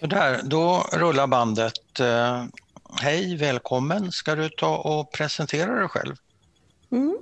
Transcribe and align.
Sådär, 0.00 0.40
då 0.44 0.84
rullar 0.92 1.26
bandet. 1.26 2.00
Eh, 2.00 2.44
hej, 3.00 3.36
välkommen. 3.36 4.12
Ska 4.12 4.34
du 4.34 4.48
ta 4.48 4.76
och 4.76 5.12
presentera 5.12 5.74
dig 5.74 5.88
själv? 5.88 6.14
Mm. 6.92 7.18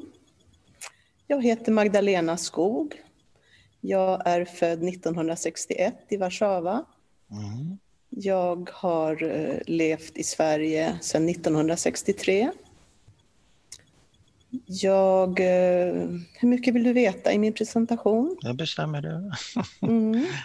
Jag 1.26 1.42
heter 1.44 1.72
Magdalena 1.72 2.36
Skog. 2.36 3.02
Jag 3.80 4.26
är 4.26 4.44
född 4.44 4.88
1961 4.88 5.94
i 6.08 6.16
Warszawa. 6.16 6.84
Mm. 7.30 7.78
Jag 8.08 8.70
har 8.72 9.22
eh, 9.22 9.58
levt 9.66 10.16
i 10.16 10.22
Sverige 10.22 10.98
sedan 11.00 11.28
1963. 11.28 12.50
Jag, 14.66 15.40
eh, 15.40 15.94
hur 16.32 16.48
mycket 16.48 16.74
vill 16.74 16.84
du 16.84 16.92
veta 16.92 17.32
i 17.32 17.38
min 17.38 17.52
presentation? 17.52 18.36
Det 18.42 18.54
bestämmer 18.54 19.02
du. 19.02 19.32
Mm. 19.86 20.26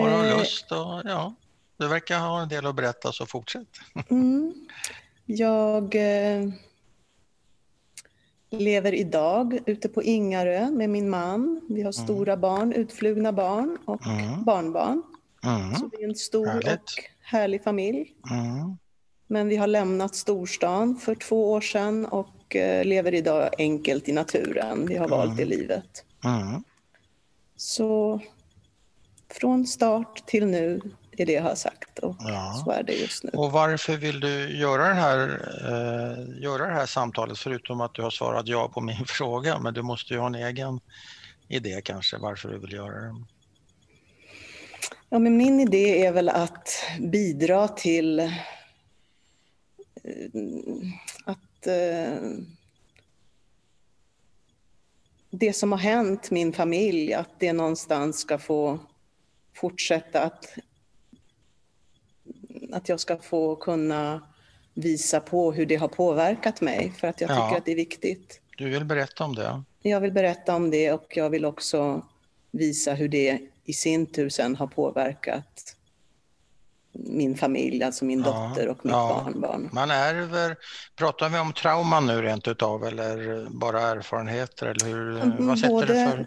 Har 0.00 0.22
du 0.22 0.28
eh, 0.28 0.38
lust 0.38 0.72
och 0.72 1.02
ja, 1.04 1.34
du 1.76 1.88
verkar 1.88 2.18
ha 2.18 2.42
en 2.42 2.48
del 2.48 2.66
att 2.66 2.76
berätta 2.76 3.12
så 3.12 3.26
fortsätt. 3.26 3.68
Mm. 4.10 4.54
Jag 5.26 5.94
eh, 5.94 6.48
lever 8.50 8.94
idag 8.94 9.58
ute 9.66 9.88
på 9.88 10.02
Ingarö 10.02 10.70
med 10.70 10.90
min 10.90 11.10
man. 11.10 11.60
Vi 11.68 11.74
har 11.74 11.80
mm. 11.80 11.92
stora 11.92 12.32
mm. 12.32 12.40
barn, 12.40 12.72
utflugna 12.72 13.32
barn 13.32 13.78
och 13.84 14.06
mm. 14.06 14.44
barnbarn. 14.44 15.02
Mm. 15.44 15.74
Så 15.74 15.90
vi 15.92 16.04
är 16.04 16.08
en 16.08 16.14
stor 16.14 16.46
Härligt. 16.46 16.66
och 16.66 17.04
härlig 17.20 17.64
familj. 17.64 18.14
Mm. 18.30 18.76
Men 19.26 19.48
vi 19.48 19.56
har 19.56 19.66
lämnat 19.66 20.14
storstan 20.14 20.96
för 20.96 21.14
två 21.14 21.52
år 21.52 21.60
sedan 21.60 22.06
och 22.06 22.56
eh, 22.56 22.84
lever 22.84 23.14
idag 23.14 23.50
enkelt 23.58 24.08
i 24.08 24.12
naturen. 24.12 24.86
Vi 24.86 24.96
har 24.96 25.08
valt 25.08 25.36
det 25.36 25.44
livet. 25.44 26.04
Så 27.56 28.20
från 29.30 29.66
start 29.66 30.26
till 30.26 30.46
nu 30.46 30.80
är 31.18 31.26
det 31.26 31.32
jag 31.32 31.42
har 31.42 31.54
sagt 31.54 31.98
och 31.98 32.16
ja. 32.18 32.62
så 32.64 32.70
är 32.70 32.82
det 32.82 32.92
just 32.92 33.24
nu. 33.24 33.30
Och 33.34 33.52
varför 33.52 33.96
vill 33.96 34.20
du 34.20 34.58
göra, 34.58 34.88
den 34.88 34.96
här, 34.96 35.28
eh, 35.60 36.42
göra 36.42 36.66
det 36.66 36.74
här 36.74 36.86
samtalet 36.86 37.38
förutom 37.38 37.80
att 37.80 37.94
du 37.94 38.02
har 38.02 38.10
svarat 38.10 38.48
ja 38.48 38.68
på 38.68 38.80
min 38.80 39.04
fråga? 39.06 39.58
Men 39.58 39.74
du 39.74 39.82
måste 39.82 40.14
ju 40.14 40.20
ha 40.20 40.26
en 40.26 40.34
egen 40.34 40.80
idé 41.48 41.80
kanske 41.84 42.18
varför 42.18 42.48
du 42.48 42.58
vill 42.58 42.72
göra 42.72 43.00
det. 43.00 43.14
Ja, 45.10 45.18
men 45.18 45.36
min 45.36 45.60
idé 45.60 46.06
är 46.06 46.12
väl 46.12 46.28
att 46.28 46.68
bidra 47.00 47.68
till 47.68 48.18
eh, 48.18 48.28
att 51.24 51.66
eh, 51.66 52.14
det 55.30 55.52
som 55.52 55.72
har 55.72 55.78
hänt 55.78 56.30
min 56.30 56.52
familj, 56.52 57.14
att 57.14 57.30
det 57.38 57.52
någonstans 57.52 58.18
ska 58.18 58.38
få 58.38 58.78
fortsätta 59.54 60.22
att, 60.22 60.48
att 62.72 62.88
jag 62.88 63.00
ska 63.00 63.16
få 63.16 63.56
kunna 63.56 64.22
visa 64.74 65.20
på 65.20 65.52
hur 65.52 65.66
det 65.66 65.76
har 65.76 65.88
påverkat 65.88 66.60
mig, 66.60 66.92
för 66.98 67.08
att 67.08 67.20
jag 67.20 67.30
tycker 67.30 67.42
ja. 67.42 67.56
att 67.56 67.64
det 67.64 67.72
är 67.72 67.76
viktigt. 67.76 68.40
Du 68.56 68.68
vill 68.68 68.84
berätta 68.84 69.24
om 69.24 69.34
det? 69.34 69.62
Jag 69.82 70.00
vill 70.00 70.12
berätta 70.12 70.54
om 70.54 70.70
det 70.70 70.92
och 70.92 71.16
jag 71.16 71.30
vill 71.30 71.44
också 71.44 72.06
visa 72.50 72.94
hur 72.94 73.08
det 73.08 73.38
i 73.64 73.72
sin 73.72 74.06
tur 74.06 74.28
sen 74.28 74.56
har 74.56 74.66
påverkat 74.66 75.74
min 76.92 77.36
familj, 77.36 77.82
alltså 77.82 78.04
min 78.04 78.22
dotter 78.22 78.68
och 78.68 78.84
mitt 78.84 78.92
ja. 78.92 79.22
barnbarn. 79.24 79.68
Man 79.72 79.90
ärver, 79.90 80.56
pratar 80.96 81.28
vi 81.28 81.38
om 81.38 81.52
trauma 81.52 82.00
nu 82.00 82.22
rent 82.22 82.48
utav 82.48 82.84
eller 82.84 83.46
bara 83.50 83.80
erfarenheter? 83.80 84.66
Eller 84.66 84.86
hur, 84.86 85.36
vad 85.38 85.58
sätter 85.58 85.74
Både, 85.74 85.86
det 85.86 86.10
för? 86.10 86.26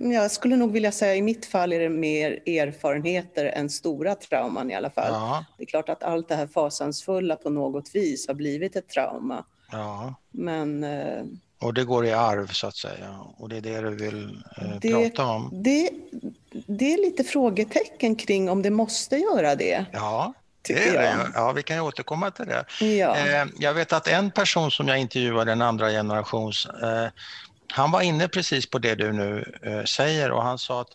Jag 0.00 0.30
skulle 0.30 0.56
nog 0.56 0.72
vilja 0.72 0.92
säga 0.92 1.14
i 1.14 1.22
mitt 1.22 1.46
fall 1.46 1.72
är 1.72 1.80
det 1.80 1.88
mer 1.88 2.30
erfarenheter 2.46 3.44
än 3.44 3.70
stora 3.70 4.14
trauman 4.14 4.70
i 4.70 4.74
alla 4.74 4.90
fall. 4.90 5.12
Ja. 5.12 5.44
Det 5.56 5.62
är 5.62 5.66
klart 5.66 5.88
att 5.88 6.02
allt 6.02 6.28
det 6.28 6.34
här 6.34 6.46
fasansfulla 6.46 7.36
på 7.36 7.50
något 7.50 7.94
vis 7.94 8.28
har 8.28 8.34
blivit 8.34 8.76
ett 8.76 8.88
trauma. 8.88 9.44
Ja. 9.72 10.14
Men 10.30 10.84
eh, 10.84 11.24
och 11.60 11.74
det 11.74 11.84
går 11.84 12.06
i 12.06 12.12
arv 12.12 12.46
så 12.46 12.66
att 12.66 12.76
säga 12.76 13.18
och 13.36 13.48
det 13.48 13.56
är 13.56 13.60
det 13.60 13.80
du 13.80 13.96
vill 13.96 14.42
eh, 14.56 14.78
det, 14.80 14.90
prata 14.92 15.26
om? 15.26 15.50
Det, 15.52 15.90
det 16.66 16.94
är 16.94 16.98
lite 16.98 17.24
frågetecken 17.24 18.16
kring 18.16 18.50
om 18.50 18.62
det 18.62 18.70
måste 18.70 19.16
göra 19.16 19.54
det. 19.54 19.84
Ja, 19.92 20.34
det 20.62 20.88
är 20.88 20.92
det. 20.92 21.30
Ja, 21.34 21.52
vi 21.52 21.62
kan 21.62 21.76
ju 21.76 21.82
återkomma 21.82 22.30
till 22.30 22.46
det. 22.46 22.84
Ja. 22.84 23.16
Eh, 23.16 23.46
jag 23.58 23.74
vet 23.74 23.92
att 23.92 24.08
en 24.08 24.30
person 24.30 24.70
som 24.70 24.88
jag 24.88 24.98
intervjuade, 24.98 25.52
en 25.52 25.62
andra 25.62 25.90
generations, 25.90 26.66
eh, 26.66 27.08
han 27.72 27.90
var 27.90 28.00
inne 28.00 28.28
precis 28.28 28.70
på 28.70 28.78
det 28.78 28.94
du 28.94 29.12
nu 29.12 29.58
eh, 29.62 29.84
säger 29.84 30.30
och 30.30 30.42
han 30.42 30.58
sa 30.58 30.80
att 30.80 30.90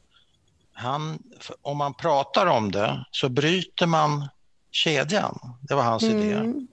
han, 0.73 1.23
om 1.61 1.77
man 1.77 1.93
pratar 1.93 2.45
om 2.45 2.71
det 2.71 3.05
så 3.11 3.29
bryter 3.29 3.85
man 3.85 4.29
kedjan. 4.71 5.39
Det 5.61 5.75
var 5.75 5.83
hans 5.83 6.03
mm. 6.03 6.21
idé. 6.21 6.67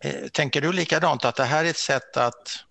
Eh, 0.00 0.28
tänker 0.28 0.60
du 0.60 0.72
likadant, 0.72 1.24
att 1.24 1.36
det 1.36 1.44
här 1.44 1.64
är 1.64 1.70
ett 1.70 1.78
sätt 1.78 2.16
att 2.16 2.64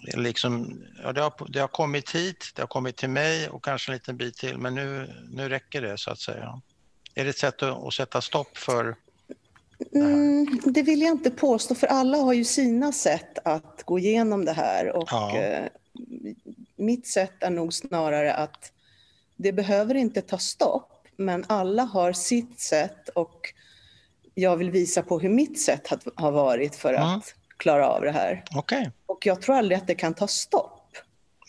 liksom, 0.00 0.82
ja, 1.02 1.12
det, 1.12 1.20
har, 1.20 1.32
det 1.48 1.60
har 1.60 1.68
kommit 1.68 2.10
hit, 2.10 2.52
det 2.54 2.62
har 2.62 2.66
kommit 2.66 2.96
till 2.96 3.10
mig 3.10 3.48
och 3.48 3.64
kanske 3.64 3.92
en 3.92 3.94
liten 3.94 4.16
bit 4.16 4.36
till, 4.36 4.58
men 4.58 4.74
nu, 4.74 5.14
nu 5.30 5.48
räcker 5.48 5.82
det 5.82 5.98
så 5.98 6.10
att 6.10 6.20
säga. 6.20 6.60
Är 7.14 7.24
det 7.24 7.30
ett 7.30 7.38
sätt 7.38 7.62
att, 7.62 7.84
att 7.84 7.94
sätta 7.94 8.20
stopp 8.20 8.58
för 8.58 8.96
mm, 9.94 10.60
det 10.64 10.82
vill 10.82 11.02
jag 11.02 11.10
inte 11.10 11.30
påstå, 11.30 11.74
för 11.74 11.86
alla 11.86 12.18
har 12.18 12.32
ju 12.32 12.44
sina 12.44 12.92
sätt 12.92 13.38
att 13.44 13.82
gå 13.84 13.98
igenom 13.98 14.44
det 14.44 14.52
här. 14.52 14.96
Och, 14.96 15.08
ja. 15.10 15.38
eh, 15.38 15.68
mitt 16.76 17.06
sätt 17.06 17.32
är 17.40 17.50
nog 17.50 17.74
snarare 17.74 18.34
att 18.34 18.72
det 19.36 19.52
behöver 19.52 19.94
inte 19.94 20.22
ta 20.22 20.38
stopp, 20.38 21.06
men 21.16 21.44
alla 21.46 21.82
har 21.82 22.12
sitt 22.12 22.60
sätt 22.60 23.08
och 23.08 23.54
jag 24.34 24.56
vill 24.56 24.70
visa 24.70 25.02
på 25.02 25.18
hur 25.18 25.28
mitt 25.28 25.60
sätt 25.60 25.88
har 26.14 26.32
varit 26.32 26.76
för 26.76 26.94
mm. 26.94 27.02
att 27.02 27.34
klara 27.56 27.88
av 27.88 28.02
det 28.02 28.10
här. 28.10 28.44
Okay. 28.56 28.86
Och 29.06 29.26
jag 29.26 29.42
tror 29.42 29.56
aldrig 29.56 29.78
att 29.78 29.86
det 29.86 29.94
kan 29.94 30.14
ta 30.14 30.26
stopp. 30.26 30.96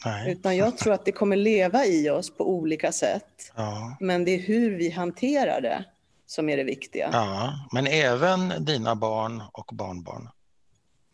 Nej. 0.06 0.32
Utan 0.32 0.58
jag 0.58 0.78
tror 0.78 0.94
att 0.94 1.06
det 1.06 1.12
kommer 1.12 1.36
leva 1.36 1.86
i 1.86 2.10
oss 2.10 2.38
på 2.38 2.50
olika 2.50 2.92
sätt. 2.92 3.52
Ja. 3.56 3.98
Men 4.00 4.26
det 4.26 4.32
är 4.32 4.40
hur 4.40 4.78
vi 4.78 4.90
hanterar 4.90 5.62
det 5.62 5.86
som 6.26 6.50
är 6.50 6.58
det 6.58 6.64
viktiga. 6.64 7.10
Ja, 7.14 7.54
men 7.72 7.88
även 7.88 8.66
dina 8.66 8.96
barn 8.96 9.44
och 9.52 9.72
barnbarn? 9.74 10.30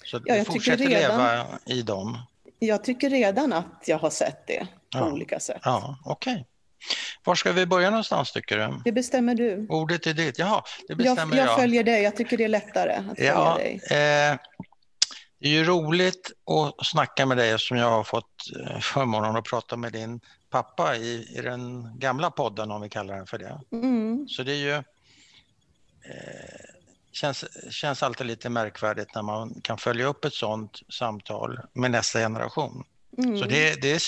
Så 0.05 0.21
ja, 0.25 0.35
du 0.35 0.45
fortsätter 0.45 0.85
redan, 0.85 1.17
leva 1.17 1.45
i 1.65 1.81
dem? 1.81 2.17
Jag 2.59 2.83
tycker 2.83 3.09
redan 3.09 3.53
att 3.53 3.83
jag 3.85 3.99
har 3.99 4.09
sett 4.09 4.47
det 4.47 4.67
på 4.91 4.99
ja. 4.99 5.11
olika 5.11 5.39
sätt. 5.39 5.61
Ja, 5.63 5.97
Okej. 6.05 6.33
Okay. 6.33 6.43
Var 7.23 7.35
ska 7.35 7.51
vi 7.51 7.65
börja 7.65 7.89
någonstans 7.89 8.31
tycker 8.31 8.57
du? 8.57 8.81
Det 8.85 8.91
bestämmer 8.91 9.35
du. 9.35 9.67
Ordet 9.69 10.07
är 10.07 10.13
ditt. 10.13 10.39
Jaha, 10.39 10.63
det 10.87 10.95
bestämmer 10.95 11.37
jag. 11.37 11.47
Jag 11.47 11.59
följer 11.59 11.83
dig. 11.83 12.03
Jag 12.03 12.15
tycker 12.15 12.37
det 12.37 12.43
är 12.43 12.47
lättare 12.47 12.93
att 12.93 13.17
följa 13.17 13.33
ja, 13.33 13.55
dig. 13.55 13.73
Eh, 13.83 14.37
det 15.39 15.47
är 15.47 15.51
ju 15.51 15.63
roligt 15.63 16.31
att 16.51 16.85
snacka 16.85 17.25
med 17.25 17.37
dig 17.37 17.51
eftersom 17.51 17.77
jag 17.77 17.89
har 17.89 18.03
fått 18.03 18.51
eh, 18.59 18.79
förmånen 18.79 19.35
att 19.35 19.45
prata 19.45 19.77
med 19.77 19.93
din 19.93 20.19
pappa 20.49 20.95
i, 20.95 21.37
i 21.37 21.41
den 21.41 21.91
gamla 21.99 22.31
podden 22.31 22.71
om 22.71 22.81
vi 22.81 22.89
kallar 22.89 23.15
den 23.15 23.25
för 23.25 23.37
det. 23.37 23.61
Mm. 23.71 24.27
Så 24.27 24.43
det 24.43 24.51
är 24.51 24.75
ju 24.75 24.83
känns, 27.11 27.45
känns 27.69 28.03
alltid 28.03 28.27
lite 28.27 28.49
märkvärdigt 28.49 29.15
när 29.15 29.21
man 29.21 29.61
kan 29.63 29.77
följa 29.77 30.05
upp 30.05 30.25
ett 30.25 30.33
sådant 30.33 30.79
samtal 30.89 31.59
med 31.73 31.91
nästa 31.91 32.19
generation. 32.19 32.83
Mm. 33.17 33.37
Så 33.37 33.45
det, 33.45 33.81
det 33.81 33.91
är, 33.91 34.01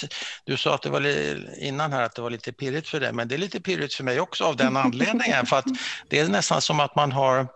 du 0.46 0.58
sa 0.58 0.76
att 0.76 0.82
det 0.82 0.90
var 0.90 1.02
innan 1.64 1.92
här 1.92 2.04
att 2.04 2.16
det 2.16 2.22
var 2.22 2.30
lite 2.30 2.54
pirrigt 2.54 2.88
för 2.88 3.00
dig, 3.00 3.14
men 3.14 3.28
det 3.28 3.36
är 3.36 3.40
lite 3.40 3.62
pirrigt 3.62 3.94
för 3.94 4.04
mig 4.04 4.20
också 4.20 4.44
av 4.44 4.56
den 4.56 4.78
anledningen. 4.86 5.46
för 5.46 5.58
att 5.58 5.66
det 6.10 6.20
är 6.20 6.28
nästan 6.28 6.62
som 6.62 6.80
att 6.80 6.96
man 6.96 7.12
har, 7.12 7.48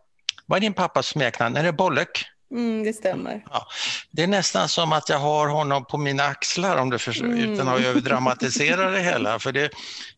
vad 0.46 0.58
är 0.58 0.62
din 0.62 0.74
pappas 0.74 1.08
smeknamn? 1.08 1.58
Är 1.58 1.64
det 1.64 1.74
Bollek? 1.74 2.26
Mm, 2.52 2.84
det 2.84 2.94
stämmer. 2.94 3.44
Ja, 3.52 3.68
det 4.12 4.24
är 4.24 4.28
nästan 4.28 4.70
som 4.70 4.94
att 4.94 5.10
jag 5.10 5.20
har 5.20 5.48
honom 5.48 5.86
på 5.86 5.98
mina 5.98 6.24
axlar 6.24 6.78
om 6.78 6.90
du 6.90 7.00
förstår, 7.00 7.26
mm. 7.26 7.54
utan 7.54 7.68
att 7.68 7.82
överdramatisera 7.82 8.90
det 8.90 9.00
hela. 9.00 9.40
För 9.40 9.52
det, 9.52 9.70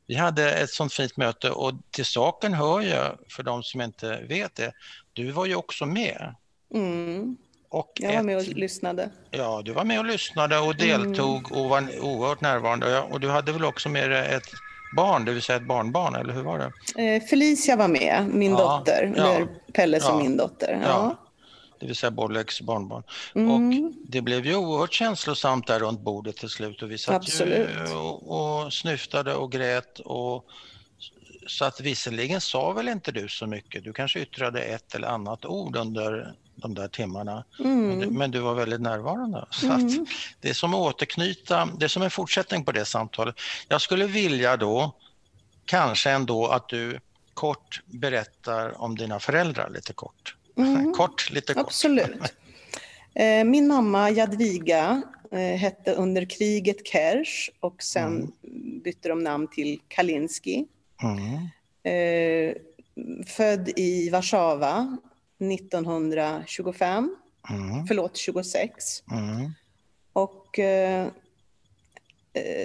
vi 0.07 0.15
hade 0.15 0.51
ett 0.51 0.69
sånt 0.69 0.93
fint 0.93 1.17
möte 1.17 1.51
och 1.51 1.73
till 1.91 2.05
saken 2.05 2.53
hör 2.53 2.81
jag, 2.81 3.17
för 3.29 3.43
de 3.43 3.63
som 3.63 3.81
inte 3.81 4.19
vet 4.29 4.55
det, 4.55 4.71
du 5.13 5.31
var 5.31 5.45
ju 5.45 5.55
också 5.55 5.85
med. 5.85 6.35
Mm. 6.73 7.37
Och 7.69 7.91
jag 7.95 8.13
var 8.13 8.23
med 8.23 8.37
och 8.37 8.47
lyssnade. 8.47 9.09
Ja, 9.31 9.61
du 9.65 9.73
var 9.73 9.83
med 9.83 9.99
och 9.99 10.05
lyssnade 10.05 10.59
och 10.59 10.75
deltog 10.75 11.51
mm. 11.51 11.61
och 11.61 11.69
var 11.69 11.99
oerhört 12.01 12.41
närvarande. 12.41 13.01
Och 13.01 13.19
du 13.19 13.29
hade 13.29 13.51
väl 13.51 13.65
också 13.65 13.89
med 13.89 14.09
dig 14.09 14.35
ett 14.35 14.51
barn, 14.95 15.25
det 15.25 15.31
vill 15.31 15.41
säga 15.41 15.55
ett 15.55 15.67
barnbarn, 15.67 16.15
eller 16.15 16.33
hur 16.33 16.43
var 16.43 16.59
det? 16.59 17.15
Eh, 17.15 17.23
Felicia 17.23 17.75
var 17.75 17.87
med, 17.87 18.27
min 18.33 18.51
ja, 18.51 18.57
dotter, 18.57 19.13
ja, 19.17 19.33
eller 19.33 19.47
Pelle 19.73 19.99
som 19.99 20.17
ja, 20.17 20.23
min 20.23 20.37
dotter. 20.37 20.81
Ja. 20.83 21.17
Det 21.79 21.85
vill 21.85 21.95
säga 21.95 22.11
Bolleks 22.11 22.61
barnbarn. 22.61 23.03
Mm. 23.35 23.51
Och 23.51 23.91
det 24.03 24.21
blev 24.21 24.45
ju 24.45 24.55
oerhört 24.55 24.93
känslosamt 24.93 25.67
där 25.67 25.79
runt 25.79 26.01
bordet 26.01 26.37
till 26.37 26.49
slut 26.49 26.81
och 26.81 26.91
vi 26.91 26.97
satt 26.97 27.15
Absolut. 27.15 27.69
ju 27.89 27.93
och, 27.93 28.63
och 28.63 28.73
snyftade 28.73 29.35
och 29.35 29.51
grät 29.51 29.99
och 29.99 30.45
så 31.47 31.65
att 31.65 31.81
visserligen 31.81 32.41
sa 32.41 32.73
väl 32.73 32.87
inte 32.87 33.11
du 33.11 33.27
så 33.27 33.47
mycket, 33.47 33.83
du 33.83 33.93
kanske 33.93 34.19
yttrade 34.19 34.61
ett 34.61 34.95
eller 34.95 35.07
annat 35.07 35.45
ord 35.45 35.75
under 35.75 36.33
de 36.55 36.73
där 36.73 36.87
timmarna. 36.87 37.43
Mm. 37.59 37.87
Men, 37.87 37.99
du, 37.99 38.09
men, 38.09 38.31
du, 38.31 38.39
var 38.39 38.53
väldigt 38.53 38.81
närvarande. 38.81 39.45
Så 39.51 39.65
mm. 39.65 40.05
det 40.41 40.49
är 40.49 40.53
som 40.53 40.73
att 40.73 40.79
återknyta, 40.79 41.69
det 41.77 41.85
är 41.85 41.89
som 41.89 42.01
en 42.01 42.11
fortsättning 42.11 42.65
på 42.65 42.71
det 42.71 42.85
samtalet. 42.85 43.35
Jag 43.67 43.81
skulle 43.81 44.07
vilja 44.07 44.57
då 44.57 44.95
kanske 45.65 46.09
ändå 46.09 46.47
att 46.47 46.69
du 46.69 46.99
kort 47.33 47.81
berättar 47.85 48.81
om 48.81 48.95
dina 48.95 49.19
föräldrar 49.19 49.69
lite 49.69 49.93
kort. 49.93 50.35
Mm. 50.59 50.93
Kort, 50.93 51.31
lite 51.31 51.53
kort. 51.53 51.65
Absolut. 51.65 52.21
Eh, 53.13 53.43
min 53.43 53.67
mamma 53.67 54.09
Jadviga 54.09 55.01
eh, 55.31 55.39
hette 55.39 55.93
under 55.93 56.25
kriget 56.25 56.87
Kersh 56.87 57.49
och 57.59 57.83
sen 57.83 58.33
mm. 58.43 58.81
bytte 58.83 59.09
de 59.09 59.23
namn 59.23 59.47
till 59.47 59.81
Kalinski. 59.87 60.65
Mm. 61.03 61.47
Eh, 61.83 62.55
född 63.25 63.69
i 63.75 64.09
Warszawa 64.09 64.97
1925, 65.39 67.15
mm. 67.49 67.87
förlåt 67.87 68.17
26. 68.17 69.03
Mm. 69.11 69.51
Och 70.13 70.59
eh, 70.59 71.07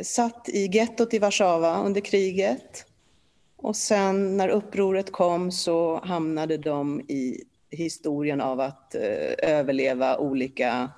satt 0.02 0.48
i 0.48 0.66
gettot 0.66 1.14
i 1.14 1.18
Warszawa 1.18 1.78
under 1.78 2.00
kriget. 2.00 2.86
Och 3.56 3.76
sen 3.76 4.36
när 4.36 4.48
upproret 4.48 5.12
kom 5.12 5.52
så 5.52 6.00
hamnade 6.04 6.56
de 6.56 7.00
i 7.00 7.44
historien 7.74 8.40
av 8.40 8.60
att 8.60 8.94
eh, 8.94 9.02
överleva 9.42 10.18
olika, 10.18 10.90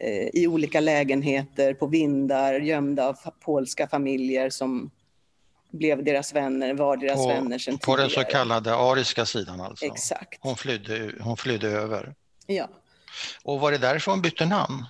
eh, 0.00 0.28
i 0.32 0.46
olika 0.46 0.80
lägenheter 0.80 1.74
på 1.74 1.86
vindar, 1.86 2.60
gömda 2.60 3.08
av 3.08 3.16
polska 3.40 3.88
familjer 3.88 4.50
som 4.50 4.90
blev 5.70 6.04
deras 6.04 6.34
vänner, 6.34 6.74
var 6.74 6.96
deras 6.96 7.16
på, 7.16 7.28
vänner 7.28 7.58
sedan 7.58 7.78
På 7.78 7.96
den 7.96 8.10
så 8.10 8.24
kallade 8.24 8.74
ariska 8.74 9.26
sidan 9.26 9.60
alltså? 9.60 9.84
Exakt. 9.84 10.38
Hon 10.40 10.56
flydde, 10.56 11.12
hon 11.20 11.36
flydde 11.36 11.68
över? 11.68 12.14
Ja. 12.46 12.68
Och 13.42 13.60
var 13.60 13.72
det 13.72 13.78
därför 13.78 14.10
hon 14.10 14.22
bytte 14.22 14.46
namn? 14.46 14.84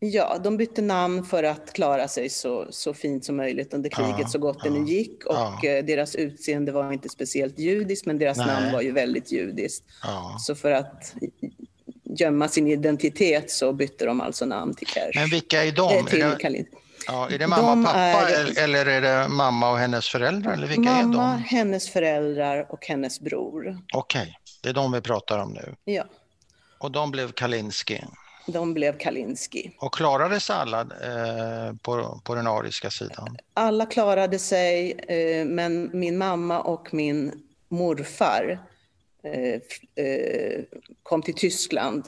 Ja, 0.00 0.38
de 0.44 0.56
bytte 0.56 0.82
namn 0.82 1.24
för 1.24 1.42
att 1.42 1.72
klara 1.72 2.08
sig 2.08 2.28
så, 2.28 2.66
så 2.70 2.94
fint 2.94 3.24
som 3.24 3.36
möjligt 3.36 3.74
under 3.74 3.90
kriget, 3.90 4.16
ja, 4.18 4.28
så 4.28 4.38
gott 4.38 4.62
det 4.62 4.70
nu 4.70 4.84
gick. 4.84 5.24
Och 5.26 5.34
ja. 5.34 5.68
Eh, 5.68 5.84
deras 5.84 6.14
utseende 6.14 6.72
var 6.72 6.92
inte 6.92 7.08
speciellt 7.08 7.58
judiskt, 7.58 8.06
men 8.06 8.18
deras 8.18 8.36
Nej. 8.36 8.46
namn 8.46 8.72
var 8.72 8.80
ju 8.80 8.92
väldigt 8.92 9.32
judiskt. 9.32 9.84
Så 10.38 10.54
för 10.54 10.70
att 10.70 11.14
gömma 12.04 12.48
sin 12.48 12.68
identitet 12.68 13.50
så 13.50 13.72
bytte 13.72 14.06
de 14.06 14.20
alltså 14.20 14.46
namn 14.46 14.74
till 14.74 14.86
Kersh. 14.86 15.20
Men 15.20 15.28
vilka 15.28 15.64
är 15.64 15.72
de? 15.72 15.96
Äh, 15.96 16.04
till 16.04 16.22
är, 16.22 16.36
det, 16.50 16.64
ja, 17.06 17.30
är 17.30 17.38
det 17.38 17.46
mamma 17.46 17.70
de 17.70 17.80
och 17.80 17.86
pappa 17.86 18.30
är, 18.30 18.58
eller 18.58 18.86
är 18.86 19.00
det 19.00 19.28
mamma 19.28 19.70
och 19.70 19.78
hennes 19.78 20.08
föräldrar? 20.08 20.52
Eller 20.52 20.66
vilka 20.66 20.82
mamma, 20.82 21.24
är 21.24 21.32
de? 21.32 21.42
hennes 21.42 21.90
föräldrar 21.90 22.66
och 22.72 22.86
hennes 22.86 23.20
bror. 23.20 23.78
Okej, 23.94 24.22
okay. 24.22 24.34
det 24.62 24.68
är 24.68 24.74
de 24.74 24.92
vi 24.92 25.00
pratar 25.00 25.38
om 25.38 25.52
nu. 25.52 25.74
Ja. 25.84 26.04
Och 26.78 26.90
de 26.90 27.10
blev 27.10 27.32
Kalinski? 27.32 28.04
De 28.52 28.74
blev 28.74 28.98
Kalinski. 28.98 29.70
Och 29.78 29.94
klarade 29.94 30.40
sig 30.40 30.56
alla 30.56 30.80
eh, 30.80 31.74
på, 31.82 32.20
på 32.24 32.34
den 32.34 32.46
ariska 32.46 32.90
sidan? 32.90 33.36
Alla 33.54 33.86
klarade 33.86 34.38
sig, 34.38 34.92
eh, 34.92 35.46
men 35.46 35.90
min 35.92 36.18
mamma 36.18 36.60
och 36.60 36.94
min 36.94 37.42
morfar 37.68 38.58
eh, 39.22 40.04
eh, 40.04 40.64
kom 41.02 41.22
till 41.22 41.34
Tyskland. 41.34 42.04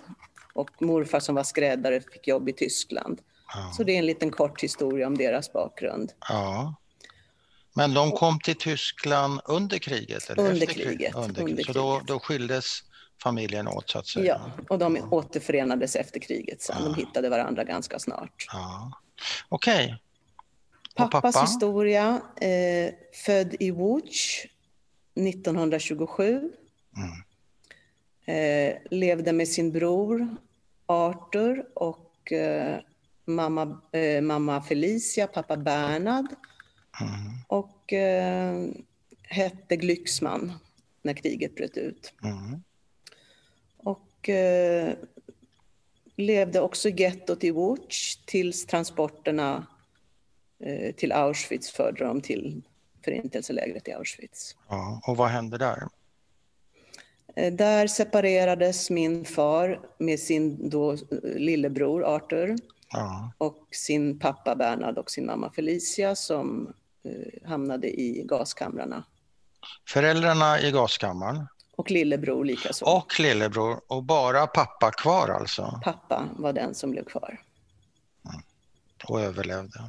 Och 0.54 0.82
morfar 0.82 1.20
som 1.20 1.34
var 1.34 1.44
skräddare 1.44 2.00
fick 2.00 2.28
jobb 2.28 2.48
i 2.48 2.52
Tyskland. 2.52 3.20
Ja. 3.54 3.72
Så 3.76 3.84
det 3.84 3.93
är 3.93 3.98
en 3.98 4.06
liten 4.06 4.31
kort 4.31 4.62
historia 4.62 5.06
om 5.06 5.19
deras 5.19 5.52
bakgrund. 5.52 6.12
Ja. 6.28 6.75
Men 7.75 7.94
de 7.94 8.12
kom 8.12 8.40
till 8.40 8.56
Tyskland 8.56 9.40
under 9.44 9.78
kriget? 9.78 10.31
Eller 10.31 10.43
under 10.43 10.62
efter 10.62 10.75
kriget. 10.75 11.14
Under 11.14 11.46
kriget. 11.46 11.66
Så 11.66 11.72
då, 11.72 12.00
då 12.06 12.19
skildes 12.19 12.82
familjen 13.22 13.69
åt 13.69 13.90
så 13.90 13.99
att 13.99 14.06
säga? 14.06 14.26
Ja, 14.26 14.64
och 14.69 14.78
de 14.78 15.08
återförenades 15.11 15.96
efter 15.96 16.20
kriget 16.20 16.62
sen. 16.62 16.76
Ja. 16.78 16.84
De 16.84 16.94
hittade 16.94 17.28
varandra 17.28 17.64
ganska 17.64 17.99
snart. 17.99 18.46
Ja. 18.52 18.93
Okej. 19.49 19.84
Okay. 19.84 19.96
Pappas 20.94 21.34
pappa? 21.34 21.44
historia, 21.44 22.20
eh, 22.37 22.94
född 23.26 23.55
i 23.61 23.70
Łódź 23.70 24.46
1927. 25.14 26.52
Mm. 26.96 27.11
Eh, 28.25 28.76
levde 28.90 29.32
med 29.32 29.49
sin 29.49 29.72
bror 29.72 30.37
Arthur 30.87 31.67
och 31.75 32.32
eh, 32.32 32.78
mamma, 33.25 33.81
eh, 33.93 34.22
mamma 34.22 34.62
Felicia, 34.62 35.26
pappa 35.26 35.56
Bernhard. 35.56 36.26
Mm. 37.00 37.12
Och 37.49 37.93
eh, 37.93 38.69
hette 39.22 39.76
Glycksman 39.76 40.52
när 41.02 41.14
kriget 41.14 41.55
bröt 41.55 41.76
ut. 41.76 42.12
Mm 42.22 42.62
eh, 44.28 44.94
levde 46.17 46.61
också 46.61 46.88
i 46.88 46.93
gettot 46.93 47.44
i 47.44 47.50
Łódź 47.50 48.22
tills 48.26 48.67
transporterna 48.67 49.67
eh, 50.64 50.94
till 50.94 51.12
Auschwitz 51.12 51.70
förde 51.70 52.05
dem 52.05 52.20
till 52.20 52.62
förintelselägret 53.05 53.88
i 53.88 53.93
Auschwitz. 53.93 54.56
Ja, 54.69 55.00
och 55.06 55.17
vad 55.17 55.28
hände 55.28 55.58
där? 55.58 55.88
Eh, 57.37 57.52
där 57.52 57.87
separerades 57.87 58.90
min 58.90 59.25
far 59.25 59.81
med 59.99 60.20
sin 60.20 60.69
då 60.70 60.96
lillebror 61.22 62.05
Arthur 62.05 62.56
ja. 62.90 63.32
och 63.38 63.69
sin 63.70 64.19
pappa 64.19 64.56
Bernhard 64.56 64.99
och 64.99 65.11
sin 65.11 65.26
mamma 65.26 65.52
Felicia 65.52 66.17
som 66.17 66.72
eh, 67.05 67.49
hamnade 67.49 68.00
i 68.00 68.22
gaskamrarna. 68.25 69.05
Föräldrarna 69.88 70.61
i 70.61 70.70
gaskammaren? 70.70 71.46
Och 71.81 71.91
lillebror 71.91 72.44
likaså. 72.44 72.85
Och 72.85 73.21
lillebror 73.21 73.81
och 73.87 74.03
bara 74.03 74.47
pappa 74.47 74.91
kvar 74.91 75.29
alltså? 75.29 75.81
Pappa 75.85 76.29
var 76.37 76.53
den 76.53 76.75
som 76.75 76.91
blev 76.91 77.05
kvar. 77.05 77.41
Mm. 78.25 78.43
Och 79.09 79.21
överlevde? 79.21 79.81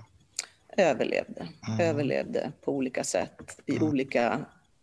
Överlevde. 0.78 1.48
Mm. 1.68 1.80
Överlevde 1.80 2.52
på 2.66 2.72
olika 2.72 3.04
sätt 3.04 3.60
i 3.66 3.76
mm. 3.76 3.88
olika 3.88 4.40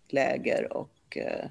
läger 0.08 0.72
och 0.72 1.16
eh, 1.16 1.46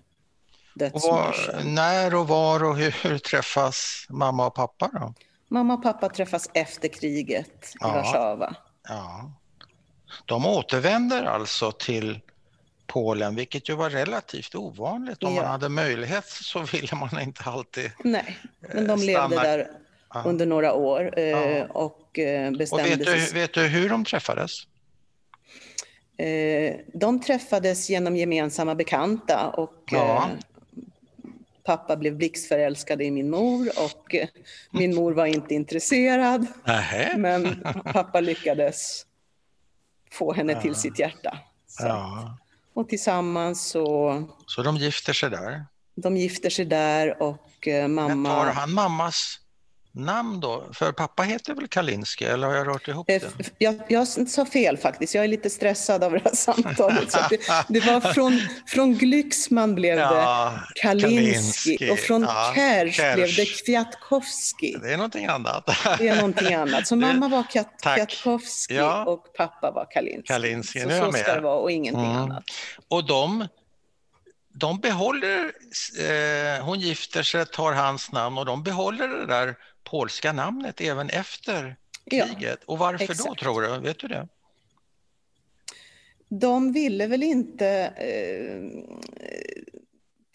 dödsmarscher. 0.74 1.62
När 1.66 2.16
och 2.16 2.28
var 2.28 2.64
och 2.64 2.78
hur, 2.78 2.96
hur, 3.04 3.18
träffas 3.18 4.06
mamma 4.10 4.48
och 4.48 4.56
pappa 4.56 4.90
då? 4.94 5.14
Mamma 5.48 5.74
och 5.74 5.84
pappa 5.84 6.10
träffas 6.10 6.50
efter 6.54 6.88
kriget 6.88 7.66
i 7.66 7.78
ja. 7.80 7.94
Warszawa. 7.94 8.56
Ja. 8.88 9.32
De 10.26 10.46
återvänder 10.46 11.24
alltså 11.24 11.72
till 11.72 12.22
Polen, 12.88 13.36
vilket 13.36 13.70
ju 13.70 13.76
var 13.76 13.90
relativt 13.90 14.56
ovanligt. 14.56 15.24
Om 15.24 15.36
ja. 15.36 15.42
man 15.42 15.52
hade 15.52 15.70
möjlighet 15.70 16.26
så 16.26 16.60
ville 16.60 16.96
man 16.96 17.22
inte 17.22 17.44
alltid 17.44 17.92
Nej, 18.04 18.38
men 18.60 18.88
de 18.88 19.00
stanna. 19.00 19.28
levde 19.28 19.36
där 19.36 19.72
ja. 20.14 20.24
under 20.26 20.46
några 20.46 20.74
år 20.74 21.20
eh, 21.20 21.64
och 21.64 22.20
bestämde 22.58 22.84
och 22.84 23.00
vet, 23.00 23.06
du, 23.06 23.34
vet 23.34 23.54
du 23.54 23.62
hur 23.68 23.90
de 23.90 24.06
träffades? 24.06 24.52
Eh, 26.18 26.76
de 26.94 27.22
träffades 27.22 27.90
genom 27.90 28.16
gemensamma 28.16 28.76
bekanta 28.76 29.50
och 29.50 29.84
ja. 29.92 30.18
Eh, 30.18 30.28
pappa 31.64 31.96
blev 31.96 32.16
blixtförälskad 32.16 33.02
i 33.02 33.12
min 33.12 33.30
mor 33.30 33.70
och 33.84 34.16
min 34.72 34.96
mor 34.96 35.12
var 35.12 35.26
inte 35.26 35.56
intresserad. 35.56 36.46
Nähe. 36.64 37.18
Men 37.18 37.64
pappa 37.94 38.20
lyckades 38.20 39.06
få 40.12 40.34
henne 40.34 40.62
till 40.62 40.76
sitt 40.76 41.00
hjärta. 41.00 41.38
Ja. 41.80 42.38
Och 42.78 42.90
tillsammans 42.90 43.70
så... 43.70 44.24
Så 44.46 44.64
de 44.64 44.78
gifter 44.78 45.14
sig 45.14 45.30
där? 45.30 45.66
De 45.96 46.18
gifter 46.18 46.50
sig 46.50 46.66
där 46.66 47.22
och 47.22 47.68
eh, 47.68 47.88
mamma... 47.88 48.16
Men 48.16 48.26
tar 48.26 48.52
han 48.52 48.74
mammas 48.74 49.40
namn 49.98 50.40
då? 50.40 50.66
För 50.74 50.92
pappa 50.92 51.24
heter 51.24 51.54
väl 51.54 51.68
Kalinski, 51.68 52.26
eller 52.26 52.48
har 52.48 52.56
jag 52.56 52.68
rört 52.68 52.88
ihop 52.88 53.10
eh, 53.10 53.22
det? 53.38 53.52
Jag, 53.58 53.76
jag 53.88 54.08
sa 54.08 54.46
fel 54.46 54.78
faktiskt, 54.78 55.16
jag 55.16 55.24
är 55.24 55.28
lite 55.28 55.50
stressad 55.50 56.04
av 56.04 56.12
det 56.12 56.22
här 56.24 56.32
samtalet. 56.36 57.16
Det, 57.30 57.40
det, 57.68 57.80
var 57.80 58.14
från, 58.14 58.42
från 58.68 58.94
Glycksman 58.94 59.76
blev 59.76 59.98
ja, 59.98 60.54
det 60.76 60.82
Kalinski, 60.82 61.78
Kalinski, 61.78 61.92
och 61.92 62.00
från 62.00 62.22
ja, 62.22 62.52
Kersh 62.56 63.16
blev 63.16 63.36
det 63.36 63.46
Kwiatkowski. 63.46 64.78
Det 64.82 64.94
är 64.94 64.98
någonting 64.98 65.26
annat. 65.26 65.66
Det 65.98 66.08
är 66.08 66.16
någonting 66.16 66.54
annat. 66.54 66.88
Så 66.88 66.96
mamma 66.96 67.28
var 67.28 67.44
Kwiatkowski 67.84 68.76
ja. 68.76 69.06
och 69.06 69.34
pappa 69.38 69.72
var 69.72 69.88
Kalinski. 69.92 70.28
Kalinski. 70.28 70.80
Så, 70.80 70.90
så 70.90 71.12
ska 71.12 71.36
det 71.36 71.42
vara 71.42 71.58
och 71.58 71.72
ingenting 71.72 72.06
mm. 72.06 72.18
annat. 72.18 72.44
Och 72.88 73.08
de 73.08 73.48
de 74.60 74.80
behåller, 74.80 75.52
eh, 76.00 76.66
hon 76.66 76.80
gifter 76.80 77.24
sig, 77.24 77.46
tar 77.46 77.74
hans 77.74 78.12
namn 78.12 78.38
och 78.38 78.46
de 78.46 78.64
behåller 78.64 79.08
det 79.08 79.26
där 79.26 79.56
polska 79.90 80.34
namnet 80.34 80.82
även 80.82 81.10
efter 81.10 81.76
kriget. 82.12 82.38
Ja, 82.40 82.56
och 82.66 82.78
varför 82.78 83.04
exakt. 83.04 83.30
då 83.30 83.36
tror 83.36 83.62
du? 83.62 83.80
Vet 83.80 84.00
du 84.00 84.08
det? 84.08 84.28
De 86.30 86.72
ville 86.72 87.08
väl 87.08 87.24
inte 87.24 87.68
eh, 87.98 88.84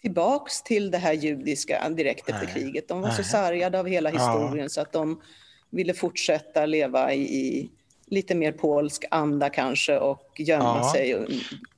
tillbaks 0.01 0.63
till 0.63 0.91
det 0.91 0.97
här 0.97 1.13
judiska 1.13 1.89
direkt 1.89 2.29
efter 2.29 2.45
Nej. 2.45 2.53
kriget. 2.53 2.87
De 2.87 3.01
var 3.01 3.07
Nej. 3.07 3.17
så 3.17 3.23
sargade 3.23 3.79
av 3.79 3.87
hela 3.87 4.09
historien 4.09 4.63
ja. 4.63 4.69
så 4.69 4.81
att 4.81 4.91
de 4.91 5.21
ville 5.69 5.93
fortsätta 5.93 6.65
leva 6.65 7.13
i, 7.13 7.21
i 7.21 7.71
lite 8.05 8.35
mer 8.35 8.51
polsk 8.51 9.05
anda 9.11 9.49
kanske 9.49 9.97
och 9.97 10.31
gömma 10.37 10.79
ja. 10.83 10.91
sig 10.93 11.27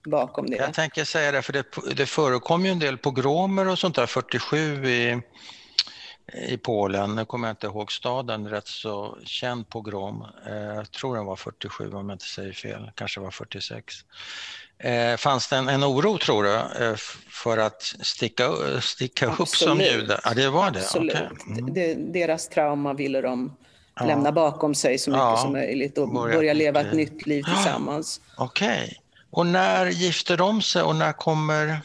bakom 0.05 0.45
det. 0.49 0.55
Jag 0.55 0.73
tänker 0.73 1.03
säga 1.03 1.31
det, 1.31 1.41
för 1.41 1.53
det, 1.53 1.65
det 1.95 2.05
förekom 2.05 2.65
ju 2.65 2.71
en 2.71 2.79
del 2.79 2.97
pogromer 2.97 3.67
och 3.67 3.79
sånt 3.79 3.95
där 3.95 4.05
47 4.05 4.85
i 4.85 5.21
i 6.33 6.57
Polen, 6.57 7.15
nu 7.15 7.25
kommer 7.25 7.47
jag 7.47 7.53
inte 7.53 7.67
ihåg 7.67 7.91
staden, 7.91 8.49
rätt 8.49 8.67
så 8.67 9.17
känd 9.25 9.69
pogrom. 9.69 10.25
Eh, 10.47 10.55
jag 10.55 10.91
tror 10.91 11.15
den 11.15 11.25
var 11.25 11.35
47 11.35 11.93
om 11.93 12.09
jag 12.09 12.15
inte 12.15 12.25
säger 12.25 12.53
fel, 12.53 12.91
kanske 12.95 13.19
var 13.19 13.31
46. 13.31 13.95
Eh, 14.77 15.17
fanns 15.17 15.47
det 15.47 15.55
en, 15.55 15.69
en 15.69 15.83
oro, 15.83 16.17
tror 16.17 16.43
du, 16.43 16.55
eh, 16.85 16.95
för 17.29 17.57
att 17.57 17.81
sticka, 17.81 18.51
sticka 18.81 19.25
upp 19.35 19.47
som 19.47 19.79
jude? 19.79 20.19
Ja, 20.23 20.33
det 20.33 20.49
var 20.49 20.71
det? 20.71 20.79
Absolut. 20.79 21.15
Okay. 21.15 21.27
Mm. 21.47 21.73
Det, 21.73 21.93
deras 21.93 22.47
trauma 22.49 22.93
ville 22.93 23.21
de 23.21 23.55
ja. 23.95 24.05
lämna 24.05 24.31
bakom 24.31 24.75
sig 24.75 24.97
så 24.97 25.09
mycket 25.09 25.21
ja. 25.21 25.37
som 25.37 25.51
möjligt 25.51 25.97
och 25.97 26.09
börja, 26.09 26.35
börja 26.35 26.53
leva 26.53 26.81
ett 26.81 26.93
nytt 26.93 27.25
liv 27.25 27.43
tillsammans. 27.55 28.21
Okej. 28.37 28.83
Okay. 28.83 28.95
Och 29.31 29.45
när 29.45 29.85
gifter 29.85 30.37
de 30.37 30.61
sig 30.61 30.81
och 30.81 30.95
när 30.95 31.13
kommer 31.13 31.79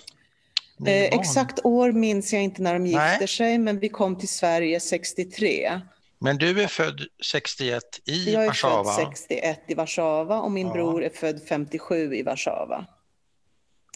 eh, 0.87 1.05
Exakt 1.05 1.59
år 1.65 1.93
minns 1.93 2.33
jag 2.33 2.43
inte 2.43 2.63
när 2.63 2.73
de 2.73 2.87
gifter 2.87 3.19
Nej. 3.19 3.29
sig, 3.29 3.59
men 3.59 3.79
vi 3.79 3.89
kom 3.89 4.19
till 4.19 4.29
Sverige 4.29 4.81
63. 4.81 5.81
Men 6.19 6.39
du 6.39 6.63
är 6.63 6.67
född 6.67 7.01
61 7.25 7.83
i 8.05 8.33
Jag 8.33 8.43
är 8.43 8.47
Warszawa? 8.47 8.93
född 8.93 9.07
61 9.07 9.61
i 9.67 9.75
Warszawa 9.75 10.41
och 10.41 10.51
min 10.51 10.67
ja. 10.67 10.73
bror 10.73 11.05
är 11.05 11.11
född 11.11 11.41
57 11.49 12.15
i 12.15 12.23
Warszawa. 12.23 12.87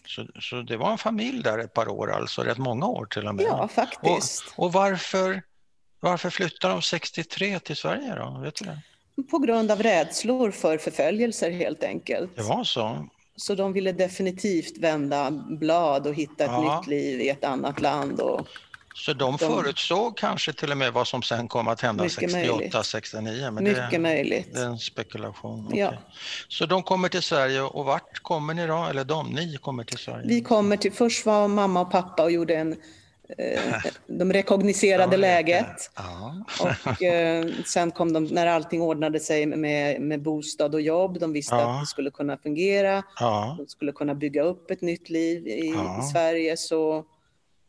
Så, 0.06 0.26
så 0.40 0.62
det 0.62 0.76
var 0.76 0.92
en 0.92 0.98
familj 0.98 1.42
där 1.42 1.58
ett 1.58 1.74
par 1.74 1.88
år, 1.88 2.12
alltså 2.12 2.42
rätt 2.42 2.58
många 2.58 2.86
år 2.86 3.06
till 3.06 3.26
och 3.26 3.34
med? 3.34 3.44
Ja, 3.44 3.68
faktiskt. 3.68 4.44
Och, 4.56 4.64
och 4.64 4.72
varför, 4.72 5.42
varför 6.00 6.30
flyttade 6.30 6.74
de 6.74 6.82
63 6.82 7.58
till 7.58 7.76
Sverige 7.76 8.14
då? 8.14 8.40
Vet 8.42 8.54
du 8.54 8.64
det? 8.64 8.78
På 9.30 9.38
grund 9.38 9.70
av 9.70 9.82
rädslor 9.82 10.50
för 10.50 10.78
förföljelser 10.78 11.50
helt 11.50 11.82
enkelt. 11.82 12.36
Det 12.36 12.42
var 12.42 12.64
så? 12.64 13.08
Så 13.36 13.54
de 13.54 13.72
ville 13.72 13.92
definitivt 13.92 14.78
vända 14.78 15.30
blad 15.30 16.06
och 16.06 16.14
hitta 16.14 16.44
ett 16.44 16.50
ja. 16.50 16.78
nytt 16.78 16.86
liv 16.86 17.20
i 17.20 17.28
ett 17.28 17.44
annat 17.44 17.80
land. 17.80 18.20
Och 18.20 18.48
så 18.94 19.12
de, 19.12 19.36
de 19.36 19.38
förutsåg 19.38 20.16
kanske 20.16 20.52
till 20.52 20.70
och 20.70 20.76
med 20.76 20.92
vad 20.92 21.06
som 21.06 21.22
sen 21.22 21.48
kom 21.48 21.68
att 21.68 21.80
hända 21.80 22.08
68, 22.08 22.52
möjligt. 22.52 22.84
69? 22.84 23.50
Men 23.50 23.64
mycket 23.64 23.90
det, 23.90 23.98
möjligt. 23.98 24.54
Det 24.54 24.60
är 24.60 24.66
en 24.66 24.78
spekulation. 24.78 25.70
Ja. 25.74 25.94
Så 26.48 26.66
de 26.66 26.82
kommer 26.82 27.08
till 27.08 27.22
Sverige 27.22 27.62
och 27.62 27.84
vart 27.84 28.18
kommer 28.22 28.54
ni 28.54 28.66
då? 28.66 28.84
Eller 28.90 29.04
de, 29.04 29.30
ni 29.30 29.56
kommer 29.56 29.84
till 29.84 29.98
Sverige? 29.98 30.26
Vi 30.26 30.40
kommer 30.40 30.76
till, 30.76 30.92
först 30.92 31.26
var 31.26 31.48
mamma 31.48 31.80
och 31.80 31.90
pappa 31.90 32.22
och 32.22 32.30
gjorde 32.30 32.54
en 32.54 32.76
de 34.06 34.32
rekogniserade 34.32 35.16
läget. 35.30 35.90
Ja. 35.96 36.44
Och 36.60 37.02
eh, 37.02 37.46
sen 37.66 37.90
kom 37.90 38.12
de, 38.12 38.24
när 38.24 38.46
allting 38.46 38.82
ordnade 38.82 39.20
sig 39.20 39.46
med, 39.46 40.00
med 40.00 40.22
bostad 40.22 40.74
och 40.74 40.80
jobb, 40.80 41.18
de 41.20 41.32
visste 41.32 41.54
ja. 41.54 41.74
att 41.74 41.82
det 41.82 41.86
skulle 41.86 42.10
kunna 42.10 42.36
fungera, 42.36 43.02
de 43.58 43.66
skulle 43.68 43.92
kunna 43.92 44.14
bygga 44.14 44.42
upp 44.42 44.70
ett 44.70 44.80
nytt 44.80 45.10
liv 45.10 45.46
i, 45.46 45.68
i 46.00 46.02
Sverige, 46.12 46.56
så 46.56 47.04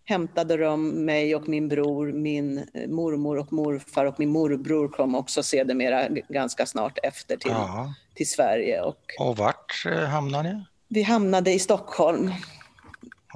hämtade 0.05 0.57
de 0.57 1.05
mig 1.05 1.35
och 1.35 1.47
min 1.47 1.67
bror, 1.67 2.11
min 2.11 2.57
eh, 2.57 2.89
mormor 2.89 3.37
och 3.37 3.53
morfar 3.53 4.05
och 4.05 4.19
min 4.19 4.29
morbror 4.29 4.87
kom 4.87 5.15
också 5.15 5.43
sedermera 5.43 6.07
ganska 6.29 6.65
snart 6.65 6.97
efter 7.03 7.37
till, 7.37 7.55
till 8.15 8.29
Sverige. 8.29 8.81
Och, 8.81 8.99
och 9.19 9.37
vart 9.37 9.85
eh, 9.85 9.99
hamnade 9.99 10.53
ni? 10.53 10.65
Vi 10.87 11.03
hamnade 11.03 11.51
i 11.51 11.59
Stockholm. 11.59 12.31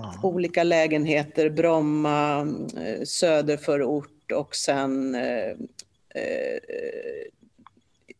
Ja. 0.01 0.13
Olika 0.23 0.63
lägenheter, 0.63 1.49
Bromma, 1.49 2.39
eh, 2.77 3.03
söderförort 3.05 4.31
och 4.31 4.55
sen 4.55 5.15
eh, 5.15 5.55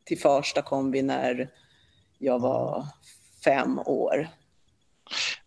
till 0.04 0.20
Farsta 0.20 0.62
kom 0.62 0.92
vi 0.92 1.02
när 1.02 1.50
jag 2.18 2.40
var 2.40 2.88
fem 3.44 3.80
år. 3.80 4.28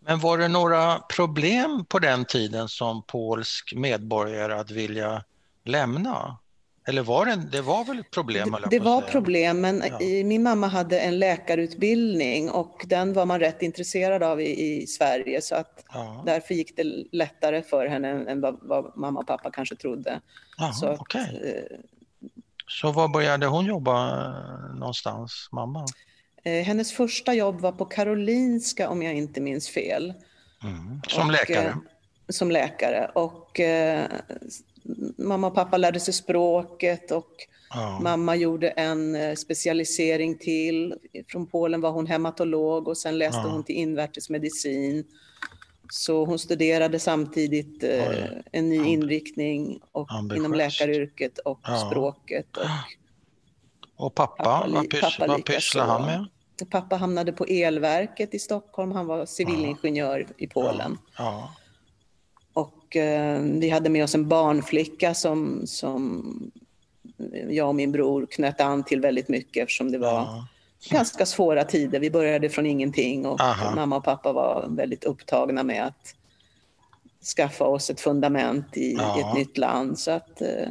Men 0.00 0.20
var 0.20 0.38
det 0.38 0.48
några 0.48 0.98
problem 0.98 1.84
på 1.84 1.98
den 1.98 2.24
tiden 2.24 2.68
som 2.68 3.02
polsk 3.06 3.74
medborgare 3.76 4.54
att 4.54 4.70
vilja 4.70 5.24
lämna? 5.64 6.38
Eller 6.84 7.02
var 7.02 7.26
det, 7.26 7.36
det 7.36 7.60
var 7.60 7.84
väl 7.84 8.04
problem? 8.04 8.50
Det, 8.50 8.68
det 8.70 8.78
var 8.78 9.00
problem, 9.00 9.60
men 9.60 9.82
ja. 9.86 9.98
min 10.24 10.42
mamma 10.42 10.66
hade 10.66 11.00
en 11.00 11.18
läkarutbildning 11.18 12.50
och 12.50 12.84
den 12.88 13.12
var 13.12 13.26
man 13.26 13.40
rätt 13.40 13.62
intresserad 13.62 14.22
av 14.22 14.40
i, 14.40 14.82
i 14.82 14.86
Sverige 14.86 15.42
så 15.42 15.54
att 15.54 15.84
ja. 15.92 16.22
därför 16.26 16.54
gick 16.54 16.76
det 16.76 16.84
lättare 17.12 17.62
för 17.62 17.86
henne 17.86 18.08
än, 18.08 18.28
än 18.28 18.40
vad, 18.40 18.58
vad, 18.62 18.96
mamma 18.96 19.20
och 19.20 19.26
pappa 19.26 19.50
kanske 19.50 19.76
trodde. 19.76 20.20
Aha, 20.58 20.72
så, 20.72 20.86
att, 20.86 21.00
okay. 21.00 21.22
eh, 21.22 21.78
så 22.66 22.92
var 22.92 23.08
började 23.08 23.46
hon 23.46 23.66
jobba 23.66 24.26
eh, 24.26 24.74
någonstans, 24.74 25.48
mamma? 25.52 25.86
Eh, 26.44 26.62
hennes 26.62 26.92
första 26.92 27.34
jobb 27.34 27.60
var 27.60 27.72
på 27.72 27.84
Karolinska 27.84 28.88
om 28.88 29.02
jag 29.02 29.14
inte 29.14 29.40
minns 29.40 29.68
fel. 29.68 30.14
Mm. 30.62 31.00
Som 31.08 31.26
och, 31.26 31.32
läkare? 31.32 31.68
Eh, 31.68 31.76
som 32.28 32.50
läkare. 32.50 33.10
Och 33.14 33.60
mamma 35.18 35.46
och 35.46 35.54
pappa 35.54 35.76
lärde 35.76 36.00
sig 36.00 36.14
språket 36.14 37.10
och 37.10 37.30
ja. 37.70 37.98
mamma 38.02 38.36
gjorde 38.36 38.68
en 38.68 39.14
eh, 39.14 39.34
specialisering 39.34 40.38
till. 40.38 40.94
Från 41.28 41.46
Polen 41.46 41.80
var 41.80 41.90
hon 41.90 42.06
hematolog 42.06 42.88
och 42.88 42.98
sen 42.98 43.18
läste 43.18 43.40
ja. 43.44 43.48
hon 43.48 43.64
till 43.64 43.76
invärtesmedicin. 43.76 45.04
Så 45.90 46.24
hon 46.24 46.38
studerade 46.38 46.98
samtidigt 46.98 47.84
eh, 47.84 48.24
en 48.52 48.68
ny 48.68 48.84
inriktning 48.84 49.80
och, 49.92 50.08
inom 50.36 50.54
läkaryrket 50.54 51.38
och 51.38 51.60
språket. 51.88 52.56
Och, 52.56 54.06
och 54.06 54.14
pappa, 54.14 54.44
pappa 54.44 54.68
vad, 54.68 54.90
pappa 55.18 55.38
pysslade 55.38 55.92
han 55.92 56.04
med? 56.06 56.26
Pappa 56.70 56.96
hamnade 56.96 57.32
på 57.32 57.44
elverket 57.44 58.34
i 58.34 58.38
Stockholm. 58.38 58.92
Han 58.92 59.06
var 59.06 59.26
civilingenjör 59.26 60.26
i 60.36 60.46
Polen. 60.46 60.98
Ja. 61.18 61.54
Ja. 62.94 63.02
Och 63.02 63.06
eh, 63.06 63.40
vi 63.40 63.70
hade 63.70 63.90
med 63.90 64.04
oss 64.04 64.14
en 64.14 64.28
barnflicka 64.28 65.14
som, 65.14 65.62
som 65.66 66.22
jag 67.48 67.68
och 67.68 67.74
min 67.74 67.92
bror 67.92 68.26
knöt 68.26 68.60
an 68.60 68.84
till 68.84 69.00
väldigt 69.00 69.28
mycket 69.28 69.62
eftersom 69.62 69.92
det 69.92 69.98
var 69.98 70.44
ganska 70.90 71.26
svåra 71.26 71.64
tider. 71.64 72.00
Vi 72.00 72.10
började 72.10 72.48
från 72.48 72.66
ingenting 72.66 73.26
och 73.26 73.40
Aha. 73.40 73.74
mamma 73.74 73.96
och 73.96 74.04
pappa 74.04 74.32
var 74.32 74.66
väldigt 74.68 75.04
upptagna 75.04 75.62
med 75.62 75.86
att 75.86 76.14
skaffa 77.36 77.64
oss 77.64 77.90
ett 77.90 78.00
fundament 78.00 78.76
i, 78.76 78.90
i 78.90 79.20
ett 79.20 79.34
nytt 79.34 79.58
land. 79.58 79.98
Så 79.98 80.10
att, 80.10 80.40
eh, 80.40 80.68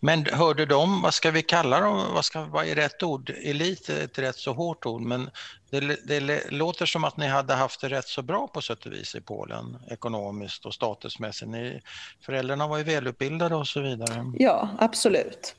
men 0.00 0.26
hörde 0.26 0.66
de, 0.66 1.02
vad 1.02 1.14
ska 1.14 1.30
vi 1.30 1.42
kalla 1.42 1.80
dem, 1.80 2.14
vad, 2.14 2.24
ska, 2.24 2.44
vad 2.44 2.66
är 2.66 2.74
rätt 2.74 3.02
ord? 3.02 3.30
Elit 3.30 3.88
är 3.88 4.04
ett 4.04 4.18
rätt 4.18 4.36
så 4.36 4.52
hårt 4.52 4.86
ord, 4.86 5.02
men 5.02 5.30
det, 5.70 5.80
det, 6.04 6.50
låter 6.50 6.86
som 6.86 7.04
att 7.04 7.16
ni 7.16 7.26
hade 7.26 7.54
haft 7.54 7.80
det 7.80 7.88
rätt 7.88 8.08
så 8.08 8.22
bra 8.22 8.48
på 8.48 8.62
sätt 8.62 8.86
och 8.86 8.92
vis 8.92 9.14
i 9.14 9.20
Polen, 9.20 9.78
ekonomiskt 9.90 10.66
och 10.66 10.74
statusmässigt. 10.74 11.50
Ni, 11.50 11.80
föräldrarna 12.20 12.68
var 12.68 12.78
ju 12.78 12.84
välutbildade 12.84 13.54
och 13.54 13.66
så 13.66 13.80
vidare. 13.80 14.32
Ja, 14.38 14.68
absolut. 14.78 15.54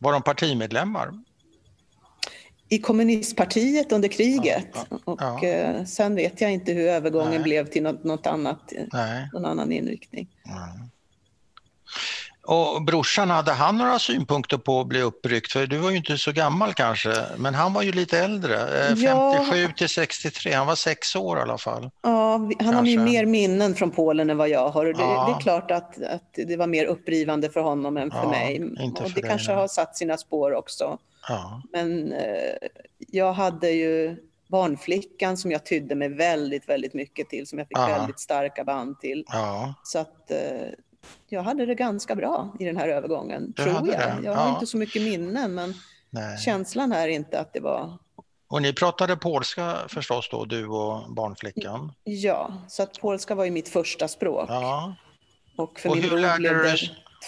Var 0.00 0.12
de 0.12 0.22
partimedlemmar? 0.22 1.12
I 2.68 2.78
kommunistpartiet 2.78 3.92
under 3.92 4.08
kriget. 4.08 4.68
Ja, 4.74 4.84
ja, 4.90 4.98
och 5.04 5.20
ja. 5.20 5.44
Eh, 5.44 5.84
sen 5.84 6.14
vet 6.14 6.40
jag 6.40 6.52
inte 6.52 6.72
hur 6.72 6.88
övergången 6.88 7.30
Nej. 7.30 7.42
blev 7.42 7.66
till 7.66 7.82
något, 7.82 8.04
något 8.04 8.26
annat, 8.26 8.72
Nej. 8.92 9.28
någon 9.32 9.44
annan 9.44 9.72
inriktning. 9.72 10.28
Nej. 10.44 10.90
Och 12.46 12.82
brorsan, 12.82 13.30
hade 13.30 13.52
han 13.52 13.78
några 13.78 13.98
synpunkter 13.98 14.58
på 14.58 14.80
att 14.80 14.86
bli 14.86 15.02
uppryckt? 15.02 15.52
För 15.52 15.66
du 15.66 15.78
var 15.78 15.90
ju 15.90 15.96
inte 15.96 16.18
så 16.18 16.32
gammal 16.32 16.74
kanske, 16.74 17.14
men 17.36 17.54
han 17.54 17.72
var 17.72 17.82
ju 17.82 17.92
lite 17.92 18.18
äldre, 18.18 18.58
57 18.88 19.06
ja. 19.62 19.68
till 19.76 19.88
63, 19.88 20.52
han 20.52 20.66
var 20.66 20.74
sex 20.74 21.16
år 21.16 21.38
i 21.38 21.40
alla 21.40 21.58
fall. 21.58 21.90
Ja, 22.02 22.32
han 22.32 22.54
kanske. 22.58 22.74
har 22.76 22.84
ju 22.84 22.98
mer 22.98 23.26
minnen 23.26 23.74
från 23.74 23.90
Polen 23.90 24.30
än 24.30 24.36
vad 24.36 24.48
jag 24.48 24.68
har. 24.68 24.84
Det, 24.84 24.92
ja. 24.98 25.26
det 25.28 25.38
är 25.38 25.40
klart 25.40 25.70
att, 25.70 26.02
att 26.02 26.30
det 26.34 26.56
var 26.56 26.66
mer 26.66 26.84
upprivande 26.84 27.50
för 27.50 27.60
honom 27.60 27.96
än 27.96 28.10
för 28.10 28.22
ja, 28.22 28.30
mig. 28.30 28.62
och 28.64 29.02
det 29.02 29.20
dig, 29.20 29.22
kanske 29.22 29.52
nej. 29.52 29.60
har 29.60 29.68
satt 29.68 29.96
sina 29.96 30.16
spår 30.16 30.54
också. 30.54 30.98
Ja. 31.28 31.62
Men 31.72 32.12
eh, 32.12 32.68
jag 32.98 33.32
hade 33.32 33.70
ju 33.70 34.16
barnflickan 34.48 35.36
som 35.36 35.50
jag 35.50 35.66
tydde 35.66 35.94
mig 35.94 36.08
väldigt, 36.08 36.68
väldigt 36.68 36.94
mycket 36.94 37.28
till, 37.28 37.46
som 37.46 37.58
jag 37.58 37.68
fick 37.68 37.78
väldigt 37.78 38.20
starka 38.20 38.64
band 38.64 39.00
till. 39.00 39.24
Så 39.82 39.98
att 39.98 40.30
eh, 40.30 40.68
jag 41.28 41.42
hade 41.42 41.66
det 41.66 41.74
ganska 41.74 42.14
bra 42.14 42.56
i 42.60 42.64
den 42.64 42.76
här 42.76 42.88
övergången, 42.88 43.52
du 43.56 43.62
tror 43.62 43.74
jag. 43.74 43.86
Det. 43.86 44.16
Jag 44.24 44.34
har 44.34 44.48
ja. 44.48 44.54
inte 44.54 44.66
så 44.66 44.76
mycket 44.76 45.02
minnen, 45.02 45.54
men 45.54 45.74
Nej. 46.10 46.38
känslan 46.38 46.92
är 46.92 47.08
inte 47.08 47.40
att 47.40 47.52
det 47.52 47.60
var... 47.60 47.98
Och 48.48 48.62
ni 48.62 48.72
pratade 48.72 49.16
polska 49.16 49.76
förstås 49.88 50.28
då, 50.30 50.44
du 50.44 50.66
och 50.66 51.14
barnflickan? 51.14 51.92
Ja, 52.04 52.52
så 52.68 52.82
att 52.82 53.00
polska 53.00 53.34
var 53.34 53.44
ju 53.44 53.50
mitt 53.50 53.68
första 53.68 54.08
språk. 54.08 54.50
Ja. 54.50 54.94
Och 55.56 55.80
för 55.80 55.88
och 55.88 55.96
min 55.96 56.10
hur 56.10 56.18
lärde, 56.18 56.76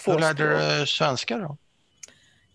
två 0.05 0.13
hur 0.13 0.19
lärde 0.19 0.79
du 0.81 0.87
svenska 0.87 1.39
då? 1.39 1.57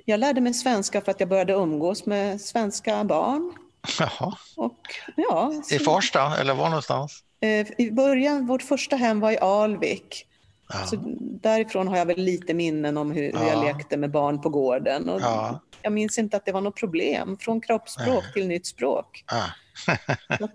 Jag 0.06 0.20
lärde 0.20 0.42
mig 0.42 0.53
svenska 0.53 1.01
för 1.01 1.12
att 1.12 1.20
jag 1.20 1.30
började 1.30 1.53
umgås 1.53 2.06
med 2.06 2.42
svenska 2.42 3.03
barn. 3.03 3.53
Jaha. 4.00 4.38
Och, 4.56 4.80
ja, 5.15 5.62
så... 5.65 5.75
I 5.75 5.80
Farsta, 5.80 6.38
eller 6.38 6.53
var 6.53 6.70
någonstans? 6.70 7.24
Eh, 7.39 7.68
I 7.77 7.92
början, 7.92 8.46
vårt 8.46 8.62
första 8.62 8.96
hem 8.96 9.20
var 9.20 9.32
i 9.32 9.38
Alvik. 9.38 10.27
Ja. 10.74 10.86
Så 10.86 10.96
därifrån 11.42 11.88
har 11.88 11.98
jag 11.98 12.06
väl 12.06 12.20
lite 12.20 12.53
minnen 12.53 12.98
om 12.98 13.12
hur, 13.12 13.32
ja. 13.34 13.39
hur 13.39 13.48
jag 13.48 13.63
lekte 13.63 13.98
med 13.98 14.12
barn 14.12 14.42
på 14.42 14.50
gården. 14.50 15.10
Och 15.10 15.22
ja. 15.22 15.60
Jag 15.82 15.94
minns 15.94 16.18
inte 16.18 16.38
att 16.38 16.46
det 16.46 16.51
var 16.51 16.62
något 16.62 16.75
problem, 16.75 17.38
från 17.38 17.62
kroppsspråk 17.62 18.34
till 18.34 18.48
nytt 18.48 18.68
språk. 18.68 19.25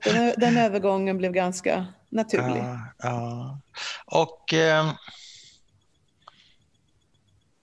den, 0.04 0.34
den, 0.36 0.56
övergången 0.56 1.18
blev 1.18 1.32
ganska 1.32 1.86
naturlig. 2.10 2.62
Och 4.06 4.54
eh, 4.54 4.92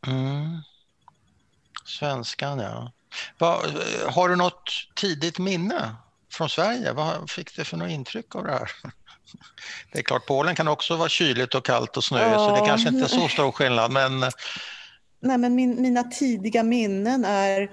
Mm. 0.07 0.61
Svenskan, 1.85 2.59
ja. 2.59 2.91
Va, 3.37 3.61
har 4.09 4.29
du 4.29 4.35
något 4.35 4.69
tidigt 4.95 5.39
minne 5.39 5.95
från 6.31 6.49
Sverige? 6.49 6.93
Vad 6.93 7.29
fick 7.29 7.55
du 7.55 7.63
för 7.63 7.77
något 7.77 7.89
intryck 7.89 8.35
av 8.35 8.43
det 8.43 8.51
här? 8.51 8.71
Det 9.91 9.99
är 9.99 10.03
klart, 10.03 10.25
Polen 10.25 10.55
kan 10.55 10.67
också 10.67 10.95
vara 10.95 11.09
kyligt 11.09 11.55
och 11.55 11.65
kallt 11.65 11.97
och 11.97 12.03
snöigt, 12.03 12.31
ja. 12.31 12.47
så 12.47 12.61
det 12.61 12.67
kanske 12.67 12.89
inte 12.89 13.03
är 13.03 13.19
så 13.19 13.27
stor 13.27 13.51
skillnad. 13.51 13.91
Men... 13.91 14.19
Nej, 15.19 15.37
men 15.37 15.55
min, 15.55 15.81
mina 15.81 16.03
tidiga 16.03 16.63
minnen 16.63 17.25
är 17.25 17.69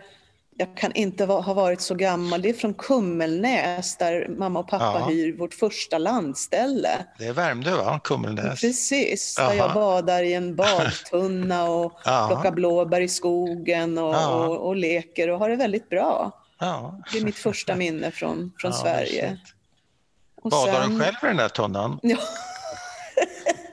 jag 0.57 0.76
kan 0.76 0.92
inte 0.92 1.25
ha 1.25 1.54
varit 1.54 1.81
så 1.81 1.95
gammal. 1.95 2.42
Det 2.42 2.49
är 2.49 2.54
från 2.54 2.75
Kummelnäs 2.75 3.97
där 3.97 4.28
mamma 4.28 4.61
och 4.61 4.69
pappa 4.69 4.99
ja. 5.00 5.07
hyr 5.07 5.38
vårt 5.38 5.54
första 5.54 5.99
landställe. 5.99 7.07
Det 7.19 7.26
är 7.26 7.33
Värmdö 7.33 7.76
va? 7.76 8.00
Kummelnäs? 8.04 8.61
Precis, 8.61 9.38
Aha. 9.38 9.49
där 9.49 9.57
jag 9.57 9.75
badar 9.75 10.23
i 10.23 10.33
en 10.33 10.57
badtunna 10.57 11.64
och 11.71 12.00
ja. 12.04 12.26
plockar 12.28 12.50
blåbär 12.50 13.00
i 13.00 13.09
skogen 13.09 13.99
och, 13.99 14.14
ja. 14.14 14.35
och, 14.35 14.66
och, 14.66 14.76
leker 14.76 15.31
och 15.31 15.38
har 15.38 15.49
det 15.49 15.57
väldigt 15.57 15.88
bra. 15.88 16.38
Det 17.12 17.19
är 17.19 17.25
mitt 17.25 17.38
första 17.38 17.75
minne 17.75 18.11
från, 18.11 18.52
från 18.59 18.73
Sverige. 18.73 19.38
Badar 20.42 20.82
sen... 20.82 20.99
du 20.99 21.04
själv 21.04 21.16
i 21.22 21.26
den 21.26 21.37
där 21.37 21.49
tunnan? 21.49 22.00
Ja. 22.12 22.18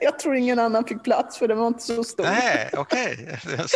jag 0.00 0.18
tror 0.18 0.36
ingen 0.36 0.58
annan 0.58 0.84
fick 0.84 1.04
plats 1.04 1.38
för 1.38 1.48
den 1.48 1.58
var 1.58 1.66
inte 1.66 1.82
så 1.82 2.04
stor. 2.04 2.24
Nej, 2.24 2.70
okej. 2.72 3.38
Okay. 3.42 3.66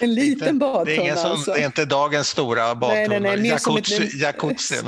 en 0.00 0.14
liten 0.14 0.58
badtunna. 0.58 0.84
Det 0.84 0.96
är, 0.96 1.00
ingen 1.00 1.16
som, 1.16 1.30
alltså. 1.30 1.52
det 1.52 1.60
är 1.60 1.66
inte 1.66 1.84
dagens 1.84 2.28
stora 2.28 2.74
badtunna, 2.74 3.08
nej, 3.08 3.20
nej, 3.20 3.36
nej, 3.36 3.50
jacuzzi. 3.50 4.04
Ett, 4.04 4.14
jacuzzi 4.14 4.74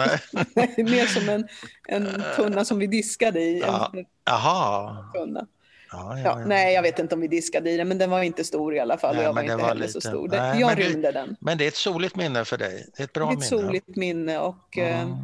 nej. 0.55 0.75
mer 0.77 1.07
som 1.07 1.29
en, 1.29 1.49
en 1.89 2.23
tunna 2.37 2.65
som 2.65 2.79
vi 2.79 2.87
diskade 2.87 3.41
i. 3.41 3.61
Ja. 3.61 3.93
Jaha. 4.25 4.97
Tunna. 5.15 5.47
Ja, 5.93 6.19
ja, 6.19 6.25
ja. 6.25 6.45
nej, 6.47 6.75
jag 6.75 6.83
vet 6.83 6.99
inte 6.99 7.15
om 7.15 7.21
vi 7.21 7.29
diskade 7.29 7.71
i 7.71 7.77
den, 7.77 7.89
men 7.89 7.99
den 7.99 8.11
var 8.11 8.23
inte 8.23 8.45
stor 8.45 8.75
i 8.75 8.81
alla 8.81 8.99
fall. 8.99 9.15
Nej, 9.15 9.25
jag 9.25 9.33
var 9.33 9.43
inte 9.43 9.57
var 9.57 9.65
heller 9.65 9.81
lite. 9.81 9.93
så 9.93 10.01
stor. 10.01 10.29
Nej, 10.29 10.61
jag 10.61 10.79
rymde 10.79 11.13
det, 11.13 11.13
den. 11.13 11.37
Men 11.41 11.59
det 11.59 11.65
är 11.65 11.69
ett 11.69 11.77
soligt 11.77 12.17
minne 12.17 12.45
för 12.45 12.59
dig? 12.59 12.87
Det 12.97 13.03
är 13.03 13.05
ett 13.05 13.13
bra 13.13 13.27
det 13.27 13.33
är 13.33 13.35
ett 13.35 13.51
minne? 13.51 13.63
soligt 13.63 13.97
minne 13.97 14.39
och 14.39 14.79
mm. 14.79 15.17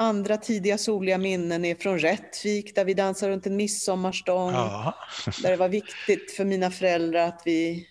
Andra 0.00 0.36
tidiga 0.36 0.78
soliga 0.78 1.18
minnen 1.18 1.64
är 1.64 1.74
från 1.74 1.98
Rättvik 1.98 2.74
där 2.74 2.84
vi 2.84 2.94
dansade 2.94 3.32
runt 3.32 3.46
en 3.46 3.56
midsommarstång. 3.56 4.52
Ja. 4.52 4.94
där 5.42 5.50
det 5.50 5.56
var 5.56 5.68
viktigt 5.68 6.32
för 6.36 6.44
mina 6.44 6.70
föräldrar 6.70 7.28
att 7.28 7.42
vi 7.44 7.88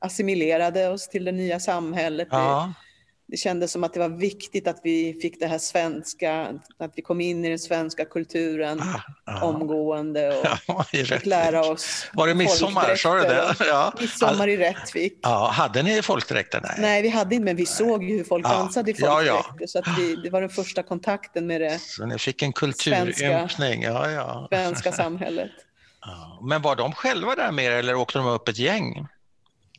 assimilerade 0.00 0.88
oss 0.88 1.08
till 1.08 1.24
det 1.24 1.32
nya 1.32 1.60
samhället. 1.60 2.28
Ja 2.30 2.74
det 3.34 3.38
kändes 3.38 3.72
som 3.72 3.84
att 3.84 3.94
det 3.94 4.00
var 4.00 4.08
viktigt 4.08 4.68
att 4.68 4.80
vi 4.82 5.18
fick 5.22 5.40
det 5.40 5.46
här 5.46 5.58
svenska, 5.58 6.54
att 6.78 6.92
vi 6.96 7.02
kom 7.02 7.20
in 7.20 7.44
i 7.44 7.48
den 7.48 7.58
svenska 7.58 8.04
kulturen 8.04 8.80
ah, 8.80 9.00
ah. 9.24 9.44
omgående 9.44 10.28
och 10.28 10.46
ja, 10.66 10.82
fick 10.82 11.26
lära 11.26 11.60
oss 11.60 12.06
Var 12.12 12.26
det 12.26 12.34
midsommar, 12.34 12.96
sa 12.96 13.14
du 13.14 13.22
det? 13.22 13.54
Ja. 13.58 13.92
Midsommar 14.00 14.48
i 14.48 14.56
Rättvik. 14.56 15.18
Ja, 15.22 15.50
hade 15.54 15.82
ni 15.82 16.02
folkdräkter? 16.02 16.60
Nej. 16.60 16.74
Nej, 16.78 17.02
vi 17.02 17.08
hade 17.08 17.34
inte, 17.34 17.44
men 17.44 17.56
vi 17.56 17.66
såg 17.66 18.04
ju 18.04 18.16
hur 18.16 18.24
folk 18.24 18.44
dansade 18.44 18.90
i 18.90 18.94
folkdräkter. 18.94 19.26
Ja, 19.26 19.56
ja. 19.60 19.66
Så 19.66 19.78
att 19.78 19.98
vi, 19.98 20.16
det 20.16 20.30
var 20.30 20.40
den 20.40 20.50
första 20.50 20.82
kontakten 20.82 21.46
med 21.46 21.60
det 21.60 21.78
Så 21.78 22.06
ni 22.06 22.18
fick 22.18 22.42
en 22.42 22.52
kulturympning? 22.52 23.82
Ja, 23.82 24.10
ja. 24.10 24.48
svenska 24.50 24.92
samhället. 24.92 25.50
Men 26.42 26.62
var 26.62 26.76
de 26.76 26.92
själva 26.92 27.34
där 27.34 27.52
med 27.52 27.72
eller 27.72 27.94
åkte 27.94 28.18
de 28.18 28.26
upp 28.26 28.48
ett 28.48 28.58
gäng? 28.58 29.06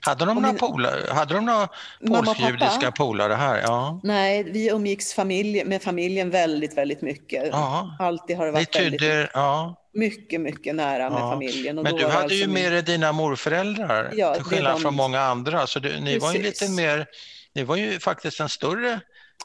Hade 0.05 0.25
de, 0.25 0.35
några, 0.35 0.47
min... 0.47 0.57
polare, 0.57 1.13
hade 1.13 1.33
de 1.33 1.45
några 1.45 1.69
polskjudiska 2.07 2.91
polare 2.91 3.33
här? 3.33 3.61
Ja. 3.61 3.99
Nej, 4.03 4.43
vi 4.43 4.69
umgicks 4.69 5.13
familj, 5.13 5.63
med 5.65 5.83
familjen 5.83 6.29
väldigt, 6.29 6.77
väldigt 6.77 7.01
mycket. 7.01 7.47
Ja. 7.51 7.95
Alltid 7.99 8.37
har 8.37 8.45
det 8.45 8.51
varit 8.51 8.71
tyder, 8.71 8.89
väldigt 8.89 9.31
ja. 9.33 9.75
mycket, 9.93 10.41
mycket 10.41 10.75
nära 10.75 11.09
med 11.09 11.19
familjen. 11.19 11.77
Och 11.77 11.83
Men 11.83 11.95
du 11.95 12.05
hade 12.05 12.17
alltså 12.17 12.37
ju 12.37 12.47
med 12.47 12.71
dig 12.71 12.81
dina 12.81 13.11
morföräldrar, 13.11 14.11
ja, 14.15 14.33
till 14.33 14.43
skillnad 14.43 14.75
de... 14.75 14.81
från 14.81 14.95
många 14.95 15.21
andra. 15.21 15.67
Så 15.67 15.79
du, 15.79 15.99
ni 15.99 16.19
var 16.19 16.33
ju 16.33 16.41
lite 16.41 16.69
mer, 16.69 17.05
ni 17.53 17.63
var 17.63 17.75
ju 17.75 17.99
faktiskt 17.99 18.39
en 18.39 18.49
större 18.49 18.99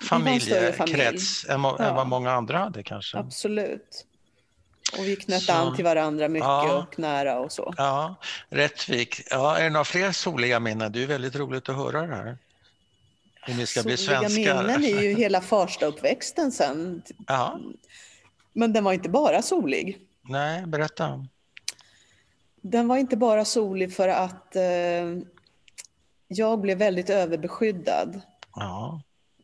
familjekrets 0.08 1.46
familj. 1.46 1.68
än, 1.78 1.86
än 1.86 1.94
vad 1.94 2.06
många 2.06 2.32
andra 2.32 2.58
hade 2.58 2.82
kanske. 2.82 3.18
Absolut. 3.18 4.06
Och 4.98 5.04
vi 5.04 5.16
knöt 5.16 5.42
så, 5.42 5.52
an 5.52 5.76
till 5.76 5.84
varandra 5.84 6.28
mycket 6.28 6.46
ja, 6.46 6.86
och 6.88 6.98
nära 6.98 7.38
och 7.38 7.52
så. 7.52 7.74
Ja, 7.76 8.14
Rättvik. 8.48 9.22
Ja, 9.30 9.56
är 9.56 9.64
det 9.64 9.70
några 9.70 9.84
fler 9.84 10.12
soliga 10.12 10.60
minnen? 10.60 10.92
Det 10.92 11.02
är 11.02 11.06
väldigt 11.06 11.36
roligt 11.36 11.68
att 11.68 11.76
höra 11.76 12.06
det 12.06 12.14
här. 12.14 12.38
Hur 13.42 13.54
ni 13.54 13.66
ska 13.66 13.82
soliga 13.82 13.96
bli 13.96 14.06
svenskar. 14.06 14.62
minnen 14.62 14.84
är 14.84 15.02
ju 15.02 15.14
hela 15.18 15.40
Farsta-uppväxten 15.40 16.50
sen. 16.50 17.02
Ja. 17.26 17.60
Men 18.52 18.72
den 18.72 18.84
var 18.84 18.92
inte 18.92 19.08
bara 19.08 19.42
solig. 19.42 19.98
Nej, 20.22 20.66
berätta. 20.66 21.26
Den 22.60 22.88
var 22.88 22.96
inte 22.96 23.16
bara 23.16 23.44
solig 23.44 23.94
för 23.94 24.08
att 24.08 24.56
eh, 24.56 24.62
jag 26.28 26.60
blev 26.60 26.78
väldigt 26.78 27.10
överbeskyddad. 27.10 28.20
Ja 28.54 29.00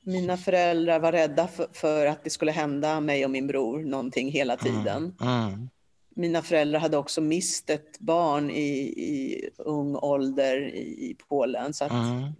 mina 0.06 0.36
föräldrar 0.36 0.98
var 0.98 1.12
rädda 1.12 1.48
för, 1.48 1.66
för, 1.72 2.06
att 2.06 2.24
det 2.24 2.30
skulle 2.30 2.52
hända 2.52 3.00
mig 3.00 3.24
och 3.24 3.30
min 3.30 3.46
bror 3.46 3.78
någonting 3.78 4.30
hela 4.30 4.54
mm, 4.54 4.64
tiden. 4.64 5.14
Mm. 5.20 5.48
Mm. 5.48 5.68
Mina 6.14 6.42
föräldrar 6.42 6.80
hade 6.80 6.96
också 6.96 7.20
mist 7.20 7.70
ett 7.70 7.98
barn 7.98 8.50
i, 8.50 8.78
i 8.86 9.50
ung 9.56 9.96
ålder 9.96 10.74
i, 10.74 11.16
Polen. 11.28 11.74
Så 11.74 11.84
att 11.84 11.92
mm. 11.92 12.32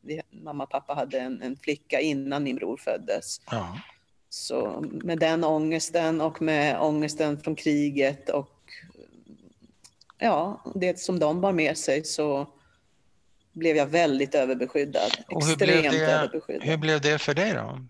vi, 0.00 0.20
mamma 0.30 0.64
och 0.64 0.70
pappa 0.70 0.94
hade 0.94 1.18
en, 1.20 1.42
en, 1.42 1.56
flicka 1.56 2.00
innan 2.00 2.42
min 2.42 2.56
bror 2.56 2.76
föddes. 2.76 3.40
Ja. 3.50 3.78
Så 4.28 4.84
med 4.90 5.18
den 5.18 5.44
ångesten 5.44 6.20
och 6.20 6.42
med 6.42 6.80
ångesten 6.80 7.40
från 7.40 7.56
kriget 7.56 8.28
och 8.28 8.70
ja, 10.18 10.64
det 10.74 11.00
som 11.00 11.18
de 11.18 11.40
bar 11.40 11.52
med 11.52 11.78
sig 11.78 12.04
så 12.04 12.46
blev 13.54 13.76
jag 13.76 13.86
väldigt 13.86 14.34
överbeskyddad. 14.34 15.10
Och 15.28 15.44
hur 15.44 15.52
Extremt 15.52 15.80
blev 15.80 15.92
det, 15.92 16.12
överbeskyddad. 16.12 16.62
Hur 16.62 16.76
blev 16.76 17.00
det 17.00 17.18
för 17.18 17.34
dig 17.34 17.52
då? 17.52 17.80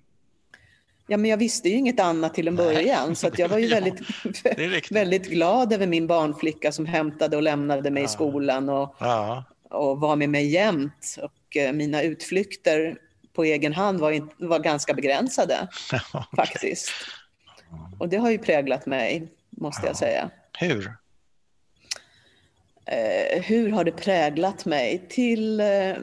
Ja, 1.06 1.16
men 1.16 1.30
jag 1.30 1.36
visste 1.36 1.68
ju 1.68 1.76
inget 1.76 2.00
annat 2.00 2.34
till 2.34 2.48
en 2.48 2.56
början, 2.56 3.06
Nej. 3.06 3.16
så 3.16 3.26
att 3.26 3.38
jag 3.38 3.48
var 3.48 3.58
ju 3.58 3.68
väldigt, 4.54 4.90
väldigt 4.90 5.30
glad 5.30 5.72
över 5.72 5.86
min 5.86 6.06
barnflicka 6.06 6.72
som 6.72 6.86
hämtade 6.86 7.36
och 7.36 7.42
lämnade 7.42 7.90
mig 7.90 8.02
ja. 8.02 8.08
i 8.08 8.12
skolan 8.12 8.68
och, 8.68 8.94
ja. 8.98 9.44
och 9.70 10.00
var 10.00 10.16
med 10.16 10.28
mig 10.28 10.46
jämt. 10.46 11.16
Och 11.22 11.56
eh, 11.56 11.72
mina 11.72 12.02
utflykter 12.02 12.96
på 13.32 13.44
egen 13.44 13.72
hand 13.72 14.00
var, 14.00 14.28
var 14.48 14.58
ganska 14.58 14.94
begränsade, 14.94 15.68
okay. 15.92 16.22
faktiskt. 16.36 16.90
Och 17.98 18.08
det 18.08 18.16
har 18.16 18.30
ju 18.30 18.38
präglat 18.38 18.86
mig, 18.86 19.28
måste 19.50 19.86
jag 19.86 19.96
säga. 19.96 20.30
Hur? 20.58 20.92
Eh, 22.86 23.42
hur 23.42 23.70
har 23.70 23.84
det 23.84 23.92
präglat 23.92 24.64
mig? 24.64 25.06
Till 25.08 25.60
eh, 25.60 25.94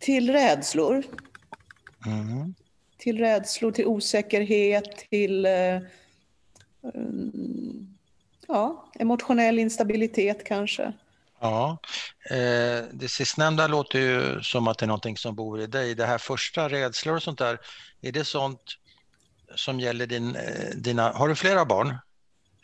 till 0.00 0.32
rädslor. 0.32 1.04
Mm. 2.06 2.54
Till 2.98 3.18
rädslor, 3.18 3.72
till 3.72 3.86
osäkerhet, 3.86 4.96
till 5.10 5.46
eh, 5.46 5.78
mm, 6.94 7.96
ja, 8.48 8.90
emotionell 8.98 9.58
instabilitet 9.58 10.44
kanske. 10.44 10.92
Ja, 11.40 11.78
eh, 12.30 12.84
det 12.92 13.08
sistnämnda 13.08 13.66
låter 13.66 13.98
ju 13.98 14.42
som 14.42 14.68
att 14.68 14.78
det 14.78 14.84
är 14.84 14.86
någonting 14.86 15.16
som 15.16 15.34
bor 15.34 15.60
i 15.60 15.66
dig. 15.66 15.94
Det 15.94 16.06
här 16.06 16.18
första, 16.18 16.68
rädslor 16.68 17.16
och 17.16 17.22
sånt 17.22 17.38
där, 17.38 17.58
är 18.00 18.12
det 18.12 18.24
sånt 18.24 18.62
som 19.54 19.80
gäller 19.80 20.06
din, 20.06 20.36
eh, 20.36 20.76
dina... 20.76 21.12
Har 21.12 21.28
du 21.28 21.34
flera 21.34 21.64
barn? 21.64 21.96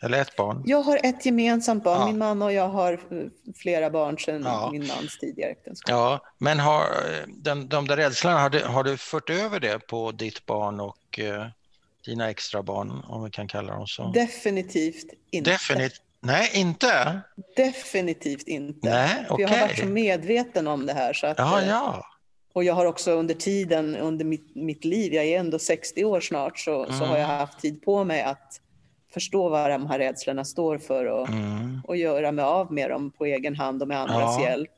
Eller 0.01 0.21
ett 0.21 0.35
barn? 0.35 0.63
Jag 0.65 0.81
har 0.81 0.99
ett 1.03 1.25
gemensamt 1.25 1.83
barn. 1.83 1.99
Ja. 1.99 2.07
Min 2.07 2.17
man 2.17 2.41
och 2.41 2.53
jag 2.53 2.69
har 2.69 2.99
flera 3.55 3.89
barn 3.89 4.17
sedan 4.17 4.41
ja. 4.45 4.69
min 4.71 4.87
mans 4.87 5.17
tidigare 5.19 5.51
äktenskap. 5.51 5.89
Ja, 5.89 6.21
men 6.37 6.59
har 6.59 6.85
den, 7.27 7.67
de 7.67 7.87
där 7.87 7.97
rädslorna, 7.97 8.39
har 8.39 8.49
du, 8.49 8.63
har 8.63 8.83
du 8.83 8.97
fört 8.97 9.29
över 9.29 9.59
det 9.59 9.87
på 9.87 10.11
ditt 10.11 10.45
barn 10.45 10.79
och 10.79 11.19
eh, 11.19 11.45
dina 12.05 12.29
extra 12.29 12.63
barn, 12.63 13.03
om 13.07 13.23
vi 13.23 13.29
kan 13.29 13.47
kalla 13.47 13.73
dem 13.73 13.87
så? 13.87 14.11
Definitivt 14.11 15.13
inte. 15.31 15.51
Definitivt. 15.51 16.01
Nej, 16.19 16.51
inte? 16.53 17.21
Definitivt 17.55 18.47
inte. 18.47 18.89
Nej, 18.89 19.25
okay. 19.29 19.43
Jag 19.43 19.49
har 19.49 19.67
varit 19.67 19.79
så 19.79 19.85
medveten 19.85 20.67
om 20.67 20.85
det 20.85 20.93
här. 20.93 21.13
Så 21.13 21.27
att, 21.27 21.37
ja, 21.37 21.61
ja. 21.61 22.05
Och 22.53 22.63
jag 22.63 22.73
har 22.73 22.85
också 22.85 23.11
under 23.11 23.33
tiden, 23.33 23.95
under 23.95 24.25
mitt, 24.25 24.55
mitt 24.55 24.85
liv, 24.85 25.13
jag 25.13 25.25
är 25.25 25.39
ändå 25.39 25.59
60 25.59 26.05
år 26.05 26.21
snart, 26.21 26.59
så, 26.59 26.83
mm. 26.83 26.99
så 26.99 27.05
har 27.05 27.17
jag 27.17 27.27
haft 27.27 27.59
tid 27.59 27.81
på 27.81 28.03
mig 28.03 28.21
att 28.21 28.61
förstå 29.17 29.49
vad 29.49 29.71
de 29.71 29.87
här 29.87 29.99
rädslorna 29.99 30.45
står 30.45 30.77
för 30.77 31.05
och, 31.05 31.29
mm. 31.29 31.81
och 31.83 31.97
göra 31.97 32.31
mig 32.31 32.45
av 32.45 32.73
med 32.73 32.89
dem 32.89 33.11
på 33.11 33.25
egen 33.25 33.55
hand 33.55 33.81
och 33.81 33.87
med 33.87 33.99
andras 33.99 34.35
ja. 34.39 34.41
hjälp. 34.41 34.71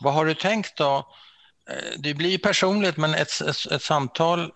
Vad 0.00 0.14
har 0.14 0.24
du 0.24 0.34
tänkt 0.34 0.76
då? 0.76 1.08
Eh, 1.70 1.98
det 1.98 2.14
blir 2.14 2.38
personligt, 2.38 2.96
men 2.96 3.14
ett, 3.14 3.40
ett, 3.40 3.72
ett 3.72 3.82
samtal 3.82 4.52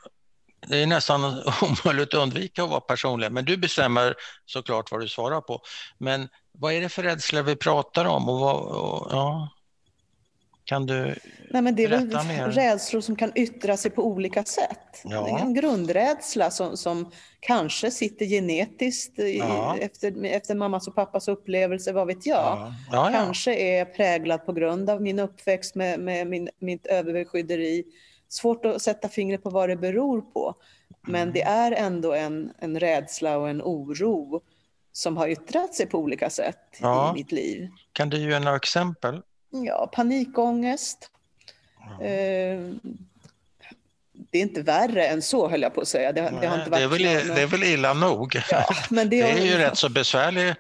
det 0.66 0.82
är 0.82 0.86
nästan 0.86 1.24
omöjligt 1.62 2.14
att 2.14 2.20
undvika 2.20 2.62
att 2.64 2.70
vara 2.70 2.80
personlig, 2.80 3.32
men 3.32 3.44
du 3.44 3.56
bestämmer 3.56 4.14
såklart 4.46 4.90
vad 4.90 5.00
du 5.00 5.08
svarar 5.08 5.40
på. 5.40 5.62
Men 5.98 6.28
vad 6.52 6.72
är 6.72 6.80
det 6.80 6.88
för 6.88 7.02
rädslor 7.02 7.42
vi 7.42 7.56
pratar 7.56 8.04
om? 8.04 8.28
Och 8.28 8.40
vad, 8.40 8.56
och, 8.56 9.08
ja. 9.10 9.48
Kan 10.70 10.86
du 10.86 11.14
Nej, 11.50 11.62
men 11.62 11.76
Det 11.76 11.84
är 11.84 11.88
väl 11.88 12.52
rädslor 12.52 13.00
som 13.00 13.16
kan 13.16 13.32
yttra 13.34 13.76
sig 13.76 13.90
på 13.90 14.06
olika 14.06 14.44
sätt. 14.44 15.00
Ja. 15.04 15.22
Det 15.22 15.30
är 15.30 15.38
en 15.38 15.54
grundrädsla 15.54 16.50
som, 16.50 16.76
som 16.76 17.10
kanske 17.40 17.90
sitter 17.90 18.26
genetiskt 18.26 19.18
ja. 19.18 19.76
i, 19.76 19.82
efter, 19.82 20.24
efter 20.24 20.54
mammas 20.54 20.88
och 20.88 20.94
pappas 20.94 21.28
upplevelse, 21.28 21.92
vad 21.92 22.06
vet 22.06 22.26
jag. 22.26 22.72
Ja. 22.92 23.10
Kanske 23.12 23.54
är 23.54 23.84
präglad 23.84 24.46
på 24.46 24.52
grund 24.52 24.90
av 24.90 25.02
min 25.02 25.18
uppväxt 25.18 25.74
med, 25.74 26.00
med 26.00 26.26
min, 26.26 26.48
mitt 26.58 26.86
överbeskydderi. 26.86 27.84
Svårt 28.28 28.64
att 28.64 28.82
sätta 28.82 29.08
fingret 29.08 29.42
på 29.42 29.50
vad 29.50 29.68
det 29.68 29.76
beror 29.76 30.20
på. 30.20 30.54
Men 31.06 31.22
mm. 31.22 31.34
det 31.34 31.42
är 31.42 31.72
ändå 31.72 32.12
en, 32.12 32.52
en 32.58 32.80
rädsla 32.80 33.38
och 33.38 33.48
en 33.48 33.62
oro 33.62 34.42
som 34.92 35.16
har 35.16 35.28
yttrat 35.28 35.74
sig 35.74 35.86
på 35.86 35.98
olika 35.98 36.30
sätt 36.30 36.80
i 36.80 37.14
mitt 37.14 37.32
liv. 37.32 37.68
Kan 37.92 38.10
du 38.10 38.18
ge 38.18 38.38
några 38.38 38.56
exempel? 38.56 39.22
Ja, 39.50 39.90
panikångest. 39.92 41.10
Mm. 42.00 42.80
det 44.12 44.38
är 44.38 44.42
inte 44.42 44.62
värre 44.62 45.06
än 45.06 45.22
så, 45.22 45.48
höll 45.48 45.62
jag 45.62 45.74
på 45.74 45.80
att 45.80 45.88
säga. 45.88 46.12
Det, 46.12 46.20
det 46.40 46.46
har 46.46 46.58
inte 46.58 46.70
varit 46.70 46.80
det, 46.80 46.84
är 46.84 46.88
väl, 46.88 47.26
någon... 47.26 47.36
det 47.36 47.42
är 47.42 47.46
väl 47.46 47.64
illa 47.64 47.94
nog. 47.94 48.40
Ja, 48.50 48.66
men 48.90 49.10
det, 49.10 49.22
det 49.22 49.30
är 49.30 49.44
ju 49.44 49.58
rätt 49.58 49.78
så 49.78 49.88
besvärlig 49.88 50.54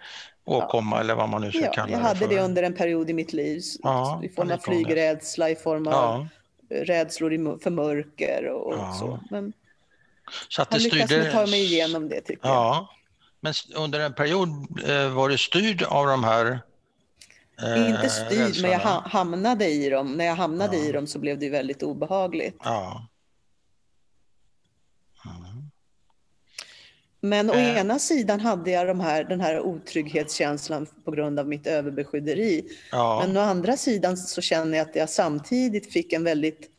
åkomma 0.44 0.96
ja. 0.96 1.00
eller 1.00 1.14
vad 1.14 1.28
man 1.28 1.40
nu 1.40 1.50
ska 1.50 1.60
ja, 1.60 1.72
kalla 1.72 1.86
det 1.86 1.92
Jag 1.92 1.98
hade 1.98 2.26
det 2.26 2.40
under 2.40 2.62
en 2.62 2.74
period 2.74 3.10
i 3.10 3.12
mitt 3.12 3.32
liv 3.32 3.62
ja, 3.82 4.20
i 4.24 4.28
form 4.28 4.50
av 4.50 4.58
flygrädsla, 4.58 5.50
i 5.50 5.56
form 5.56 5.86
av 5.86 6.28
ja. 6.68 6.84
rädslor 6.84 7.58
för 7.62 7.70
mörker 7.70 8.48
och, 8.48 8.72
och 8.72 8.94
så. 8.94 9.20
Men 9.30 9.52
så 10.48 10.62
att 10.62 10.70
det 10.70 10.78
lyckats 10.78 11.04
styrde... 11.04 11.32
ta 11.32 11.46
mig 11.46 11.64
igenom 11.64 12.08
det 12.08 12.20
tycker 12.20 12.48
ja. 12.48 12.74
jag. 12.74 12.88
Men 13.40 13.54
under 13.76 14.00
en 14.00 14.14
period 14.14 14.48
eh, 14.88 15.08
var 15.08 15.28
du 15.28 15.38
styrd 15.38 15.82
av 15.82 16.06
de 16.06 16.24
här 16.24 16.60
inte 17.62 18.08
styrd, 18.08 18.62
men 18.62 18.70
jag 18.70 18.78
hamnade 19.00 19.66
i 19.66 19.90
dem. 19.90 20.12
När 20.12 20.24
jag 20.24 20.34
hamnade 20.34 20.76
ja. 20.76 20.84
i 20.84 20.92
dem 20.92 21.06
så 21.06 21.18
blev 21.18 21.38
det 21.38 21.50
väldigt 21.50 21.82
obehagligt. 21.82 22.56
Ja. 22.64 23.06
Mm. 25.24 25.70
Men 27.20 27.50
å 27.50 27.54
äh. 27.54 27.78
ena 27.78 27.98
sidan 27.98 28.40
hade 28.40 28.70
jag 28.70 28.86
de 28.86 29.00
här, 29.00 29.24
den 29.24 29.40
här 29.40 29.60
otrygghetskänslan 29.60 30.86
på 31.04 31.10
grund 31.10 31.38
av 31.38 31.48
mitt 31.48 31.66
överbeskydderi. 31.66 32.64
Ja. 32.92 33.22
Men 33.26 33.36
å 33.36 33.40
andra 33.40 33.76
sidan 33.76 34.16
så 34.16 34.40
känner 34.40 34.78
jag 34.78 34.88
att 34.88 34.96
jag 34.96 35.10
samtidigt 35.10 35.92
fick 35.92 36.12
en 36.12 36.24
väldigt 36.24 36.70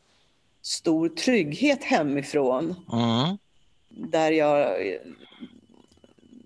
stor 0.61 1.09
trygghet 1.09 1.83
hemifrån. 1.83 2.75
Mm. 2.93 3.37
Där 3.89 4.31
jag 4.31 4.77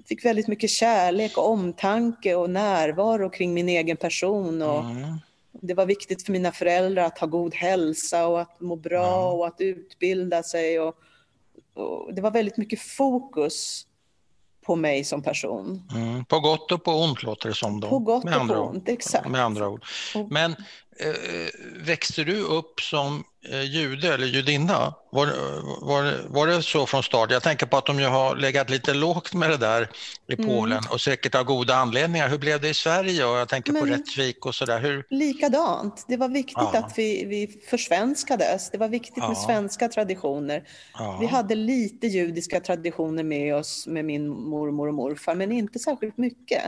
fick 0.07 0.25
väldigt 0.25 0.47
mycket 0.47 0.69
kärlek 0.69 1.37
och 1.37 1.49
omtanke 1.49 2.35
och 2.35 2.49
närvaro 2.49 3.29
kring 3.29 3.53
min 3.53 3.69
egen 3.69 3.97
person. 3.97 4.61
Och 4.61 4.79
mm. 4.79 5.19
Det 5.51 5.73
var 5.73 5.85
viktigt 5.85 6.25
för 6.25 6.31
mina 6.31 6.51
föräldrar 6.51 7.03
att 7.03 7.19
ha 7.19 7.27
god 7.27 7.55
hälsa 7.55 8.27
och 8.27 8.41
att 8.41 8.61
må 8.61 8.75
bra 8.75 9.27
mm. 9.27 9.39
och 9.39 9.47
att 9.47 9.61
utbilda 9.61 10.43
sig. 10.43 10.79
Och, 10.79 10.95
och, 11.73 12.13
det 12.13 12.21
var 12.21 12.31
väldigt 12.31 12.57
mycket 12.57 12.79
fokus 12.79 13.87
på 14.65 14.75
mig 14.75 15.03
som 15.03 15.23
person. 15.23 15.87
Mm. 15.95 16.25
På 16.25 16.39
gott 16.39 16.71
och 16.71 16.83
på 16.83 16.91
ont 16.91 17.23
låter 17.23 17.49
det 17.49 17.55
som. 17.55 17.79
Då. 17.79 17.89
På 17.89 17.99
gott 17.99 18.25
och 18.25 18.47
på 18.47 18.53
ont, 18.53 18.89
exakt. 18.89 19.29
Med 19.29 19.41
andra 19.41 19.69
ord. 19.69 19.85
Men 20.29 20.51
eh, 20.99 21.15
växte 21.85 22.23
du 22.23 22.41
upp 22.41 22.81
som 22.81 23.23
jude 23.51 24.13
eller 24.13 24.27
judinna. 24.27 24.93
Var, 25.11 25.27
var, 25.81 26.13
var 26.27 26.47
det 26.47 26.63
så 26.63 26.85
från 26.85 27.03
start? 27.03 27.31
Jag 27.31 27.43
tänker 27.43 27.65
på 27.65 27.77
att 27.77 27.85
de 27.85 27.99
ju 27.99 28.05
har 28.05 28.35
legat 28.35 28.69
lite 28.69 28.93
lågt 28.93 29.33
med 29.33 29.49
det 29.49 29.57
där 29.57 29.89
i 30.27 30.33
mm. 30.33 30.45
Polen 30.45 30.83
och 30.89 31.01
säkert 31.01 31.35
av 31.35 31.43
goda 31.43 31.75
anledningar. 31.75 32.29
Hur 32.29 32.37
blev 32.37 32.61
det 32.61 32.69
i 32.69 32.73
Sverige? 32.73 33.25
Och 33.25 33.37
jag 33.37 33.49
tänker 33.49 33.71
Men, 33.71 33.81
på 33.81 33.87
Rättvik 33.87 34.45
och 34.45 34.55
sådär. 34.55 34.79
Hur... 34.79 35.05
Likadant. 35.09 36.05
Det 36.07 36.17
var 36.17 36.29
viktigt 36.29 36.55
ja. 36.57 36.77
att 36.77 36.97
vi, 36.97 37.25
vi 37.25 37.61
försvenskades. 37.69 38.69
Det 38.71 38.77
var 38.77 38.87
viktigt 38.87 39.17
ja. 39.17 39.27
med 39.27 39.37
svenska 39.37 39.89
traditioner. 39.89 40.63
Ja. 40.93 41.17
Vi 41.21 41.27
hade 41.27 41.55
lite 41.55 42.07
judiska 42.07 42.59
traditioner 42.59 43.23
med 43.23 43.55
oss 43.55 43.87
med 43.87 44.05
min 44.05 44.29
mormor 44.29 44.87
och 44.87 44.93
morfar, 44.93 45.35
men 45.35 45.51
inte 45.51 45.79
särskilt 45.79 46.17
mycket. 46.17 46.63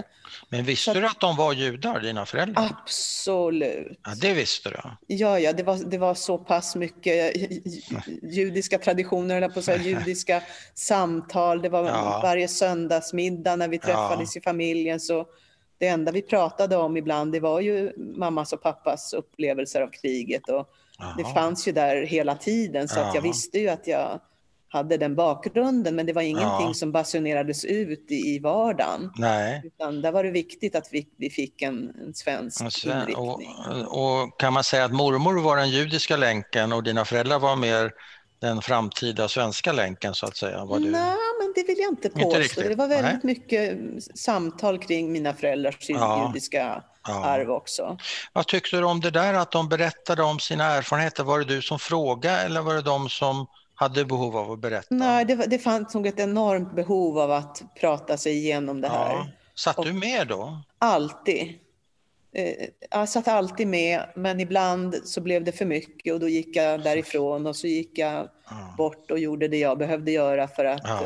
Men 0.49 0.63
visste 0.63 0.93
Så... 0.93 0.99
du 0.99 1.05
att 1.05 1.19
de 1.19 1.35
var 1.35 1.53
judar, 1.53 1.99
dina 1.99 2.25
föräldrar? 2.25 2.69
Absolut. 2.81 3.99
Ja, 4.03 4.11
det 4.21 4.33
visste 4.33 4.69
du? 4.69 4.75
Ja, 5.15 5.39
ja 5.39 5.53
det, 5.53 5.63
var, 5.63 5.75
det 5.75 5.97
var 5.97 6.13
så 6.13 6.37
pass 6.37 6.66
mycket 6.75 7.33
judiska 8.21 8.77
traditioner, 8.77 9.37
eller 9.37 9.49
på 9.49 9.59
att 9.59 9.65
säga, 9.65 9.83
judiska 9.83 10.43
samtal. 10.73 11.61
Det 11.61 11.69
var 11.69 11.85
ja. 11.85 12.19
varje 12.23 12.47
söndagsmiddag 12.47 13.55
när 13.55 13.67
vi 13.67 13.79
träffades 13.79 14.35
ja. 14.35 14.39
i 14.39 14.43
familjen. 14.43 14.99
Så 14.99 15.25
det 15.77 15.87
enda 15.87 16.11
vi 16.11 16.21
pratade 16.21 16.77
om 16.77 16.97
ibland 16.97 17.31
det 17.31 17.39
var 17.39 17.61
ju 17.61 17.93
mammas 17.97 18.53
och 18.53 18.61
pappas 18.61 19.13
upplevelser 19.13 19.81
av 19.81 19.87
kriget. 19.87 20.49
Och 20.49 20.69
det 21.17 21.23
fanns 21.33 21.67
ju 21.67 21.71
där 21.71 22.01
hela 22.05 22.35
tiden 22.35 22.87
så 22.87 22.99
att 22.99 23.15
jag 23.15 23.21
visste 23.21 23.59
ju 23.59 23.69
att 23.69 23.87
jag 23.87 24.19
hade 24.69 24.97
den 24.97 25.15
bakgrunden, 25.15 25.95
men 25.95 26.05
det 26.05 26.13
var 26.13 26.21
ingenting 26.21 26.67
ja. 26.67 26.73
som 26.73 26.91
basunerades 26.91 27.65
ut 27.65 28.11
i 28.11 28.39
vardagen. 28.39 29.11
Nej. 29.15 29.61
Utan 29.65 30.01
där 30.01 30.11
var 30.11 30.23
det 30.23 30.31
viktigt 30.31 30.75
att 30.75 30.89
vi, 30.91 31.07
vi 31.17 31.29
fick 31.29 31.61
en, 31.61 31.93
en 32.01 32.13
svensk 32.13 32.61
en 32.61 32.71
sven 32.71 33.01
inriktning. 33.01 33.55
Och, 33.87 34.21
och, 34.21 34.39
kan 34.39 34.53
man 34.53 34.63
säga 34.63 34.85
att 34.85 34.93
mormor 34.93 35.41
var 35.41 35.57
den 35.57 35.69
judiska 35.69 36.17
länken 36.17 36.73
och 36.73 36.83
dina 36.83 37.05
föräldrar 37.05 37.39
var 37.39 37.55
mer 37.55 37.91
den 38.39 38.61
framtida 38.61 39.27
svenska 39.27 39.71
länken 39.71 40.13
så 40.13 40.25
att 40.25 40.37
säga? 40.37 40.65
Var 40.65 40.79
du... 40.79 40.91
Nej, 40.91 41.17
men 41.39 41.53
det 41.55 41.63
vill 41.67 41.77
jag 41.77 41.91
inte 41.91 42.09
påstå. 42.09 42.41
Inte 42.41 42.69
det 42.69 42.75
var 42.75 42.87
väldigt 42.87 43.23
Nej. 43.23 43.35
mycket 43.35 43.77
samtal 44.15 44.79
kring 44.79 45.11
mina 45.11 45.33
föräldrars 45.33 45.89
ja. 45.89 46.27
judiska 46.27 46.83
ja. 47.07 47.25
arv 47.25 47.49
också. 47.49 47.97
Vad 48.33 48.47
tyckte 48.47 48.77
du 48.77 48.83
om 48.83 48.99
det 48.99 49.11
där 49.11 49.33
att 49.33 49.51
de 49.51 49.69
berättade 49.69 50.23
om 50.23 50.39
sina 50.39 50.63
erfarenheter? 50.63 51.23
Var 51.23 51.39
det 51.39 51.45
du 51.45 51.61
som 51.61 51.79
frågade 51.79 52.37
eller 52.37 52.61
var 52.61 52.73
det 52.73 52.81
de 52.81 53.09
som 53.09 53.47
hade 53.79 54.05
behov 54.05 54.37
av 54.37 54.51
att 54.51 54.59
berätta? 54.59 54.95
Nej, 54.95 55.25
det, 55.25 55.35
det 55.35 55.59
fanns 55.59 55.93
nog 55.93 56.07
ett 56.07 56.19
enormt 56.19 56.75
behov 56.75 57.19
av 57.19 57.31
att 57.31 57.63
prata 57.79 58.17
sig 58.17 58.33
igenom 58.33 58.81
det 58.81 58.87
här. 58.87 59.13
Ja. 59.13 59.27
Satt 59.55 59.83
du 59.83 59.93
med 59.93 60.27
då? 60.27 60.61
Alltid. 60.79 61.53
Eh, 62.33 62.67
jag 62.91 63.09
satt 63.09 63.27
alltid 63.27 63.67
med, 63.67 64.05
men 64.15 64.39
ibland 64.39 64.95
så 65.03 65.21
blev 65.21 65.43
det 65.43 65.51
för 65.51 65.65
mycket 65.65 66.13
och 66.13 66.19
då 66.19 66.29
gick 66.29 66.55
jag 66.55 66.83
därifrån 66.83 67.47
och 67.47 67.55
så 67.55 67.67
gick 67.67 67.97
jag 67.97 68.29
bort 68.77 69.11
och 69.11 69.19
gjorde 69.19 69.47
det 69.47 69.57
jag 69.57 69.77
behövde 69.77 70.11
göra 70.11 70.47
för 70.47 70.65
att 70.65 70.81
ja. 70.83 71.01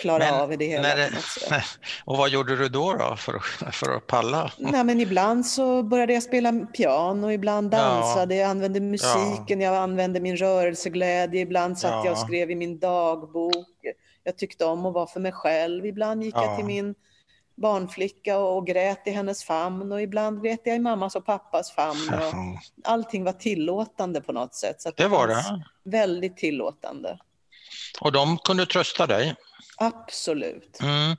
Klara 0.00 0.18
men, 0.18 0.34
av 0.34 0.58
det 0.58 0.66
hela. 0.66 0.94
Det, 0.94 1.10
och 2.04 2.16
vad 2.16 2.30
gjorde 2.30 2.56
du 2.56 2.68
då, 2.68 2.94
då 2.94 3.16
för, 3.16 3.38
för 3.72 3.96
att 3.96 4.06
palla? 4.06 4.52
Nej, 4.58 4.84
men 4.84 5.00
ibland 5.00 5.46
så 5.46 5.82
började 5.82 6.12
jag 6.12 6.22
spela 6.22 6.52
piano, 6.52 7.30
ibland 7.30 7.70
dansade, 7.70 8.34
ja. 8.34 8.40
jag 8.40 8.50
använde 8.50 8.80
musiken, 8.80 9.60
ja. 9.60 9.72
jag 9.72 9.76
använde 9.76 10.20
min 10.20 10.36
rörelseglädje, 10.36 11.40
ibland 11.40 11.78
satt 11.78 11.90
ja. 11.90 12.04
jag 12.04 12.12
och 12.12 12.18
skrev 12.18 12.50
i 12.50 12.54
min 12.54 12.78
dagbok. 12.78 13.66
Jag 14.24 14.36
tyckte 14.36 14.64
om 14.64 14.86
att 14.86 14.94
vara 14.94 15.06
för 15.06 15.20
mig 15.20 15.32
själv, 15.32 15.86
ibland 15.86 16.24
gick 16.24 16.34
jag 16.34 16.56
till 16.56 16.64
min 16.64 16.94
barnflicka 17.62 18.38
och 18.38 18.66
grät 18.66 19.06
i 19.06 19.10
hennes 19.10 19.44
famn 19.44 19.92
och 19.92 20.02
ibland 20.02 20.42
grät 20.42 20.60
jag 20.64 20.76
i 20.76 20.78
mammas 20.78 21.16
och 21.16 21.26
pappas 21.26 21.72
famn. 21.72 22.14
Och 22.14 22.34
allting 22.84 23.24
var 23.24 23.32
tillåtande 23.32 24.20
på 24.20 24.32
något 24.32 24.54
sätt. 24.54 24.82
Så 24.82 24.90
det 24.96 25.08
var 25.08 25.28
det? 25.28 25.64
Väldigt 25.84 26.36
tillåtande. 26.36 27.18
Och 28.00 28.12
de 28.12 28.38
kunde 28.38 28.66
trösta 28.66 29.06
dig? 29.06 29.34
Absolut. 29.80 30.80
Mm. 30.80 31.16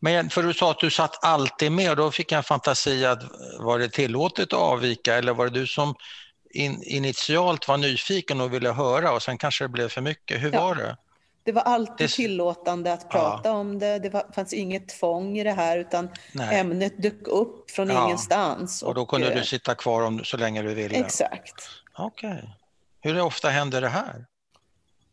Men 0.00 0.30
för 0.30 0.42
du 0.42 0.54
sa 0.54 0.70
att 0.70 0.78
du 0.78 0.90
satt 0.90 1.24
alltid 1.24 1.72
med 1.72 1.90
och 1.90 1.96
då 1.96 2.10
fick 2.10 2.32
jag 2.32 2.38
en 2.38 2.44
fantasi 2.44 3.06
att 3.06 3.22
var 3.58 3.78
det 3.78 3.88
tillåtet 3.88 4.52
att 4.52 4.58
avvika 4.58 5.14
eller 5.14 5.34
var 5.34 5.44
det 5.44 5.60
du 5.60 5.66
som 5.66 5.94
in, 6.50 6.82
initialt 6.82 7.68
var 7.68 7.76
nyfiken 7.76 8.40
och 8.40 8.54
ville 8.54 8.72
höra 8.72 9.12
och 9.12 9.22
sen 9.22 9.38
kanske 9.38 9.64
det 9.64 9.68
blev 9.68 9.88
för 9.88 10.00
mycket? 10.00 10.42
Hur 10.42 10.52
ja. 10.52 10.60
var 10.60 10.74
det? 10.74 10.96
Det 11.44 11.52
var 11.52 11.62
alltid 11.62 12.06
det... 12.06 12.12
tillåtande 12.12 12.92
att 12.92 13.10
prata 13.10 13.48
ja. 13.48 13.54
om 13.54 13.78
det. 13.78 13.98
Det 13.98 14.10
var, 14.10 14.32
fanns 14.34 14.52
inget 14.52 14.88
tvång 14.88 15.38
i 15.38 15.44
det 15.44 15.52
här 15.52 15.78
utan 15.78 16.08
Nej. 16.32 16.60
ämnet 16.60 17.02
dök 17.02 17.28
upp 17.28 17.70
från 17.70 17.88
ja. 17.88 18.04
ingenstans. 18.04 18.82
Och 18.82 18.94
då 18.94 19.06
kunde 19.06 19.28
och, 19.28 19.34
du 19.34 19.44
sitta 19.44 19.74
kvar 19.74 20.02
om, 20.02 20.24
så 20.24 20.36
länge 20.36 20.62
du 20.62 20.74
ville? 20.74 20.98
Exakt. 20.98 21.54
Okej. 21.98 22.32
Okay. 22.32 22.48
Hur 23.00 23.20
ofta 23.20 23.48
händer 23.48 23.80
det 23.80 23.88
här? 23.88 24.26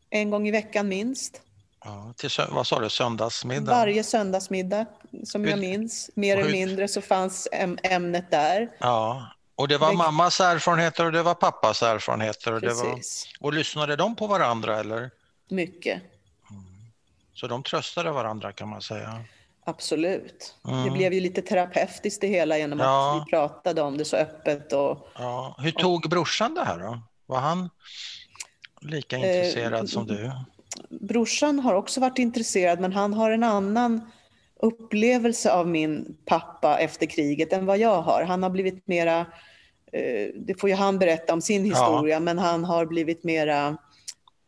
En 0.09 0.29
gång 0.29 0.47
i 0.47 0.51
veckan 0.51 0.87
minst. 0.87 1.41
Ja, 1.83 2.13
till, 2.17 2.29
vad 2.49 2.67
sa 2.67 2.79
du, 2.79 2.89
söndagsmiddag? 2.89 3.71
Varje 3.71 4.03
söndagsmiddag 4.03 4.85
som 5.23 5.45
jag 5.45 5.59
minns, 5.59 6.09
mer 6.13 6.37
eller 6.37 6.51
mindre, 6.51 6.87
så 6.87 7.01
fanns 7.01 7.47
ämnet 7.83 8.31
där. 8.31 8.69
Ja, 8.79 9.27
och 9.55 9.67
det 9.67 9.77
var 9.77 9.93
mammas 9.93 10.39
erfarenheter 10.39 11.05
och 11.05 11.11
det 11.11 11.23
var 11.23 11.33
pappas 11.33 11.83
erfarenheter. 11.83 12.53
Och, 12.53 12.61
det 12.61 12.73
var, 12.73 12.99
och 13.39 13.53
lyssnade 13.53 13.95
de 13.95 14.15
på 14.15 14.27
varandra 14.27 14.79
eller? 14.79 15.11
Mycket. 15.49 16.01
Mm. 16.51 16.63
Så 17.33 17.47
de 17.47 17.63
tröstade 17.63 18.11
varandra 18.11 18.51
kan 18.51 18.69
man 18.69 18.81
säga? 18.81 19.23
Absolut. 19.65 20.55
Mm. 20.67 20.83
Det 20.85 20.91
blev 20.91 21.13
ju 21.13 21.19
lite 21.19 21.41
terapeutiskt 21.41 22.21
det 22.21 22.27
hela 22.27 22.57
genom 22.57 22.79
ja. 22.79 23.15
att 23.15 23.27
vi 23.27 23.31
pratade 23.31 23.81
om 23.81 23.97
det 23.97 24.05
så 24.05 24.17
öppet. 24.17 24.73
Och, 24.73 25.07
ja. 25.17 25.55
Hur 25.59 25.71
tog 25.71 26.09
brorsan 26.09 26.53
det 26.53 26.63
här 26.63 26.79
då? 26.79 27.01
Var 27.25 27.39
han 27.39 27.69
lika 28.81 29.17
intresserad 29.17 29.79
eh, 29.79 29.85
som 29.85 30.07
du? 30.07 30.31
Brorsan 30.89 31.59
har 31.59 31.73
också 31.73 31.99
varit 31.99 32.19
intresserad 32.19 32.79
men 32.79 32.93
han 32.93 33.13
har 33.13 33.31
en 33.31 33.43
annan 33.43 34.01
upplevelse 34.59 35.51
av 35.51 35.67
min 35.67 36.17
pappa 36.25 36.79
efter 36.79 37.05
kriget 37.05 37.53
än 37.53 37.65
vad 37.65 37.77
jag 37.77 38.01
har. 38.01 38.23
Han 38.23 38.43
har 38.43 38.49
blivit 38.49 38.87
mera 38.87 39.19
eh, 39.91 40.27
det 40.35 40.59
får 40.59 40.69
ju 40.69 40.75
han 40.75 40.99
berätta 40.99 41.33
om 41.33 41.41
sin 41.41 41.65
historia, 41.65 42.15
ja. 42.15 42.19
men 42.19 42.37
han 42.37 42.63
har 42.65 42.85
blivit 42.85 43.23
mera 43.23 43.77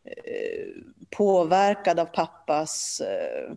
eh, 0.04 0.66
påverkad 1.10 1.98
av 1.98 2.04
pappas 2.04 3.00
eh, 3.00 3.54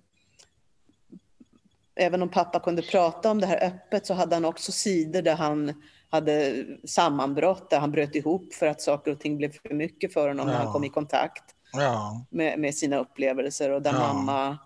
Även 1.97 2.21
om 2.21 2.29
pappa 2.29 2.59
kunde 2.59 2.81
prata 2.81 3.31
om 3.31 3.41
det 3.41 3.47
här 3.47 3.67
öppet 3.67 4.05
så 4.05 4.13
hade 4.13 4.35
han 4.35 4.45
också 4.45 4.71
sidor 4.71 5.21
där 5.21 5.35
han 5.35 5.83
hade 6.09 6.65
sammanbrott, 6.83 7.69
där 7.69 7.79
han 7.79 7.91
bröt 7.91 8.15
ihop 8.15 8.53
för 8.53 8.65
att 8.65 8.81
saker 8.81 9.11
och 9.11 9.19
ting 9.19 9.37
blev 9.37 9.51
för 9.51 9.73
mycket 9.73 10.13
för 10.13 10.27
honom 10.27 10.47
ja. 10.47 10.53
när 10.53 10.63
han 10.63 10.73
kom 10.73 10.83
i 10.83 10.89
kontakt 10.89 11.54
ja. 11.81 12.25
med, 12.29 12.59
med, 12.59 12.75
sina 12.75 12.97
upplevelser 12.97 13.71
och 13.71 13.81
där 13.81 13.93
ja. 13.93 13.99
mamma 13.99 14.57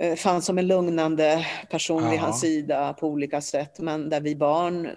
eh, 0.00 0.16
fanns 0.16 0.46
som 0.46 0.58
en 0.58 0.66
lugnande 0.66 1.46
person 1.70 2.10
vid 2.10 2.20
hans 2.20 2.40
sida 2.40 2.92
på 2.92 3.08
olika 3.08 3.40
sätt. 3.40 3.78
Men 3.78 4.08
där 4.08 4.20
vi 4.20 4.36
barn 4.36 4.88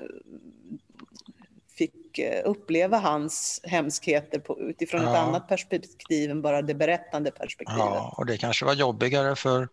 fick 1.78 2.20
eh, 2.20 2.42
uppleva 2.46 2.98
hans 2.98 3.62
hemskheter 3.64 4.40
på, 4.40 4.60
utifrån 4.60 5.02
ett 5.02 5.08
annat 5.08 5.48
perspektiv 5.48 6.32
än 6.32 6.42
bara 6.42 6.62
det 6.62 6.76
berättande 6.76 7.32
perspektivet. 7.32 7.80
Ja, 7.80 8.16
och 8.18 8.26
det 8.26 8.38
kanske 8.38 8.66
var 8.66 8.74
jobbigare 8.74 9.36
för 9.36 9.68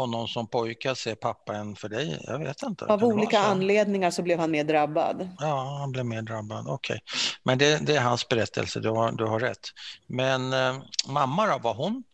honom 0.00 0.28
som 0.28 0.46
pojke 0.46 0.90
att 0.90 0.98
se 0.98 1.14
pappa 1.14 1.54
än 1.56 1.76
för 1.76 1.88
dig? 1.88 2.20
Jag 2.26 2.38
vet 2.38 2.62
inte. 2.62 2.84
Av 2.84 3.04
olika 3.04 3.38
anledningar 3.38 4.10
så 4.10 4.22
blev 4.22 4.38
han 4.38 4.50
mer 4.50 4.64
drabbad. 4.64 5.28
Ja, 5.38 5.76
han 5.80 5.92
blev 5.92 6.06
mer 6.06 6.22
drabbad. 6.22 6.66
Okej. 6.68 6.74
Okay. 6.74 7.00
Men 7.42 7.58
det, 7.58 7.86
det, 7.86 7.96
är 7.96 8.00
hans 8.00 8.28
berättelse, 8.28 8.80
du 8.80 8.88
har, 8.88 9.12
du 9.12 9.24
har 9.24 9.40
rätt. 9.40 9.68
Men 10.06 10.52
eh, 10.52 10.82
mamma 11.06 11.46
då, 11.46 11.58
var 11.58 11.74
hon, 11.74 12.04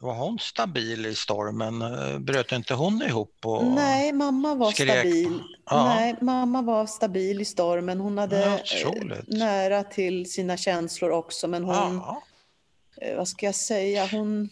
var 0.00 0.14
hon 0.14 0.38
stabil 0.38 1.06
i 1.06 1.14
stormen? 1.14 1.82
Eh, 1.82 2.18
bröt 2.18 2.52
inte 2.52 2.74
hon 2.74 3.02
ihop? 3.02 3.34
Och 3.44 3.64
Nej, 3.64 4.12
mamma 4.12 4.54
var 4.54 4.70
skrek? 4.70 4.90
stabil. 4.90 5.42
Ja. 5.70 5.84
Nej, 5.84 6.16
mamma 6.20 6.62
var 6.62 6.86
stabil 6.86 7.40
i 7.40 7.44
stormen. 7.44 8.00
Hon 8.00 8.18
hade 8.18 8.40
ja, 8.40 8.94
eh, 8.94 9.18
nära 9.26 9.84
till 9.84 10.32
sina 10.32 10.56
känslor 10.56 11.10
också, 11.10 11.48
men 11.48 11.64
hon... 11.64 11.96
Ja. 11.96 12.22
Eh, 13.00 13.16
vad 13.16 13.28
ska 13.28 13.46
jag 13.46 13.54
säga? 13.54 14.08
Hon 14.12 14.48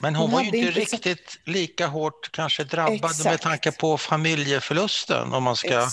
men 0.00 0.14
hon, 0.14 0.22
hon 0.22 0.32
var 0.32 0.40
ju 0.40 0.46
inte, 0.46 0.80
riktigt 0.80 1.30
så... 1.30 1.50
lika 1.50 1.86
hårt 1.86 2.32
kanske 2.32 2.64
drabbad 2.64 2.94
Exakt. 2.94 3.24
med 3.24 3.40
tanke 3.40 3.72
på 3.72 3.98
familjeförlusten 3.98 5.32
om 5.32 5.42
man 5.42 5.56
ska, 5.56 5.88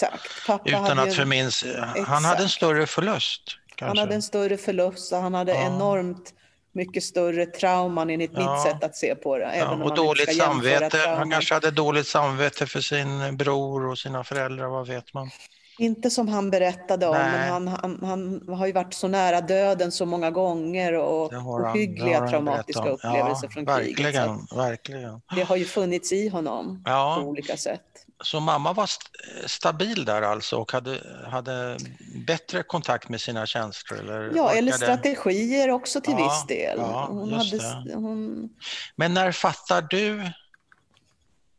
utan 0.66 1.00
att 1.00 1.16
förminns, 1.16 1.66
han 2.08 2.26
hade 2.26 2.44
en 2.44 2.50
större 2.50 2.88
förlust. 2.88 3.42
Kanske. 3.76 3.86
Han 3.86 3.98
hade 3.98 4.16
en 4.16 4.22
större 4.22 4.58
förlust 4.58 5.12
och 5.12 5.22
han 5.22 5.34
hade 5.34 5.52
ja. 5.52 5.62
enormt 5.62 6.34
mycket 6.72 7.04
större 7.04 7.46
trauman 7.46 8.10
enligt 8.10 8.32
ja. 8.34 8.40
mitt 8.40 8.72
sätt 8.72 8.84
att 8.84 8.96
se 8.96 9.16
på 9.16 9.38
det. 9.38 9.58
Ja, 9.58 9.70
och 9.70 9.96
dåligt 9.96 10.38
samvete. 10.38 11.16
Han 11.18 11.32
kanske 11.32 11.54
hade 11.54 11.72
dåligt 11.72 12.08
samvete 12.08 12.68
för 12.68 12.82
sin 12.82 13.38
bror 13.38 13.86
och 13.86 14.00
sina 14.00 14.24
föräldrar, 14.24 14.68
vad 14.68 14.88
vet 14.88 15.14
man? 15.14 15.30
Inte 15.80 16.10
som 16.10 16.28
han 16.28 16.50
berättade 16.50 17.08
om, 17.08 17.16
Nej. 17.16 17.32
men 17.32 17.50
han, 17.50 17.68
han, 17.68 18.00
han, 18.04 18.56
har 18.58 18.68
ju 18.68 18.74
varit 18.74 18.94
så 18.94 19.08
nära 19.08 19.42
döden 19.42 19.92
så 19.92 20.06
många 20.06 20.32
gånger 20.32 20.94
och 20.94 21.34
ohyggliga 21.34 22.28
traumatiska 22.28 22.90
upplevelser 22.90 23.48
ja, 23.48 23.50
från 23.50 23.66
verkligen, 23.66 23.96
kriget. 23.96 24.58
Verkligen. 24.58 25.22
Det 25.36 25.44
har 25.44 25.56
ju 25.56 25.66
funnits 25.66 26.12
i 26.12 26.30
honom 26.30 26.84
ja. 26.86 27.18
på 27.22 27.28
olika 27.28 27.58
sätt. 27.58 27.82
Så 28.24 28.40
mamma 28.40 28.74
var 28.74 28.84
st 28.84 29.04
stabil 29.46 30.06
där 30.06 30.22
alltså 30.22 30.58
och 30.58 30.72
hade, 30.72 31.00
hade 31.32 31.78
bättre 32.28 32.64
kontakt 32.64 33.10
med 33.10 33.22
sina 33.22 33.46
känslor? 33.46 34.00
Eller 34.00 34.32
ja, 34.36 34.52
eller 34.52 34.72
strategier 34.72 35.70
också 35.70 36.02
till 36.02 36.16
ja, 36.18 36.24
viss 36.24 36.48
del. 36.48 36.80
Hon 36.80 37.34
hade, 37.34 37.94
hon... 37.94 38.50
Men 38.96 39.14
när 39.14 39.32
fattar 39.32 39.82
du 39.82 40.32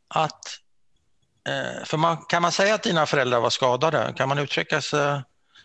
att 0.08 0.44
för 1.84 1.96
man, 1.96 2.16
kan 2.16 2.42
man 2.42 2.52
säga 2.52 2.74
att 2.74 2.82
dina 2.82 3.06
föräldrar 3.06 3.40
var 3.40 3.50
skadade? 3.50 4.14
Kan 4.16 4.28
man 4.28 4.38
uttrycka 4.38 4.80
sig, 4.80 5.22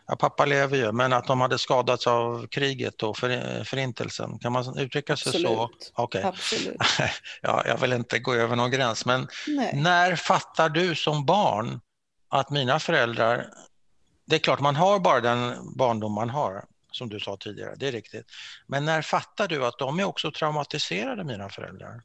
ja, 0.07 0.15
pappa 0.15 0.45
lever 0.45 0.77
ju, 0.77 0.91
men 0.91 1.13
att 1.13 1.27
de 1.27 1.41
hade 1.41 1.57
skadats 1.57 2.07
av 2.07 2.47
kriget 2.47 3.03
och 3.03 3.17
för, 3.17 3.63
förintelsen, 3.63 4.39
kan 4.39 4.51
man 4.51 4.77
uttrycka 4.77 5.17
sig 5.17 5.29
Absolut. 5.29 5.91
så? 5.95 6.03
Okay. 6.03 6.23
Absolut. 6.23 6.77
ja, 7.41 7.63
jag 7.65 7.77
vill 7.77 7.93
inte 7.93 8.19
gå 8.19 8.33
över 8.33 8.55
någon 8.55 8.71
gräns, 8.71 9.05
men 9.05 9.27
Nej. 9.47 9.71
när 9.75 10.15
fattar 10.15 10.69
du 10.69 10.95
som 10.95 11.25
barn 11.25 11.79
att 12.29 12.49
mina 12.49 12.79
föräldrar, 12.79 13.47
det 14.25 14.35
är 14.35 14.39
klart 14.39 14.59
man 14.59 14.75
har 14.75 14.99
bara 14.99 15.21
den 15.21 15.55
barndom 15.77 16.13
man 16.13 16.29
har, 16.29 16.65
som 16.91 17.09
du 17.09 17.19
sa 17.19 17.37
tidigare, 17.37 17.75
det 17.77 17.87
är 17.87 17.91
riktigt. 17.91 18.25
Men 18.67 18.85
när 18.85 19.01
fattar 19.01 19.47
du 19.47 19.65
att 19.65 19.79
de 19.79 19.99
är 19.99 20.03
också 20.03 20.31
traumatiserade, 20.31 21.23
mina 21.23 21.49
föräldrar? 21.49 22.01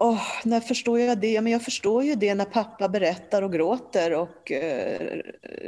Oh, 0.00 0.22
när 0.44 0.60
förstår 0.60 1.00
jag 1.00 1.18
det? 1.18 1.40
Men 1.40 1.52
jag 1.52 1.62
förstår 1.62 2.04
ju 2.04 2.14
det 2.14 2.34
när 2.34 2.44
pappa 2.44 2.88
berättar 2.88 3.42
och 3.42 3.52
gråter 3.52 4.12
och 4.12 4.52
eh, 4.52 5.20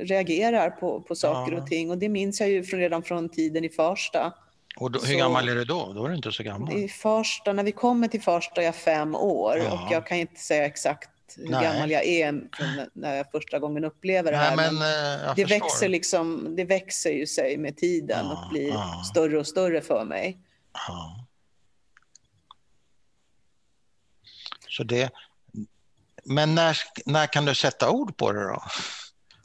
reagerar 0.02 0.70
på, 0.70 1.00
på 1.00 1.14
saker 1.14 1.52
ja. 1.52 1.62
och 1.62 1.66
ting. 1.66 1.90
Och 1.90 1.98
det 1.98 2.08
minns 2.08 2.40
jag 2.40 2.50
ju 2.50 2.64
från, 2.64 2.80
redan 2.80 3.02
från 3.02 3.28
tiden 3.28 3.64
i 3.64 3.68
Farsta. 3.68 4.32
Och 4.76 4.90
då, 4.90 4.98
hur 4.98 5.12
så, 5.12 5.18
gammal 5.18 5.48
är 5.48 5.54
du 5.54 5.64
då? 5.64 5.92
Då 5.92 6.04
är 6.04 6.08
du 6.08 6.14
inte 6.14 6.32
så 6.32 6.42
gammal. 6.42 6.76
I 6.76 6.88
Farsta, 6.88 7.52
när 7.52 7.62
vi 7.62 7.72
kommer 7.72 8.08
till 8.08 8.22
Farsta 8.22 8.60
är 8.60 8.64
jag 8.64 8.74
fem 8.74 9.14
år 9.14 9.58
ja. 9.58 9.72
och 9.72 9.92
jag 9.92 10.06
kan 10.06 10.18
inte 10.18 10.40
säga 10.40 10.66
exakt 10.66 11.10
hur 11.36 11.48
Nej. 11.50 11.62
gammal 11.62 11.90
jag 11.90 12.06
är 12.06 12.42
när 12.92 13.16
jag 13.16 13.30
första 13.30 13.58
gången 13.58 13.84
upplever 13.84 14.32
det 14.32 14.38
här. 14.38 14.56
Nej, 14.56 14.66
men, 14.66 14.78
men 14.78 15.20
eh, 15.28 15.34
det, 15.36 15.44
växer 15.44 15.88
liksom, 15.88 16.56
det 16.56 16.64
växer 16.64 17.10
ju 17.10 17.26
sig 17.26 17.56
med 17.56 17.76
tiden 17.76 18.26
ja, 18.26 18.32
och 18.32 18.50
blir 18.50 18.74
större 19.10 19.38
och 19.38 19.46
större 19.46 19.80
för 19.80 20.04
mig. 20.04 20.38
Så 24.78 24.84
det, 24.84 25.10
men 26.24 26.54
när, 26.54 26.76
när 27.06 27.26
kan 27.26 27.44
du 27.44 27.54
sätta 27.54 27.90
ord 27.90 28.16
på 28.16 28.32
det 28.32 28.44
då? 28.44 28.62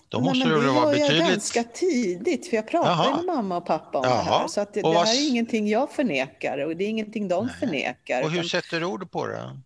Då 0.10 0.18
Nej, 0.18 0.28
måste 0.28 0.50
det, 0.50 0.62
det 0.62 0.72
vara 0.72 0.92
betydligt... 0.92 1.20
jag 1.20 1.30
ganska 1.30 1.64
tidigt, 1.64 2.50
för 2.50 2.56
jag 2.56 2.68
pratar 2.68 2.90
Jaha. 2.90 3.16
med 3.16 3.26
mamma 3.26 3.58
och 3.58 3.66
pappa 3.66 3.98
om 3.98 4.04
Jaha. 4.04 4.18
det 4.18 4.24
här. 4.24 4.48
Så 4.48 4.62
att 4.62 4.74
det, 4.74 4.82
det 4.82 4.94
här 4.94 5.16
är 5.16 5.30
ingenting 5.30 5.68
jag 5.68 5.92
förnekar 5.92 6.58
och 6.58 6.78
det 6.78 6.84
är 6.84 6.90
ingenting 6.90 7.28
de 7.28 7.46
Nej. 7.46 7.56
förnekar. 7.60 8.24
Och 8.24 8.30
hur 8.30 8.40
utan... 8.40 8.50
sätter 8.50 8.80
du 8.80 8.86
ord 8.86 9.12
på 9.12 9.28
det? 9.28 9.60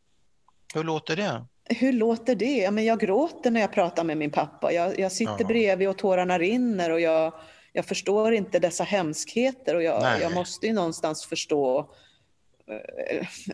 Hur 0.73 0.84
låter 0.84 1.15
det? 1.15 1.45
Hur 1.69 1.93
låter 1.93 2.36
det? 2.36 2.58
Ja, 2.58 2.71
men 2.71 2.86
jag 2.86 2.99
gråter 2.99 3.51
när 3.51 3.62
jag 3.62 3.73
pratar 3.73 4.03
med 4.03 4.17
min 4.17 4.32
pappa. 4.32 4.73
Jag, 4.73 4.99
jag 4.99 5.12
sitter 5.12 5.36
Jaha. 5.39 5.47
bredvid 5.47 5.89
och 5.89 5.97
tårarna 5.97 6.39
rinner 6.39 6.89
och 6.89 6.99
jag, 6.99 7.34
jag 7.73 7.86
förstår 7.86 8.34
inte 8.34 8.60
dessa 8.60 8.84
hemskheter 8.84 9.75
och 9.75 9.84
jag, 9.84 10.21
jag 10.21 10.34
måste 10.34 10.67
ju 10.67 10.73
någonstans 10.73 11.25
förstå 11.25 11.89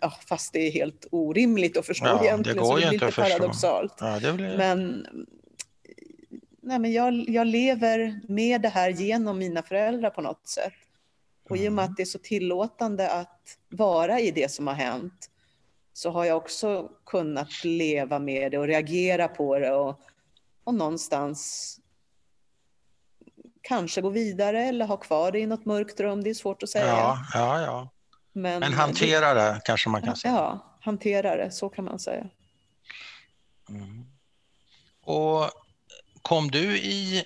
ja, 0.02 0.14
fast 0.28 0.54
det 0.54 0.60
är 0.60 0.72
helt 0.72 1.08
orimligt 1.12 1.78
att 1.78 1.86
förstå 1.86 2.06
ja, 2.06 2.24
egentligen, 2.24 2.58
det 2.58 2.64
går 2.64 2.70
så 2.70 2.80
det 2.80 2.90
blir 2.90 3.00
lite 3.00 3.22
paradoxalt. 3.22 3.94
Ja, 4.00 4.20
det 4.20 4.34
blir... 4.34 4.58
Men, 4.58 5.08
nej, 6.62 6.80
men 6.80 6.92
jag, 6.92 7.30
jag 7.30 7.48
lever 7.48 8.20
med 8.28 8.62
det 8.62 8.70
här 8.70 8.90
genom 8.90 9.38
mina 9.38 9.64
föräldrar 9.64 10.10
på 10.10 10.22
något 10.22 10.48
sätt. 10.48 10.74
Och 11.50 11.58
i 11.58 11.70
och 11.70 11.74
med 11.74 11.84
mm. 11.84 11.92
att 11.92 11.98
det 11.98 12.04
är 12.04 12.06
så 12.06 12.20
tillåtande 12.20 13.10
att 13.10 13.58
vara 13.70 14.20
i 14.20 14.32
det 14.32 14.52
som 14.52 14.68
har 14.68 14.74
hänt 14.74 15.30
så 15.94 16.10
har 16.10 16.26
jag 16.26 16.38
också 16.38 16.90
kunnat 17.06 17.64
leva 17.64 18.20
med 18.20 18.52
det 18.52 18.58
och 18.58 18.68
reagera 18.68 19.28
på 19.28 19.60
det 19.60 19.72
och, 19.72 20.00
och 20.64 20.74
någonstans 20.74 21.80
kanske 23.62 24.02
gå 24.02 24.10
vidare 24.10 24.64
eller 24.66 24.86
ha 24.86 24.98
kvar 24.98 25.32
det 25.32 25.40
i 25.40 25.46
något 25.46 25.66
mörkt 25.66 26.00
rum. 26.00 26.24
Det 26.24 26.30
är 26.30 26.34
svårt 26.34 26.64
att 26.64 26.70
säga. 26.70 26.88
Ja, 26.88 27.18
ja, 27.34 27.62
ja. 27.62 27.90
Men, 28.34 28.60
Men 28.60 28.74
hantera 28.74 29.34
det 29.34 29.62
kanske 29.66 29.90
man 29.90 30.02
kan 30.02 30.16
säga. 30.16 30.34
Ja, 30.34 30.78
hantera 30.82 31.36
det, 31.36 31.52
så 31.52 31.70
kan 31.70 31.86
man 31.86 32.00
säga. 32.00 32.30
Mm. 33.70 34.06
Och 35.04 35.52
kom 36.22 36.52
du 36.52 36.78
i 36.78 37.24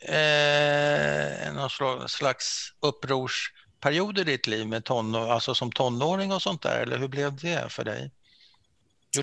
eh, 0.00 1.52
någon 1.54 2.08
slags 2.08 2.72
upprorsperiod 2.80 4.18
i 4.18 4.24
ditt 4.24 4.46
liv 4.46 4.66
med 4.66 4.84
tonår, 4.84 5.30
alltså 5.30 5.54
som 5.54 5.72
tonåring 5.72 6.32
och 6.32 6.42
sånt 6.42 6.62
där, 6.62 6.80
eller 6.80 6.98
hur 6.98 7.08
blev 7.08 7.36
det 7.36 7.72
för 7.72 7.84
dig? 7.84 8.10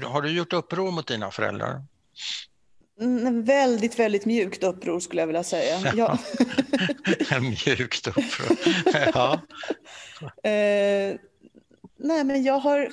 Har 0.04 0.22
du 0.22 0.30
gjort 0.30 0.54
uppror 0.54 0.92
mot 0.92 1.08
dina 1.08 1.32
föräldrar? 1.32 1.86
Väldigt, 3.44 4.00
väldigt 4.00 4.26
mjukt 4.26 4.64
uppror 4.64 5.00
skulle 5.00 5.22
jag 5.22 5.28
vilja 5.28 5.44
säga. 5.44 5.94
Ja. 5.96 6.18
mjukt 7.42 8.08
uppror, 8.08 8.58
ja. 9.14 9.34
eh, 10.50 11.16
nej, 11.98 12.24
men 12.24 12.44
jag 12.44 12.60
har... 12.60 12.90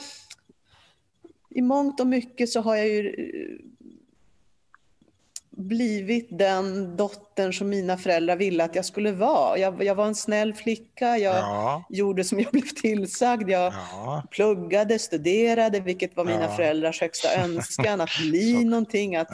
I 1.50 1.62
mångt 1.62 2.00
och 2.00 2.06
mycket 2.06 2.48
så 2.48 2.60
har 2.60 2.76
jag 2.76 2.88
ju 2.88 3.14
blivit 5.61 6.29
den 6.38 6.96
dottern 6.96 7.53
som 7.53 7.68
mina 7.68 7.96
föräldrar 7.96 8.37
ville 8.37 8.64
att 8.64 8.75
jag 8.75 8.85
skulle 8.85 9.12
vara. 9.12 9.59
Jag, 9.59 9.85
jag 9.85 9.94
var 9.94 10.07
en 10.07 10.14
snäll 10.14 10.55
flicka, 10.55 11.18
jag 11.18 11.37
ja. 11.37 11.85
gjorde 11.88 12.25
som 12.25 12.40
jag 12.40 12.51
blev 12.53 12.68
tillsagd. 12.83 13.51
Jag 13.51 13.73
ja. 13.73 14.23
pluggade, 14.31 14.99
studerade, 14.99 15.81
vilket 15.81 16.16
var 16.16 16.25
mina 16.25 16.42
ja. 16.42 16.57
föräldrars 16.57 17.01
högsta 17.01 17.29
önskan. 17.44 18.01
Att 18.01 18.18
bli 18.20 18.53
Så. 18.53 18.61
någonting, 18.61 19.16
att, 19.16 19.29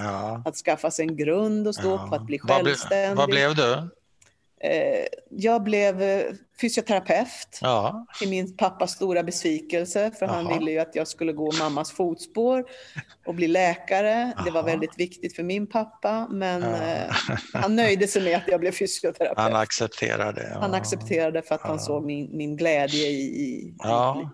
att 0.45 0.57
skaffa 0.57 0.91
sig 0.91 1.07
en 1.09 1.17
grund 1.17 1.69
och 1.69 1.75
stå 1.75 1.99
på, 1.99 2.15
att 2.15 2.27
bli 2.27 2.39
självständig. 2.39 3.17
Vad, 3.17 3.31
ble, 3.31 3.47
vad 3.47 3.57
blev 3.57 3.67
du? 3.67 3.97
Eh, 4.61 5.07
jag 5.31 5.63
blev 5.63 6.03
eh, 6.03 6.25
fysioterapeut 6.61 7.59
ja. 7.61 8.07
till 8.19 8.29
min 8.29 8.57
pappas 8.57 8.93
stora 8.93 9.23
besvikelse 9.23 10.11
för 10.19 10.27
Jaha. 10.27 10.35
han 10.35 10.59
ville 10.59 10.71
ju 10.71 10.79
att 10.79 10.95
jag 10.95 11.09
skulle 11.09 11.33
gå 11.33 11.53
mammas 11.53 11.93
fotspår 11.93 12.65
och 13.27 13.35
bli 13.35 13.49
läkare. 13.49 14.33
Jaha. 14.37 14.45
Det 14.45 14.51
var 14.51 14.63
väldigt 14.63 14.99
viktigt 14.99 15.37
för 15.37 15.43
min 15.43 15.67
pappa 15.67 16.29
men 16.31 16.63
ja. 16.63 16.77
eh, 16.77 17.15
han 17.53 17.77
nöjde 17.77 18.09
sig 18.09 18.23
med 18.23 18.37
att 18.37 18.49
jag 18.49 18.61
blev 18.61 18.73
fysioterapeut. 18.73 19.39
Han 19.39 19.57
accepterade. 19.57 20.51
Ja. 20.55 20.61
Han 20.61 20.75
accepterade 20.75 21.43
för 21.43 21.55
att 21.55 21.63
han 21.63 21.81
såg 21.81 22.05
min, 22.05 22.37
min 22.37 22.57
glädje 22.57 23.07
i, 23.09 23.23
i 23.23 23.75
ja. 23.79 24.31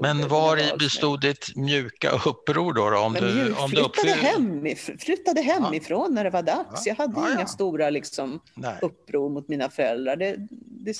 Men 0.00 0.28
var 0.28 0.56
i 0.56 0.76
bestod 0.78 1.20
ditt 1.20 1.56
mjuka 1.56 2.10
uppror 2.10 2.72
då? 2.72 2.90
då 2.90 2.98
om 2.98 3.12
Men 3.12 3.22
du, 3.22 3.54
om 3.54 3.68
flyttade, 3.68 3.92
du 4.02 4.10
hem, 4.12 4.66
flyttade 4.98 5.40
hemifrån 5.40 6.06
ja. 6.08 6.14
när 6.14 6.24
det 6.24 6.30
var 6.30 6.42
dags. 6.42 6.86
Jag 6.86 6.94
hade 6.94 7.20
ja, 7.20 7.32
inga 7.32 7.46
stora 7.46 7.90
liksom, 7.90 8.40
uppror 8.82 9.30
mot 9.30 9.48
mina 9.48 9.70
föräldrar. 9.70 10.16
Det, 10.16 10.36
det, 10.60 10.96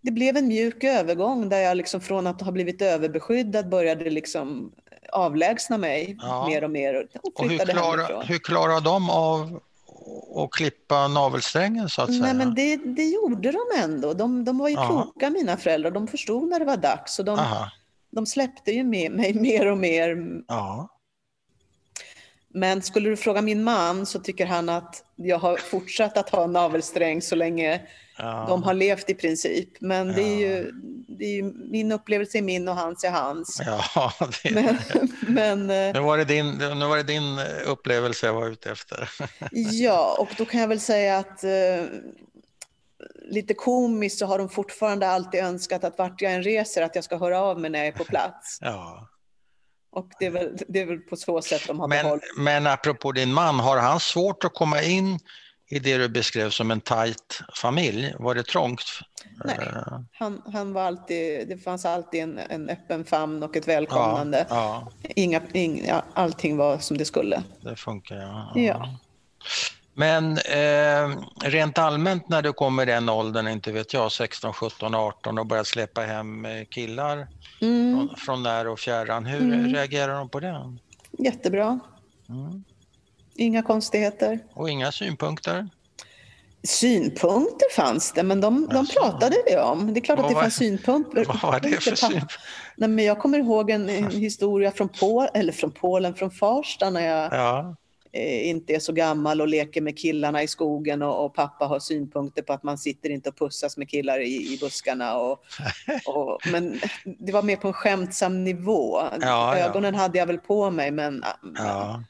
det, 0.00 0.10
blev 0.10 0.36
en 0.36 0.48
mjuk 0.48 0.84
övergång 0.84 1.48
där 1.48 1.58
jag 1.58 1.76
liksom 1.76 2.00
från 2.00 2.26
att 2.26 2.40
ha 2.40 2.52
blivit 2.52 2.82
överbeskyddad 2.82 3.68
började 3.68 4.10
liksom 4.10 4.72
avlägsna 5.12 5.78
mig 5.78 6.16
mer 6.48 6.64
och 6.64 6.70
mer. 6.70 7.08
Och, 7.22 7.40
och 7.40 7.50
hur, 7.50 7.58
klara, 7.58 8.20
hur 8.20 8.38
klarade 8.38 8.80
de 8.80 9.10
av 9.10 9.60
och 10.30 10.54
klippa 10.54 11.08
navelsträngen 11.08 11.88
så 11.88 12.02
att 12.02 12.08
säga? 12.08 12.22
Nej, 12.22 12.34
men 12.34 12.54
det, 12.54 12.76
det 12.76 13.04
gjorde 13.04 13.52
de 13.52 13.82
ändå. 13.82 14.12
De, 14.12 14.44
de 14.44 14.58
var 14.58 14.68
ju 14.68 14.76
Aha. 14.76 15.02
kloka 15.02 15.30
mina 15.30 15.56
föräldrar. 15.56 15.90
De 15.90 16.06
förstod 16.06 16.48
när 16.48 16.58
det 16.58 16.64
var 16.64 16.76
dags 16.76 17.18
och 17.18 17.24
de, 17.24 17.38
de 18.10 18.26
släppte 18.26 18.72
ju 18.72 18.84
med 18.84 19.12
mig 19.12 19.34
mer 19.34 19.66
och 19.66 19.78
mer. 19.78 20.16
Aha. 20.48 20.88
Men 22.54 22.82
skulle 22.82 23.08
du 23.08 23.16
fråga 23.16 23.42
min 23.42 23.64
man 23.64 24.06
så 24.06 24.18
tycker 24.18 24.46
han 24.46 24.68
att 24.68 25.04
jag 25.16 25.38
har 25.38 25.56
fortsatt 25.56 26.16
att 26.16 26.30
ha 26.30 26.46
navelsträng 26.46 27.22
så 27.22 27.34
länge 27.36 27.80
ja. 28.18 28.44
de 28.48 28.62
har 28.62 28.74
levt 28.74 29.10
i 29.10 29.14
princip. 29.14 29.68
Men 29.80 30.12
det, 30.12 30.22
är 30.22 30.36
ju, 30.36 30.72
det 31.08 31.24
är 31.24 31.34
ju, 31.34 31.42
min 31.70 31.92
upplevelse 31.92 32.38
är 32.38 32.42
min 32.42 32.68
och 32.68 32.76
hans 32.76 33.04
är 33.04 33.10
hans. 33.10 33.62
Ja, 33.66 34.12
det... 34.42 34.50
men, 34.50 34.78
men, 35.20 35.70
eh, 35.70 35.92
nu, 35.94 36.00
var 36.00 36.18
det 36.18 36.24
din, 36.24 36.50
nu 36.50 36.86
var 36.86 36.96
det 36.96 37.02
din 37.02 37.38
upplevelse 37.66 38.26
jag 38.26 38.34
var 38.34 38.48
ute 38.48 38.70
efter. 38.70 39.10
ja, 39.52 40.16
och 40.18 40.28
då 40.38 40.44
kan 40.44 40.60
jag 40.60 40.68
väl 40.68 40.80
säga 40.80 41.18
att 41.18 41.44
eh, 41.44 41.84
lite 43.30 43.54
komiskt 43.54 44.18
så 44.18 44.26
har 44.26 44.38
de 44.38 44.48
fortfarande 44.48 45.08
alltid 45.08 45.40
önskat 45.40 45.84
att 45.84 45.98
vart 45.98 46.22
jag 46.22 46.32
än 46.32 46.42
reser 46.42 46.82
att 46.82 46.94
jag 46.94 47.04
ska 47.04 47.16
höra 47.16 47.40
av 47.40 47.60
mig 47.60 47.70
när 47.70 47.78
jag 47.78 47.88
är 47.88 47.92
på 47.92 48.04
plats. 48.04 48.58
Ja. 48.60 49.08
Och 49.90 50.08
det 50.18 50.26
är, 50.26 50.30
väl, 50.30 50.56
det 50.68 50.80
är 50.80 50.86
väl 50.86 50.98
på 50.98 51.16
så 51.16 51.42
sätt 51.42 51.62
de 51.66 51.80
har 51.80 51.88
men, 51.88 52.04
behållit. 52.04 52.24
Men 52.38 52.66
apropå 52.66 53.12
din 53.12 53.32
man, 53.32 53.60
har 53.60 53.76
han 53.78 54.00
svårt 54.00 54.44
att 54.44 54.54
komma 54.54 54.82
in 54.82 55.18
i 55.70 55.78
det 55.78 55.98
du 55.98 56.08
beskrev 56.08 56.50
som 56.50 56.70
en 56.70 56.80
tajt 56.80 57.40
familj? 57.54 58.14
Var 58.18 58.34
det 58.34 58.42
trångt? 58.42 58.82
Nej, 59.44 59.58
eh. 59.60 60.00
han, 60.12 60.42
han 60.52 60.72
var 60.72 60.82
alltid, 60.82 61.48
det 61.48 61.58
fanns 61.58 61.84
alltid 61.84 62.22
en, 62.22 62.38
en 62.38 62.68
öppen 62.68 63.04
famn 63.04 63.42
och 63.42 63.56
ett 63.56 63.68
välkomnande. 63.68 64.46
Ja, 64.50 64.92
ja. 65.02 65.10
Inga, 65.16 65.42
inga, 65.52 66.04
allting 66.14 66.56
var 66.56 66.78
som 66.78 66.98
det 66.98 67.04
skulle. 67.04 67.42
Det 67.60 67.76
funkar, 67.76 68.16
ja. 68.16 68.52
ja. 68.54 68.98
Men 69.98 70.38
eh, 70.38 71.18
rent 71.44 71.78
allmänt 71.78 72.28
när 72.28 72.42
du 72.42 72.52
kommer 72.52 72.82
i 72.82 72.86
den 72.86 73.08
åldern, 73.08 73.48
inte 73.48 73.72
vet 73.72 73.92
jag, 73.92 74.12
16, 74.12 74.52
17, 74.52 74.94
18 74.94 75.38
och 75.38 75.46
börjar 75.46 75.64
släppa 75.64 76.00
hem 76.00 76.44
eh, 76.44 76.64
killar 76.70 77.28
mm. 77.60 77.96
från, 77.96 78.16
från 78.16 78.42
när 78.42 78.68
och 78.68 78.78
fjärran, 78.78 79.26
hur 79.26 79.42
mm. 79.42 79.74
reagerar 79.74 80.14
de 80.14 80.28
på 80.28 80.40
det? 80.40 80.76
Jättebra. 81.18 81.80
Mm. 82.28 82.64
Inga 83.34 83.62
konstigheter. 83.62 84.38
Och 84.52 84.70
inga 84.70 84.92
synpunkter? 84.92 85.68
Synpunkter 86.62 87.74
fanns 87.76 88.12
det, 88.12 88.22
men 88.22 88.40
de, 88.40 88.68
de 88.68 88.86
pratade 88.86 89.36
vi 89.46 89.56
om. 89.56 89.94
Det 89.94 90.00
är 90.00 90.04
klart 90.04 90.18
att 90.18 90.28
det 90.28 90.34
fanns 90.34 90.56
synpunkter. 90.56 91.24
Vad 91.28 91.40
var 91.42 91.60
det 91.60 91.68
för 91.68 91.96
synpunkter? 91.96 92.40
Nej, 92.76 92.88
men 92.88 93.04
jag 93.04 93.18
kommer 93.18 93.38
ihåg 93.38 93.70
en, 93.70 93.88
en 93.88 94.10
historia 94.10 94.70
från, 94.70 94.88
Pol, 94.88 95.26
eller 95.34 95.52
från 95.52 95.70
Polen, 95.70 96.14
från 96.14 96.30
Farsta, 96.30 96.90
när 96.90 97.06
jag 97.06 97.32
ja. 97.32 97.76
Eh, 98.12 98.48
inte 98.48 98.74
är 98.74 98.78
så 98.78 98.92
gammal 98.92 99.40
och 99.40 99.48
leker 99.48 99.80
med 99.80 99.98
killarna 99.98 100.42
i 100.42 100.48
skogen 100.48 101.02
och, 101.02 101.24
och, 101.24 101.34
pappa 101.34 101.64
har 101.64 101.78
synpunkter 101.78 102.42
på 102.42 102.52
att 102.52 102.62
man 102.62 102.78
sitter 102.78 103.10
inte 103.10 103.28
och 103.28 103.38
pussas 103.38 103.76
med 103.76 103.88
killar 103.88 104.20
i, 104.20 104.54
i 104.54 104.58
buskarna. 104.60 105.16
Och, 105.18 105.44
och, 106.06 106.40
men 106.52 106.80
det 107.04 107.32
var 107.32 107.42
mer 107.42 107.56
på 107.56 107.68
en 107.68 107.74
skämtsam 107.74 108.44
nivå. 108.44 109.02
Ja, 109.20 109.56
Ögonen 109.56 109.94
ja. 109.94 110.00
hade 110.00 110.18
jag 110.18 110.26
väl 110.26 110.38
på 110.38 110.70
mig, 110.70 110.90
men, 110.90 111.24
men 111.42 112.04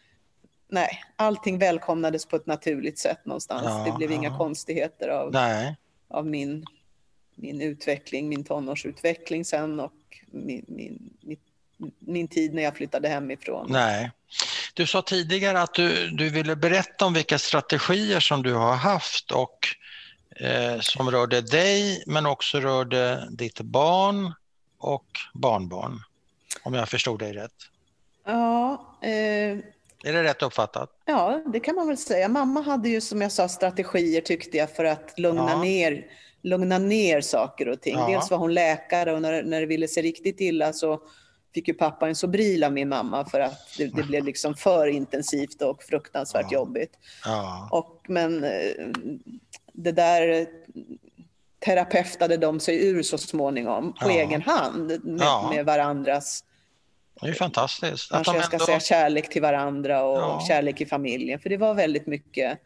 nej, 0.68 0.88
allting 1.16 1.58
välkomnades 1.58 2.26
på 2.26 2.36
ett 2.36 2.46
naturligt 2.46 2.98
sätt 2.98 3.26
någonstans. 3.26 3.64
Ja, 3.64 3.84
det 3.86 3.96
blev 3.96 4.10
ja. 4.10 4.16
inga 4.16 4.38
konstigheter 4.38 5.08
av, 5.08 5.36
av 6.08 6.26
min, 6.26 6.64
min 7.34 7.60
utveckling, 7.60 8.28
min 8.28 8.44
tonårsutveckling 8.44 9.44
sen 9.44 9.80
och 9.80 9.92
min, 10.26 10.64
min, 10.68 11.10
min, 11.20 11.38
min 11.98 12.28
tid 12.28 12.54
när 12.54 12.62
jag 12.62 12.76
flyttade 12.76 13.08
hemifrån. 13.08 13.66
Nej. 13.70 14.10
Du 14.78 14.86
sa 14.86 15.02
tidigare 15.02 15.60
att 15.60 15.74
du, 15.74 16.10
du 16.10 16.30
ville 16.30 16.56
berätta 16.56 17.06
om 17.06 17.12
vilka 17.12 17.38
strategier 17.38 18.20
som 18.20 18.42
du 18.42 18.54
har 18.54 18.74
haft 18.74 19.30
och 19.30 19.58
eh, 20.36 20.80
som 20.80 21.10
rörde 21.10 21.40
dig 21.40 22.04
men 22.06 22.26
också 22.26 22.60
rörde 22.60 23.28
ditt 23.30 23.60
barn 23.60 24.34
och 24.78 25.06
barnbarn. 25.34 26.02
Om 26.62 26.74
jag 26.74 26.88
förstod 26.88 27.18
dig 27.18 27.32
rätt. 27.32 27.54
Ja, 28.26 28.98
eh, 29.02 29.10
är 30.04 30.12
det 30.12 30.22
rätt 30.22 30.42
uppfattat? 30.42 30.90
Ja, 31.04 31.42
det 31.52 31.60
kan 31.60 31.74
man 31.74 31.86
väl 31.86 31.98
säga. 31.98 32.28
Mamma 32.28 32.60
hade 32.60 32.88
ju 32.88 33.00
som 33.00 33.20
jag 33.20 33.32
sa 33.32 33.48
strategier 33.48 34.20
tyckte 34.20 34.56
jag 34.56 34.70
för 34.76 34.84
att 34.84 35.18
lugna, 35.18 35.50
ja. 35.50 35.62
ner, 35.62 36.06
lugna 36.42 36.78
ner 36.78 37.20
saker 37.20 37.68
och 37.68 37.80
ting. 37.80 37.98
Ja. 37.98 38.06
Dels 38.06 38.30
var 38.30 38.38
hon 38.38 38.54
läkare 38.54 39.12
och 39.12 39.22
när, 39.22 39.42
när 39.42 39.60
det 39.60 39.66
ville 39.66 39.88
sig 39.88 40.02
riktigt 40.02 40.40
illa 40.40 40.72
så 40.72 41.00
fick 41.54 41.68
ju 41.68 41.74
pappa 41.74 42.08
en 42.08 42.14
Sobril 42.14 42.64
av 42.64 42.72
min 42.72 42.88
mamma 42.88 43.24
för 43.24 43.40
att 43.40 43.76
det, 43.78 43.86
det 43.86 44.02
blev 44.02 44.24
liksom 44.24 44.54
för 44.54 44.86
intensivt 44.86 45.62
och 45.62 45.82
fruktansvärt 45.82 46.46
ja. 46.50 46.58
jobbigt. 46.58 46.98
Ja. 47.24 47.68
Och, 47.72 48.04
men 48.08 48.44
eh, 48.44 48.50
det 49.72 49.92
där 49.92 50.46
terapeutade 51.58 52.36
de 52.36 52.60
sig 52.60 52.86
ur 52.88 53.02
så 53.02 53.18
småningom 53.18 53.92
på 53.92 54.10
ja. 54.10 54.10
egen 54.10 54.42
hand 54.42 55.04
med, 55.04 55.20
ja. 55.20 55.50
med 55.54 55.66
varandras 55.66 56.44
det 57.20 57.28
är 57.28 57.32
fantastiskt. 57.32 58.10
Kanske 58.10 58.36
jag 58.36 58.44
ska 58.44 58.58
säga 58.58 58.80
kärlek 58.80 59.30
till 59.30 59.42
varandra 59.42 60.02
och 60.02 60.18
ja. 60.18 60.44
kärlek 60.48 60.80
i 60.80 60.86
familjen. 60.86 61.40
För 61.40 61.50
det 61.50 61.56
var 61.56 61.74
väldigt 61.74 62.06
mycket 62.06 62.58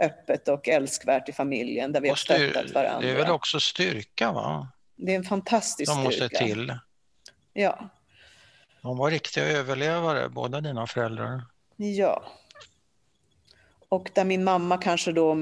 öppet 0.00 0.48
och 0.48 0.68
älskvärt 0.68 1.28
i 1.28 1.32
familjen 1.32 1.92
där 1.92 2.00
vi 2.00 2.08
har 2.08 2.16
stöttat 2.16 2.70
varandra. 2.70 3.00
Det 3.00 3.10
är 3.10 3.16
väl 3.16 3.30
också 3.30 3.60
styrka 3.60 4.32
va? 4.32 4.68
Det 4.96 5.12
är 5.12 5.16
en 5.16 5.24
fantastisk 5.24 5.92
Som 5.92 6.04
styrka. 6.04 6.24
måste 6.24 6.38
till. 6.44 6.78
Ja. 7.52 7.88
De 8.82 8.96
var 8.96 9.10
riktiga 9.10 9.44
överlevare, 9.44 10.28
båda 10.28 10.60
dina 10.60 10.86
föräldrar. 10.86 11.42
Ja. 11.76 12.22
Och 13.88 14.10
där 14.14 14.24
min 14.24 14.44
mamma 14.44 14.78
kanske 14.78 15.12
då 15.12 15.36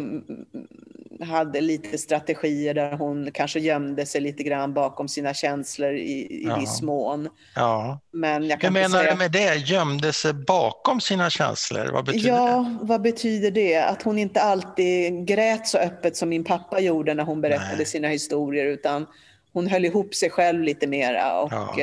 hade 1.20 1.60
lite 1.60 1.98
strategier 1.98 2.74
där 2.74 2.92
hon 2.92 3.30
kanske 3.32 3.60
gömde 3.60 4.06
sig 4.06 4.20
lite 4.20 4.42
grann 4.42 4.74
bakom 4.74 5.08
sina 5.08 5.34
känslor 5.34 5.92
i, 5.92 6.02
i 6.02 6.44
ja. 6.46 6.56
viss 6.56 6.82
mån. 6.82 7.28
Ja. 7.54 8.00
Men 8.10 8.48
jag 8.48 8.60
kan 8.60 8.74
Hur 8.74 8.82
menar 8.82 8.98
säga... 8.98 9.12
du 9.12 9.18
med 9.18 9.32
det? 9.32 9.54
Gömde 9.54 10.12
sig 10.12 10.32
bakom 10.32 11.00
sina 11.00 11.30
känslor? 11.30 11.90
Vad 11.92 12.04
betyder 12.04 12.28
ja, 12.28 12.76
det? 12.80 12.86
vad 12.86 13.02
betyder 13.02 13.50
det? 13.50 13.76
Att 13.76 14.02
hon 14.02 14.18
inte 14.18 14.42
alltid 14.42 15.26
grät 15.26 15.66
så 15.66 15.78
öppet 15.78 16.16
som 16.16 16.28
min 16.28 16.44
pappa 16.44 16.80
gjorde 16.80 17.14
när 17.14 17.24
hon 17.24 17.40
berättade 17.40 17.76
Nej. 17.76 17.86
sina 17.86 18.08
historier 18.08 18.66
utan 18.66 19.06
hon 19.52 19.66
höll 19.66 19.84
ihop 19.84 20.14
sig 20.14 20.30
själv 20.30 20.62
lite 20.62 20.86
mera. 20.86 21.40
Och, 21.40 21.52
ja. 21.52 21.74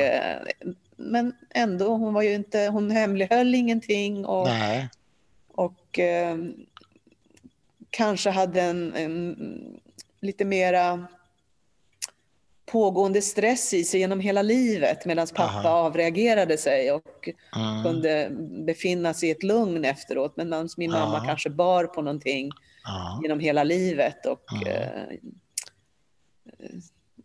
Men 0.96 1.32
ändå, 1.50 1.96
hon 1.96 2.14
var 2.14 2.22
ju 2.22 2.34
inte, 2.34 2.58
hon 2.58 2.90
hemlighöll 2.90 3.54
ingenting. 3.54 4.24
Och, 4.24 4.46
Nej. 4.46 4.88
och 5.48 5.98
eh, 5.98 6.36
kanske 7.90 8.30
hade 8.30 8.62
en, 8.62 8.94
en 8.94 9.36
lite 10.20 10.44
mera 10.44 11.06
pågående 12.66 13.22
stress 13.22 13.74
i 13.74 13.84
sig 13.84 14.00
genom 14.00 14.20
hela 14.20 14.42
livet 14.42 15.04
medan 15.04 15.26
pappa 15.26 15.58
Aha. 15.58 15.68
avreagerade 15.68 16.58
sig 16.58 16.92
och 16.92 17.28
mm. 17.56 17.82
kunde 17.84 18.30
befinna 18.66 19.14
sig 19.14 19.28
i 19.28 19.32
ett 19.32 19.42
lugn 19.42 19.84
efteråt. 19.84 20.36
Medan 20.36 20.68
min 20.76 20.94
Aha. 20.94 21.06
mamma 21.06 21.26
kanske 21.26 21.50
bar 21.50 21.84
på 21.84 22.02
någonting 22.02 22.50
Aha. 22.88 23.20
genom 23.22 23.40
hela 23.40 23.64
livet 23.64 24.26
och 24.26 24.66
eh, 24.68 25.08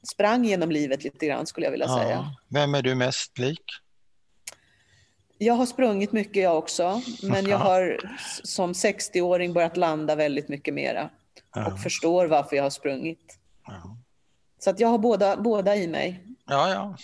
sprang 0.03 0.45
genom 0.45 0.71
livet 0.71 1.03
lite 1.03 1.25
grann 1.25 1.47
skulle 1.47 1.65
jag 1.65 1.71
vilja 1.71 1.87
säga. 1.87 2.35
Vem 2.47 2.75
är 2.75 2.81
du 2.81 2.95
mest 2.95 3.37
lik? 3.37 3.63
Jag 5.37 5.53
har 5.53 5.65
sprungit 5.65 6.11
mycket 6.11 6.43
jag 6.43 6.57
också, 6.57 7.01
men 7.23 7.45
jag 7.45 7.57
har 7.57 7.99
som 8.43 8.73
60-åring 8.73 9.53
börjat 9.53 9.77
landa 9.77 10.15
väldigt 10.15 10.49
mycket 10.49 10.73
mera 10.73 11.09
och 11.67 11.79
förstår 11.79 12.25
varför 12.25 12.55
jag 12.55 12.63
har 12.63 12.69
sprungit. 12.69 13.37
Så 14.59 14.69
att 14.69 14.79
jag 14.79 14.87
har 14.87 14.97
båda, 14.97 15.37
båda 15.37 15.75
i 15.75 15.87
mig. 15.87 16.23
Ja, 16.45 16.69
ja. 16.69 16.97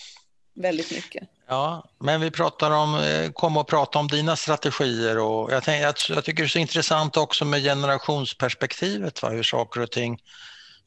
Väldigt 0.56 0.91
mycket. 0.91 1.30
Ja, 1.48 1.84
men 2.00 2.22
vi 2.22 2.32
pratar 2.32 2.72
om, 2.72 2.95
eh, 2.95 3.32
kom 3.32 3.58
och 3.58 3.68
prata 3.68 4.00
om 4.00 4.08
dina 4.08 4.36
strategier 4.36 5.18
och 5.18 5.52
jag, 5.52 5.64
tänk, 5.64 5.84
jag, 5.84 5.95
jag 6.10 6.24
tycker 6.24 6.43
det 6.43 6.48
är 6.48 6.50
så 6.50 6.60
intressant 6.60 7.18
också 7.18 7.45
med 7.45 7.64
generationsperspektivet, 7.64 9.22
va? 9.22 9.30
hur 9.30 9.43
saker 9.43 9.82
och 9.82 9.91
ting 9.91 10.20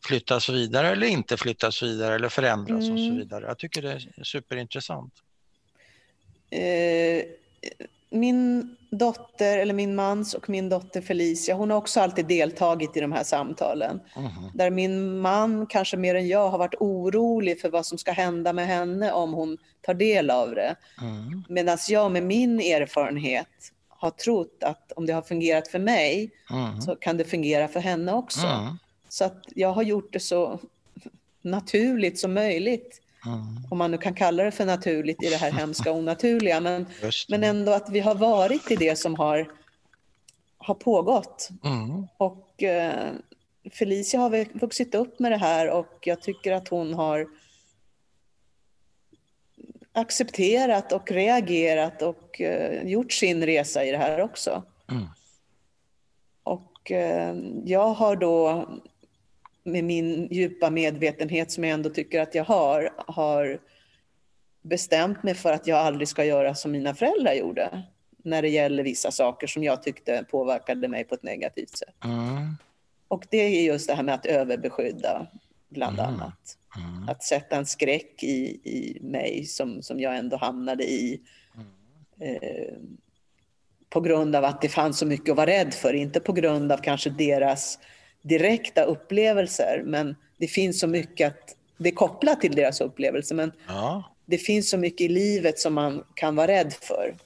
flyttas 0.06 0.48
vidare 0.48 0.88
eller 0.88 1.06
inte 1.06 1.36
flyttas 1.36 1.82
vidare 1.82 2.14
eller 2.14 2.28
förändras 2.28 2.84
mm. 2.84 2.92
och 2.92 2.98
så 2.98 3.04
mm. 3.04 3.16
vidare. 3.16 3.44
Jag 3.46 3.58
tycker 3.58 3.82
det 3.82 3.92
är 3.92 4.24
superintressant. 4.24 5.14
Eh, 6.50 7.24
min 8.10 8.76
dotter, 8.90 9.58
eller 9.58 9.74
min 9.74 9.94
mans 9.94 10.34
och 10.34 10.48
min 10.48 10.68
dotter 10.68 11.00
Felicia, 11.00 11.54
hon 11.54 11.70
har 11.70 11.76
också 11.76 12.00
alltid 12.00 12.26
deltagit 12.26 12.96
i 12.96 13.00
de 13.00 13.12
här 13.12 13.24
samtalen. 13.24 14.00
Mm. 14.16 14.30
Där 14.54 14.70
min 14.70 15.18
man, 15.18 15.66
kanske 15.66 15.96
mer 15.96 16.14
än 16.14 16.28
jag, 16.28 16.48
har 16.48 16.58
varit 16.58 16.74
orolig 16.80 17.60
för 17.60 17.70
vad 17.70 17.86
som 17.86 17.98
ska 17.98 18.12
hända 18.12 18.52
med 18.52 18.66
henne 18.66 19.12
om 19.12 19.32
hon 19.32 19.58
tar 19.80 19.94
del 19.94 20.30
av 20.30 20.54
det. 20.54 20.76
Mm. 21.00 21.44
Medan 21.48 21.78
jag 21.88 22.12
med 22.12 22.22
min 22.22 22.60
erfarenhet 22.60 23.48
har 23.88 24.10
trott 24.10 24.62
att 24.62 24.92
om 24.92 25.06
det 25.06 25.12
har 25.12 25.22
fungerat 25.22 25.68
för 25.68 25.78
mig 25.78 26.30
mm. 26.50 26.80
så 26.80 26.96
kan 26.96 27.16
det 27.16 27.24
fungera 27.24 27.68
för 27.68 27.80
henne 27.80 28.12
också. 28.12 28.46
Mm. 28.46 28.78
Så 29.10 29.24
att 29.24 29.44
jag 29.54 29.72
har 29.72 29.82
gjort 29.82 30.12
det 30.12 30.20
så 30.20 30.58
naturligt 31.42 32.18
som 32.18 32.34
möjligt. 32.34 33.02
Mm. 33.26 33.38
Om 33.70 33.78
man 33.78 33.90
nu 33.90 33.98
kan 33.98 34.14
kalla 34.14 34.42
det 34.42 34.50
för 34.50 34.66
naturligt 34.66 35.22
i 35.22 35.28
det 35.28 35.36
här 35.36 35.52
hemska 35.52 35.92
onaturliga. 35.92 36.60
Men, 36.60 36.86
men 37.28 37.44
ändå 37.44 37.72
att 37.72 37.90
vi 37.90 38.00
har 38.00 38.14
varit 38.14 38.70
i 38.70 38.76
det 38.76 38.98
som 38.98 39.14
har, 39.14 39.52
har 40.58 40.74
pågått. 40.74 41.48
Mm. 41.64 42.06
Och 42.16 42.62
eh, 42.62 43.12
Felicia 43.72 44.20
har 44.20 44.58
vuxit 44.58 44.94
upp 44.94 45.18
med 45.18 45.32
det 45.32 45.38
här 45.38 45.70
och 45.70 45.98
jag 46.02 46.22
tycker 46.22 46.52
att 46.52 46.68
hon 46.68 46.94
har 46.94 47.26
accepterat 49.92 50.92
och 50.92 51.10
reagerat 51.10 52.02
och 52.02 52.40
eh, 52.40 52.88
gjort 52.88 53.12
sin 53.12 53.46
resa 53.46 53.84
i 53.84 53.90
det 53.90 53.98
här 53.98 54.20
också. 54.20 54.62
Mm. 54.90 55.06
Och 56.42 56.90
eh, 56.90 57.36
jag 57.64 57.94
har 57.94 58.16
då 58.16 58.68
med 59.64 59.84
min 59.84 60.28
djupa 60.30 60.70
medvetenhet 60.70 61.50
som 61.50 61.64
jag 61.64 61.72
ändå 61.74 61.90
tycker 61.90 62.20
att 62.20 62.34
jag 62.34 62.44
har, 62.44 62.90
har 62.96 63.60
bestämt 64.62 65.22
mig 65.22 65.34
för 65.34 65.52
att 65.52 65.66
jag 65.66 65.78
aldrig 65.78 66.08
ska 66.08 66.24
göra 66.24 66.54
som 66.54 66.72
mina 66.72 66.94
föräldrar 66.94 67.32
gjorde 67.32 67.82
när 68.24 68.42
det 68.42 68.48
gäller 68.48 68.82
vissa 68.82 69.10
saker 69.10 69.46
som 69.46 69.64
jag 69.64 69.82
tyckte 69.82 70.24
påverkade 70.30 70.88
mig 70.88 71.04
på 71.04 71.14
ett 71.14 71.22
negativt 71.22 71.76
sätt. 71.78 72.04
Mm. 72.04 72.56
Och 73.08 73.26
det 73.30 73.38
är 73.38 73.62
just 73.62 73.88
det 73.88 73.94
här 73.94 74.02
med 74.02 74.14
att 74.14 74.26
överbeskydda, 74.26 75.26
bland 75.68 75.98
mm. 75.98 76.14
annat. 76.14 76.56
Mm. 76.76 77.08
Att 77.08 77.22
sätta 77.22 77.56
en 77.56 77.66
skräck 77.66 78.22
i, 78.22 78.60
i 78.64 78.98
mig 79.02 79.44
som, 79.44 79.82
som 79.82 80.00
jag 80.00 80.16
ändå 80.16 80.36
hamnade 80.36 80.84
i. 80.84 81.20
Eh, 82.20 82.74
på 83.88 84.00
grund 84.00 84.36
av 84.36 84.44
att 84.44 84.60
det 84.60 84.68
fanns 84.68 84.98
så 84.98 85.06
mycket 85.06 85.30
att 85.30 85.36
vara 85.36 85.50
rädd 85.50 85.74
för, 85.74 85.92
inte 85.92 86.20
på 86.20 86.32
grund 86.32 86.72
av 86.72 86.76
kanske 86.76 87.10
deras 87.10 87.78
direkta 88.22 88.82
upplevelser, 88.82 89.82
men 89.84 90.16
det 90.36 90.46
finns 90.46 90.80
så 90.80 90.86
mycket 90.86 91.28
att 91.28 91.56
det 91.76 91.88
är 91.88 91.94
kopplat 91.94 92.40
till 92.40 92.54
deras 92.54 92.80
upplevelser, 92.80 93.34
men 93.34 93.52
ja. 93.66 94.14
det 94.26 94.38
finns 94.38 94.70
så 94.70 94.78
mycket 94.78 95.00
i 95.00 95.08
livet 95.08 95.58
som 95.58 95.74
man 95.74 96.04
kan 96.14 96.36
vara 96.36 96.46
rädd 96.46 96.72
för. 96.72 97.16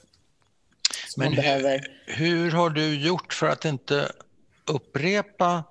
Men 1.17 1.35
behöver... 1.35 1.87
hur 2.05 2.51
har 2.51 2.69
du 2.69 2.95
gjort 2.95 3.33
för 3.33 3.47
att 3.47 3.65
inte 3.65 4.11
upprepa 4.65 5.63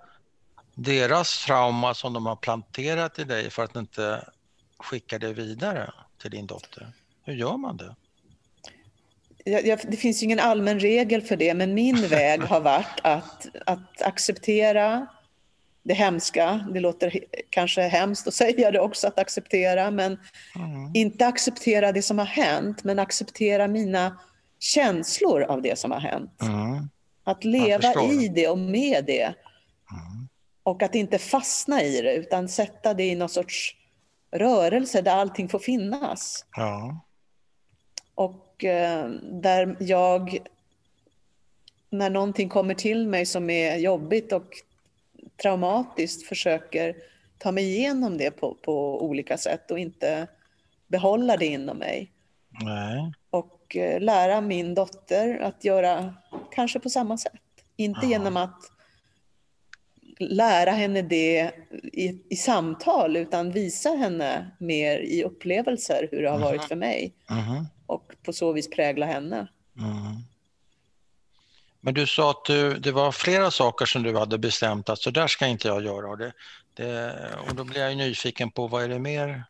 deras 0.74 1.44
trauma 1.44 1.94
som 1.94 2.12
de 2.12 2.26
har 2.26 2.36
planterat 2.36 3.18
i 3.18 3.24
dig 3.24 3.50
för 3.50 3.64
att 3.64 3.76
inte 3.76 4.28
skicka 4.78 5.18
det 5.18 5.32
vidare 5.32 5.92
till 6.18 6.30
din 6.30 6.46
dotter? 6.46 6.92
Hur 7.22 7.34
gör 7.34 7.56
man 7.56 7.76
det? 7.76 7.94
Jag, 9.44 9.80
det 9.88 9.96
finns 9.96 10.22
ju 10.22 10.24
ingen 10.24 10.40
allmän 10.40 10.80
regel 10.80 11.22
för 11.22 11.36
det, 11.36 11.54
men 11.54 11.74
min 11.74 11.96
väg 12.08 12.40
har 12.40 12.60
varit 12.60 13.00
att, 13.02 13.46
att 13.66 14.02
acceptera 14.02 15.06
det 15.82 15.94
hemska. 15.94 16.66
Det 16.72 16.80
låter 16.80 17.20
kanske 17.50 17.82
hemskt 17.82 18.28
att 18.28 18.34
säga 18.34 18.70
det 18.70 18.80
också, 18.80 19.06
att 19.06 19.18
acceptera, 19.18 19.90
men 19.90 20.12
mm. 20.56 20.90
inte 20.94 21.26
acceptera 21.26 21.92
det 21.92 22.02
som 22.02 22.18
har 22.18 22.26
hänt, 22.26 22.84
men 22.84 22.98
acceptera 22.98 23.68
mina 23.68 24.18
känslor 24.58 25.42
av 25.42 25.62
det 25.62 25.78
som 25.78 25.90
har 25.90 26.00
hänt. 26.00 26.42
Mm. 26.42 26.88
Att 27.24 27.44
leva 27.44 28.04
i 28.12 28.28
det 28.28 28.48
och 28.48 28.58
med 28.58 29.04
det. 29.04 29.24
Mm. 29.24 30.28
Och 30.62 30.82
att 30.82 30.94
inte 30.94 31.18
fastna 31.18 31.82
i 31.82 32.00
det, 32.00 32.14
utan 32.14 32.48
sätta 32.48 32.94
det 32.94 33.04
i 33.04 33.14
någon 33.14 33.28
sorts 33.28 33.76
rörelse 34.32 35.02
där 35.02 35.16
allting 35.16 35.48
får 35.48 35.58
finnas. 35.58 36.44
Ja. 36.56 37.00
Och 38.14 38.53
där 39.22 39.76
jag, 39.80 40.38
när 41.90 42.10
någonting 42.10 42.48
kommer 42.48 42.74
till 42.74 43.08
mig 43.08 43.26
som 43.26 43.50
är 43.50 43.76
jobbigt 43.76 44.32
och 44.32 44.50
traumatiskt, 45.42 46.26
försöker 46.26 46.96
ta 47.38 47.52
mig 47.52 47.64
igenom 47.64 48.18
det 48.18 48.30
på, 48.30 48.56
på 48.62 49.04
olika 49.04 49.38
sätt 49.38 49.70
och 49.70 49.78
inte 49.78 50.26
behålla 50.86 51.36
det 51.36 51.46
inom 51.46 51.76
mig. 51.76 52.12
Nej. 52.62 53.12
Och 53.30 53.76
eh, 53.76 54.00
lära 54.00 54.40
min 54.40 54.74
dotter 54.74 55.38
att 55.38 55.64
göra 55.64 56.14
kanske 56.50 56.80
på 56.80 56.90
samma 56.90 57.18
sätt. 57.18 57.32
Inte 57.76 58.00
Aha. 58.00 58.10
genom 58.10 58.36
att 58.36 58.60
lära 60.18 60.70
henne 60.70 61.02
det 61.02 61.50
i, 61.92 62.22
i, 62.28 62.36
samtal 62.36 63.16
utan 63.16 63.50
visa 63.50 63.90
henne 63.90 64.50
mer 64.58 64.98
i 64.98 65.24
upplevelser 65.24 66.08
hur 66.10 66.22
det 66.22 66.30
har 66.30 66.38
varit 66.38 66.64
för 66.64 66.76
mig. 66.76 67.14
Mm 67.30 67.66
och 67.86 68.12
på 68.22 68.32
så 68.32 68.52
vis 68.52 68.70
prägla 68.70 69.06
henne. 69.06 69.48
Mm. 69.78 70.16
Men 71.80 71.94
du 71.94 72.06
sa 72.06 72.30
att 72.30 72.44
du, 72.44 72.74
det 72.74 72.92
var 72.92 73.12
flera 73.12 73.50
saker 73.50 73.86
som 73.86 74.02
du 74.02 74.18
hade 74.18 74.38
bestämt 74.38 74.88
att 74.88 74.98
så 74.98 75.10
där 75.10 75.26
ska 75.26 75.46
inte 75.46 75.68
jag 75.68 75.84
göra. 75.84 76.08
Och, 76.08 76.18
det, 76.18 76.32
det, 76.74 77.14
och 77.48 77.54
då 77.54 77.64
blir 77.64 77.80
jag 77.80 77.96
nyfiken 77.96 78.50
på 78.50 78.66
vad 78.66 78.84
är 78.84 78.88
det 78.88 78.98
mer? 78.98 79.44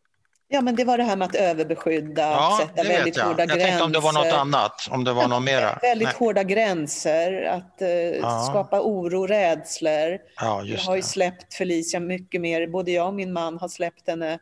Ja, 0.49 0.61
men 0.61 0.77
det 0.77 0.85
var 0.85 0.99
det 0.99 1.05
här 1.05 1.17
med 1.17 1.27
att 1.27 1.35
överbeskydda, 1.35 2.23
ja, 2.23 2.53
att 2.53 2.69
sätta 2.69 2.89
väldigt 2.89 3.21
hårda 3.21 3.39
jag 3.39 3.49
gränser. 3.49 3.59
Jag 3.59 3.69
tänkte 3.69 3.85
om 3.85 3.93
det 3.93 4.01
var 4.01 4.13
något 4.13 4.33
annat, 4.33 4.89
om 4.91 5.05
det 5.05 5.13
var 5.13 5.29
något 5.29 5.43
mera. 5.43 5.79
Väldigt 5.83 6.09
Nej. 6.09 6.17
hårda 6.19 6.43
gränser, 6.43 7.43
att 7.43 7.83
uh, 7.83 7.89
ja. 7.89 8.47
skapa 8.51 8.81
oro, 8.81 9.27
rädslor. 9.27 10.19
Ja, 10.37 10.63
jag 10.65 10.79
har 10.79 10.97
ju 10.97 11.03
släppt 11.03 11.55
Felicia 11.55 12.01
mycket 12.01 12.41
mer, 12.41 12.67
både 12.67 12.91
jag 12.91 13.07
och 13.07 13.15
min 13.15 13.33
man 13.33 13.59
har 13.59 13.69
släppt 13.69 14.09
henne 14.09 14.39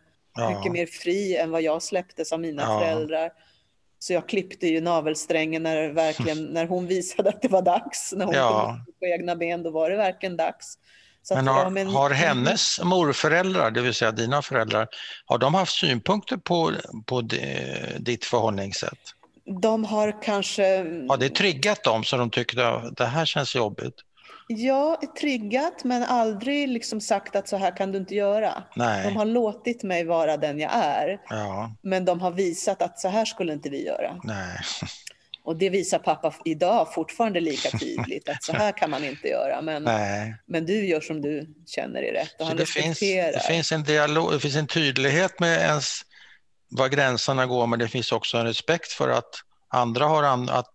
mycket 0.51 0.73
mer 0.73 0.87
fri 0.87 1.37
än 1.37 1.51
vad 1.51 1.63
jag 1.63 1.83
släpptes 1.83 2.33
av 2.33 2.41
mina 2.41 2.79
föräldrar. 2.79 3.31
Så 4.03 4.13
jag 4.13 4.29
klippte 4.29 4.67
ju 4.67 4.81
navelsträngen 4.81 5.63
när, 5.63 5.89
verkligen, 5.89 6.45
när 6.53 6.67
hon 6.67 6.87
visade 6.87 7.29
att 7.29 7.43
det 7.43 7.49
var 7.49 7.63
dags. 7.63 8.13
När 8.17 8.25
hon 8.25 8.35
ja. 8.35 8.67
kunde 8.67 8.93
på 8.99 9.07
egna 9.07 9.37
ben, 9.37 9.63
då 9.63 9.71
var 9.71 9.91
det 9.91 9.97
verkligen 9.97 10.37
dags. 10.37 10.79
Så 11.23 11.35
men 11.35 11.47
har, 11.47 11.71
men... 11.71 11.89
har 11.89 12.11
hennes 12.11 12.81
morföräldrar, 12.85 13.71
det 13.71 13.81
vill 13.81 13.95
säga 13.95 14.13
dina 14.13 14.43
föräldrar, 14.43 14.89
har 15.27 15.39
de 15.39 15.55
haft 15.55 15.73
synpunkter 15.73 16.37
på, 16.37 16.73
på 17.07 17.21
ditt 17.99 18.25
förhållningssätt? 18.25 18.99
De 19.63 19.85
har 19.85 20.23
kanske... 20.23 20.79
Har 21.09 21.17
det 21.17 21.29
triggat 21.29 21.85
dem 21.85 22.05
så 22.05 22.17
de 22.17 22.31
tyckte 22.31 22.69
att 22.69 22.97
det 22.97 23.07
här 23.07 23.25
känns 23.25 23.55
jobbigt? 23.55 23.95
Ja, 24.57 25.01
triggat 25.21 25.85
men 25.85 26.03
aldrig 26.03 26.69
liksom 26.69 27.01
sagt 27.01 27.37
att 27.37 27.49
så 27.49 27.57
här 27.57 27.77
kan 27.77 27.93
du 27.93 27.99
inte 27.99 28.15
göra. 28.15 28.63
Nej. 28.77 29.05
De 29.05 29.17
har 29.17 29.25
låtit 29.25 29.83
mig 29.83 30.05
vara 30.05 30.37
den 30.37 30.59
jag 30.59 30.71
är. 30.75 31.21
Ja. 31.29 31.77
Men 31.83 32.05
de 32.05 32.21
har 32.21 32.31
visat 32.31 32.83
att 32.83 33.01
så 33.01 33.09
här 33.09 33.25
skulle 33.25 33.53
inte 33.53 33.71
vi 33.71 33.87
göra. 33.87 34.21
Nej. 34.25 34.59
Och 35.45 35.57
det 35.57 35.71
visar 35.71 35.99
pappa 35.99 36.35
idag 36.45 36.95
fortfarande 36.95 37.41
lika 37.41 37.79
tydligt 37.79 38.29
att 38.29 38.43
så 38.43 38.53
här 38.53 38.73
kan 38.73 38.91
man 38.91 39.05
inte 39.05 39.29
göra. 39.29 39.63
Men, 39.63 39.89
men 40.47 40.67
du 40.67 40.87
gör 40.87 41.01
som 41.01 41.21
du 41.21 41.55
känner 41.67 42.03
är 42.03 42.13
rätt. 42.13 42.41
Och 42.41 42.47
han 42.47 42.57
det, 42.57 42.67
finns, 42.67 42.99
det 43.01 43.43
finns 43.47 43.73
en 43.73 43.83
dialog, 43.83 44.33
det 44.33 44.41
finns 44.41 44.57
en 44.57 44.67
tydlighet 44.67 45.41
med 45.41 45.61
ens 45.61 46.03
var 46.69 46.89
gränserna 46.89 47.47
går 47.47 47.67
men 47.67 47.79
det 47.79 47.89
finns 47.89 48.13
också 48.13 48.37
en 48.37 48.47
respekt 48.47 48.93
för 48.93 49.09
att 49.09 49.35
andra 49.69 50.07
har 50.07 50.23
an, 50.23 50.49
att 50.49 50.75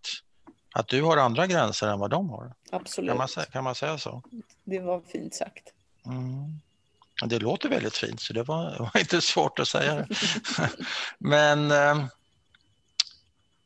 att 0.74 0.88
du 0.88 1.02
har 1.02 1.16
andra 1.16 1.46
gränser 1.46 1.88
än 1.88 1.98
vad 1.98 2.10
de 2.10 2.30
har. 2.30 2.54
Absolut. 2.70 3.10
Kan 3.10 3.16
man, 3.18 3.28
kan 3.52 3.64
man 3.64 3.74
säga 3.74 3.98
så? 3.98 4.22
Det 4.64 4.78
var 4.78 5.00
fint 5.00 5.34
sagt. 5.34 5.72
Mm. 6.06 6.60
Det 7.26 7.38
låter 7.38 7.68
väldigt 7.68 7.96
fint, 7.96 8.20
så 8.20 8.32
det 8.32 8.42
var, 8.42 8.70
det 8.70 8.78
var 8.94 9.00
inte 9.00 9.20
svårt 9.20 9.58
att 9.58 9.68
säga 9.68 9.94
det. 9.94 10.08
Men, 11.18 11.70
eh, 11.70 12.06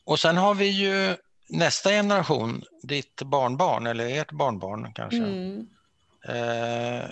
och 0.04 0.20
sen 0.20 0.36
har 0.36 0.54
vi 0.54 0.66
ju 0.66 1.16
nästa 1.48 1.90
generation, 1.90 2.64
ditt 2.82 3.22
barnbarn, 3.22 3.86
eller 3.86 4.20
ert 4.20 4.32
barnbarn 4.32 4.92
kanske. 4.92 5.16
Mm. 5.16 5.68
Eh, 6.28 7.10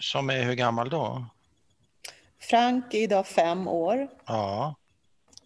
som 0.00 0.30
är 0.30 0.42
hur 0.42 0.54
gammal 0.54 0.90
då? 0.90 1.26
Frank 2.40 2.94
är 2.94 3.02
idag 3.02 3.26
fem 3.26 3.68
år. 3.68 4.08
Ja. 4.26 4.74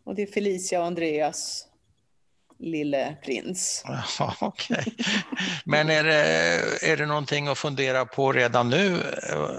Och 0.05 0.15
det 0.15 0.23
är 0.23 0.27
Felicia 0.27 0.81
och 0.81 0.87
Andreas 0.87 1.67
lille 2.61 3.17
prins. 3.25 3.85
Ja, 4.19 4.35
okay. 4.47 4.85
Men 5.65 5.91
är 5.91 6.05
det, 6.05 6.23
är 6.93 6.97
det 6.97 7.07
någonting 7.07 7.49
att 7.49 7.59
fundera 7.59 8.07
på 8.07 8.33
redan 8.33 8.71
nu 8.71 9.01
eh, 9.33 9.51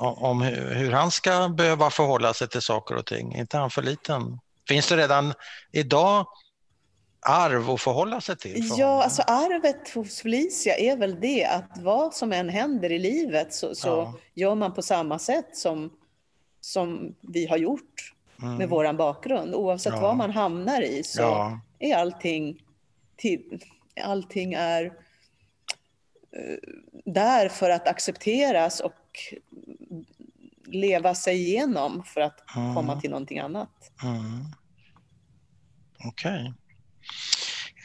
om 0.00 0.42
hur 0.42 0.92
han 0.92 1.10
ska 1.10 1.48
behöva 1.48 1.90
förhålla 1.90 2.34
sig 2.34 2.48
till 2.48 2.62
saker 2.62 2.94
och 2.94 3.06
ting? 3.06 3.34
Är 3.34 3.40
inte 3.40 3.58
han 3.58 3.70
för 3.70 3.82
liten? 3.82 4.40
Finns 4.68 4.88
det 4.88 4.96
redan 4.96 5.34
idag 5.72 6.26
arv 7.26 7.70
att 7.70 7.80
förhålla 7.80 8.20
sig 8.20 8.36
till? 8.36 8.64
För 8.64 8.80
ja, 8.80 9.02
alltså 9.02 9.22
arvet 9.22 9.94
hos 9.94 10.20
Felicia 10.20 10.76
är 10.76 10.96
väl 10.96 11.20
det 11.20 11.44
att 11.44 11.70
vad 11.76 12.14
som 12.14 12.32
än 12.32 12.48
händer 12.48 12.92
i 12.92 12.98
livet 12.98 13.54
så, 13.54 13.74
så 13.74 13.88
ja. 13.88 14.14
gör 14.34 14.54
man 14.54 14.74
på 14.74 14.82
samma 14.82 15.18
sätt 15.18 15.56
som, 15.56 15.90
som 16.60 17.14
vi 17.20 17.46
har 17.46 17.56
gjort 17.56 18.14
mm. 18.42 18.54
med 18.54 18.68
vår 18.68 18.92
bakgrund. 18.92 19.54
Oavsett 19.54 19.92
ja. 19.94 20.00
vad 20.00 20.16
man 20.16 20.30
hamnar 20.30 20.82
i 20.82 21.02
så 21.04 21.22
ja. 21.22 21.60
Är 21.78 21.96
allting, 21.96 22.62
till, 23.16 23.60
allting 24.02 24.52
är 24.52 24.84
uh, 24.84 24.92
där 27.04 27.48
för 27.48 27.70
att 27.70 27.88
accepteras 27.88 28.80
och 28.80 28.94
leva 30.66 31.14
sig 31.14 31.36
igenom 31.36 32.04
för 32.04 32.20
att 32.20 32.56
mm. 32.56 32.74
komma 32.74 33.00
till 33.00 33.10
någonting 33.10 33.38
annat. 33.38 33.92
Mm. 34.02 34.44
Okej. 36.04 36.32
Okay. 36.32 36.52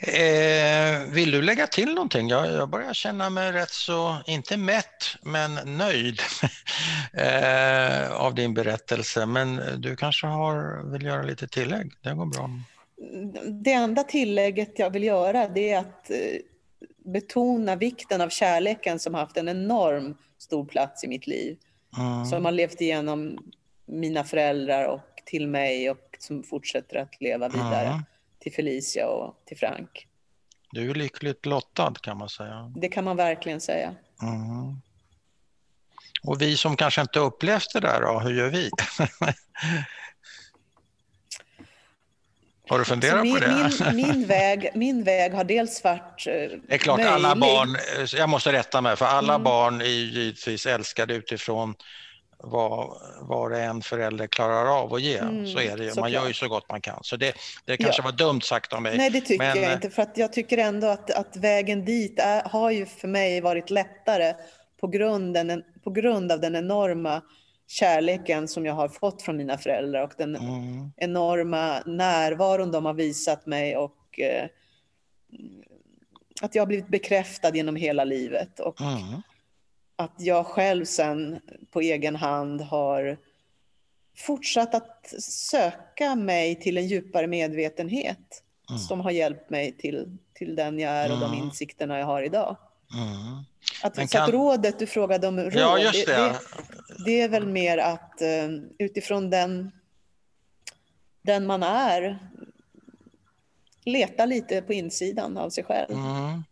Eh, 0.04 1.04
vill 1.04 1.32
du 1.32 1.42
lägga 1.42 1.68
till 1.68 1.94
någonting? 1.94 2.30
Jag, 2.30 2.52
jag 2.52 2.70
börjar 2.70 2.94
känna 2.94 3.30
mig 3.30 3.52
rätt 3.52 3.70
så, 3.70 4.18
inte 4.26 4.58
mätt, 4.58 5.18
men 5.22 5.78
nöjd 5.78 6.22
eh, 7.14 8.12
av 8.12 8.36
din 8.36 8.54
berättelse. 8.54 9.26
Men 9.26 9.62
du 9.82 9.96
kanske 9.96 10.28
har, 10.28 10.92
vill 10.92 11.06
göra 11.06 11.22
lite 11.22 11.48
tillägg? 11.48 11.92
Det 12.02 12.14
går 12.14 12.26
bra. 12.26 12.50
Det 13.64 13.72
enda 13.72 14.04
tillägget 14.04 14.80
jag 14.80 14.90
vill 14.90 15.04
göra 15.04 15.48
det 15.48 15.72
är 15.72 15.80
att 15.80 16.10
eh, 16.10 16.18
betona 16.98 17.76
vikten 17.76 18.22
av 18.22 18.30
kärleken 18.30 19.00
som 19.00 19.14
haft 19.14 19.38
en 19.38 19.50
enorm 19.50 20.18
stor 20.38 20.66
plats 20.66 21.04
i 21.04 21.08
mitt 21.08 21.28
liv. 21.28 21.58
Mm. 21.98 22.26
Som 22.26 22.46
har 22.46 22.52
levt 22.52 22.82
igenom 22.82 23.38
mina 23.86 24.24
föräldrar 24.24 24.86
och 24.86 25.24
till 25.26 25.48
mig 25.48 25.90
och 25.90 26.18
som 26.20 26.44
fortsätter 26.44 26.96
att 26.96 27.22
leva 27.22 27.50
vidare. 27.50 27.88
Mm 27.88 28.02
till 28.42 28.54
Felicia 28.54 29.08
och 29.08 29.36
till 29.46 29.58
Frank. 29.58 30.08
Du 30.72 30.90
är 30.90 30.96
lyckligt 30.96 31.46
lottad 31.46 31.94
kan 32.02 32.18
man 32.18 32.30
säga. 32.30 32.74
Det 32.76 32.88
kan 32.88 33.04
man 33.04 33.18
verkligen 33.18 33.62
säga. 33.62 33.96
Mm. 34.22 34.82
Och 36.24 36.42
vi 36.42 36.58
som 36.58 36.76
kanske 36.76 37.02
inte 37.02 37.20
upplevt 37.20 37.74
det 37.74 37.80
där 37.80 38.02
då, 38.02 38.20
hur 38.20 38.34
gör 38.34 38.50
vi? 38.50 38.70
Har 42.72 42.80
du 42.80 42.86
funderat 42.86 43.24
min, 43.24 43.34
på 43.34 43.40
det? 43.40 43.94
Min, 43.94 43.96
min, 44.08 44.26
väg, 44.28 44.70
min 44.74 45.04
väg 45.04 45.34
har 45.34 45.44
dels 45.44 45.84
varit 45.84 46.28
eh, 46.28 46.34
Det 46.34 46.74
är 46.74 46.78
klart, 46.78 46.98
möjlig. 46.98 47.14
alla 47.14 47.36
barn, 47.36 47.78
jag 48.18 48.30
måste 48.30 48.52
rätta 48.54 48.82
mig, 48.82 48.96
för 48.96 49.06
alla 49.06 49.34
mm. 49.34 49.44
barn 49.44 49.82
är 49.82 49.86
givetvis 49.86 50.66
älskade 50.66 51.14
utifrån 51.14 51.76
vad 52.38 52.98
var 53.22 53.52
en 53.52 53.82
förälder 53.82 54.28
klarar 54.28 54.82
av 54.82 54.94
att 54.94 55.02
ge. 55.02 55.18
Mm, 55.18 55.48
så 55.48 55.60
är 55.60 55.78
det 55.78 55.84
ju. 55.84 55.92
Man 56.00 56.12
gör 56.12 56.28
ju 56.28 56.34
så 56.34 56.48
gott 56.48 56.70
man 56.70 56.82
kan. 56.82 57.00
Så 57.02 57.16
det, 57.16 57.34
det 57.66 57.78
kanske 57.78 58.02
ja. 58.02 58.06
var 58.06 58.12
dumt 58.12 58.42
sagt 58.42 58.74
av 58.74 58.82
mig. 58.82 58.98
Nej, 58.98 59.10
det 59.10 59.22
tycker 59.22 59.54
men... 59.54 59.64
jag 59.64 59.74
inte. 59.74 59.90
För 59.90 60.02
att 60.02 60.18
jag 60.18 60.34
tycker 60.34 60.58
ändå 60.58 60.88
att, 60.88 61.12
att 61.12 61.38
vägen 61.38 61.86
dit 61.86 62.20
är, 62.20 62.50
har 62.50 62.72
ju 62.72 62.86
för 62.86 63.08
mig 63.08 63.42
varit 63.42 63.70
lättare 63.70 64.34
på, 64.82 64.88
grunden, 64.88 65.64
på 65.84 65.90
grund 65.90 66.32
av 66.32 66.40
den 66.40 66.56
enorma 66.56 67.22
kärleken 67.72 68.48
som 68.48 68.66
jag 68.66 68.74
har 68.74 68.88
fått 68.88 69.22
från 69.22 69.38
mina 69.38 69.58
föräldrar 69.58 70.04
och 70.04 70.14
den 70.18 70.36
mm. 70.36 70.92
enorma 70.98 71.80
närvaron 71.86 72.72
de 72.72 72.86
har 72.86 72.94
visat 72.94 73.46
mig 73.46 73.78
och 73.78 74.20
eh, 74.20 74.50
att 76.42 76.56
jag 76.56 76.62
har 76.62 76.68
blivit 76.68 76.88
bekräftad 76.88 77.56
genom 77.56 77.76
hela 77.76 78.04
livet. 78.04 78.60
Och, 78.60 78.82
mm 78.82 79.22
att 80.02 80.16
jag 80.18 80.46
själv 80.46 80.86
sen 80.86 81.40
på 81.72 81.82
egen 81.82 82.16
hand 82.16 82.62
har 82.62 83.18
fortsatt 84.18 84.76
att 84.76 85.14
söka 85.24 86.16
mig 86.16 86.56
till 86.56 86.78
en 86.78 86.88
djupare 86.88 87.28
medvetenhet 87.28 88.44
mm. 88.70 88.80
som 88.80 89.00
har 89.00 89.12
hjälpt 89.12 89.50
mig 89.50 89.78
till, 89.78 90.18
till 90.34 90.56
den 90.56 90.80
jag 90.80 90.92
är 90.92 91.12
och 91.12 91.18
mm. 91.18 91.32
de 91.32 91.38
insikterna 91.38 92.00
jag 92.00 92.06
har 92.06 92.22
idag. 92.22 92.58
Mm. 92.94 93.44
Att, 93.84 93.96
kan... 93.96 94.08
Så 94.08 94.18
att 94.18 94.30
rådet, 94.30 94.80
du 94.80 94.88
frågade 94.88 95.28
om 95.28 95.40
råd, 95.40 95.54
ja, 95.54 95.92
det. 95.92 96.06
Det, 96.06 96.16
det, 96.16 96.40
det, 97.06 97.22
är 97.22 97.30
väl 97.30 97.48
mer 97.48 97.78
att 97.78 98.22
eh, 98.22 98.50
utifrån 98.80 99.30
den, 99.30 99.72
den 101.22 101.46
man 101.46 101.64
är 101.64 102.20
leta 103.86 104.26
lite 104.26 104.62
på 104.62 104.74
insidan 104.74 105.38
av 105.38 105.50
sig 105.50 105.64
själv. 105.64 105.92
Mm 105.92 106.44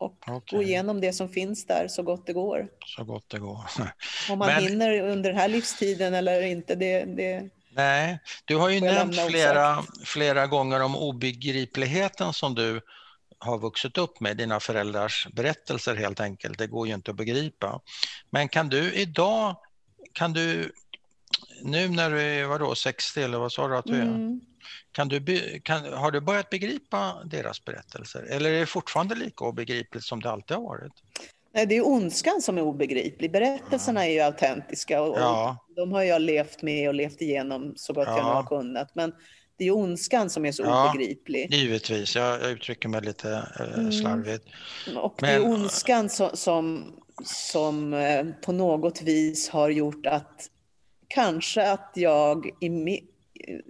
och 0.00 0.28
okay. 0.28 0.58
gå 0.58 0.62
igenom 0.62 1.00
det 1.00 1.12
som 1.12 1.28
finns 1.28 1.66
där 1.66 1.88
så 1.88 2.02
gott 2.02 2.26
det 2.26 2.32
går. 2.32 2.68
Så 2.86 3.04
gott 3.04 3.24
det 3.28 3.38
går. 3.38 3.60
Om 4.30 4.38
man 4.38 4.48
Men... 4.48 4.62
hinner 4.62 5.00
under 5.00 5.30
den 5.30 5.38
här 5.40 5.48
livstiden 5.48 6.14
eller 6.14 6.42
inte, 6.42 6.74
det, 6.74 7.04
det 7.04 7.48
Nej, 7.72 8.18
du 8.44 8.56
har 8.56 8.68
ju 8.68 8.80
nämnt 8.80 9.20
flera, 9.28 9.82
flera 10.04 10.46
gånger 10.46 10.82
om 10.82 10.96
obegripligheten 10.96 12.32
som 12.32 12.54
du 12.54 12.80
har 13.40 13.58
vuxit 13.58 13.98
upp 13.98 14.20
med, 14.20 14.36
dina 14.36 14.60
föräldrars 14.60 15.28
berättelser 15.32 15.94
helt 15.94 16.20
enkelt. 16.20 16.58
Det 16.58 16.66
går 16.66 16.88
ju 16.88 16.94
inte 16.94 17.10
att 17.10 17.16
begripa. 17.16 17.80
Men 18.30 18.48
kan 18.48 18.68
du 18.68 18.92
idag, 18.92 19.56
kan 20.12 20.32
du, 20.32 20.72
nu 21.62 21.88
när 21.88 22.10
du 22.10 22.22
är 22.22 22.46
vadå, 22.46 22.74
60 22.74 23.22
eller 23.22 23.38
vad 23.38 23.52
sa 23.52 23.68
du 23.68 23.76
att 23.76 23.84
du 23.84 23.96
är? 23.96 24.02
Mm. 24.02 24.40
Kan 24.92 25.08
du, 25.08 25.60
kan, 25.60 25.92
har 25.92 26.10
du 26.10 26.20
börjat 26.20 26.50
begripa 26.50 27.24
deras 27.24 27.64
berättelser 27.64 28.22
eller 28.22 28.50
är 28.50 28.60
det 28.60 28.66
fortfarande 28.66 29.14
lika 29.14 29.44
obegripligt 29.44 30.04
som 30.04 30.20
det 30.20 30.30
alltid 30.30 30.56
har 30.56 30.64
varit? 30.64 30.92
Nej, 31.54 31.66
det 31.66 31.76
är 31.76 31.86
ondskan 31.86 32.42
som 32.42 32.58
är 32.58 32.62
obegriplig. 32.62 33.32
Berättelserna 33.32 34.06
är 34.06 34.10
ju 34.10 34.20
autentiska 34.20 35.02
och, 35.02 35.18
ja. 35.18 35.66
de 35.76 35.92
har 35.92 36.02
jag 36.02 36.22
levt 36.22 36.62
med 36.62 36.88
och 36.88 36.94
levt 36.94 37.20
igenom 37.20 37.72
så 37.76 37.92
gott 37.92 38.08
ja. 38.08 38.16
jag 38.16 38.26
nu 38.26 38.30
har 38.30 38.42
kunnat. 38.42 38.94
Men 38.94 39.12
det 39.60 39.66
är 39.66 39.76
ondskan 39.76 40.30
som 40.30 40.44
är 40.44 40.52
så 40.52 40.62
ja, 40.62 40.90
obegriplig. 40.90 41.54
Givetvis, 41.54 42.16
jag, 42.16 42.42
jag 42.42 42.50
uttrycker 42.50 42.88
mig 42.88 43.00
lite 43.00 43.46
eh, 43.60 43.78
mm. 43.78 43.92
slarvigt. 43.92 44.44
Och 44.96 45.18
Men, 45.22 45.30
det 45.30 45.46
är 45.46 45.52
ondskan 45.52 46.08
som, 46.08 46.30
som, 46.34 46.92
som 47.24 47.94
eh, 47.94 48.26
på 48.42 48.52
något 48.52 49.02
vis 49.02 49.48
har 49.48 49.70
gjort 49.70 50.06
att 50.06 50.50
kanske 51.08 51.70
att 51.70 51.92
jag 51.94 52.46
i, 52.60 52.66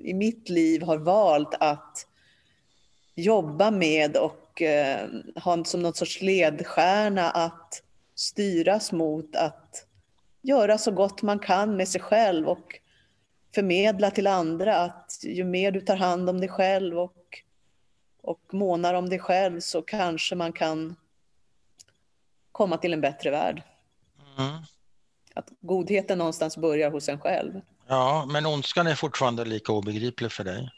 i 0.04 0.14
mitt 0.14 0.48
liv 0.48 0.82
har 0.82 0.98
valt 0.98 1.54
att 1.60 2.06
jobba 3.14 3.70
med 3.70 4.16
och 4.16 4.62
eh, 4.62 5.08
ha 5.34 5.64
som 5.64 5.82
någon 5.82 5.94
sorts 5.94 6.22
ledstjärna 6.22 7.30
att 7.30 7.82
styras 8.14 8.92
mot 8.92 9.36
att 9.36 9.86
göra 10.42 10.78
så 10.78 10.90
gott 10.90 11.22
man 11.22 11.38
kan 11.38 11.76
med 11.76 11.88
sig 11.88 12.00
själv 12.00 12.48
och 12.48 12.79
förmedla 13.54 14.10
till 14.10 14.26
andra 14.26 14.76
att 14.76 15.20
ju 15.22 15.44
mer 15.44 15.70
du 15.70 15.80
tar 15.80 15.96
hand 15.96 16.30
om 16.30 16.40
dig 16.40 16.48
själv 16.48 16.98
och, 16.98 17.42
och 18.22 18.40
månar 18.52 18.94
om 18.94 19.08
dig 19.08 19.18
själv 19.18 19.60
så 19.60 19.82
kanske 19.82 20.34
man 20.34 20.52
kan 20.52 20.96
komma 22.52 22.76
till 22.76 22.92
en 22.92 23.00
bättre 23.00 23.30
värld. 23.30 23.62
Mm. 24.38 24.62
Att 25.34 25.48
godheten 25.60 26.18
någonstans 26.18 26.56
börjar 26.56 26.90
hos 26.90 27.08
en 27.08 27.20
själv. 27.20 27.60
Ja, 27.86 28.26
men 28.28 28.46
ondskan 28.46 28.86
är 28.86 28.94
fortfarande 28.94 29.44
lika 29.44 29.72
obegriplig 29.72 30.32
för 30.32 30.44
dig 30.44 30.70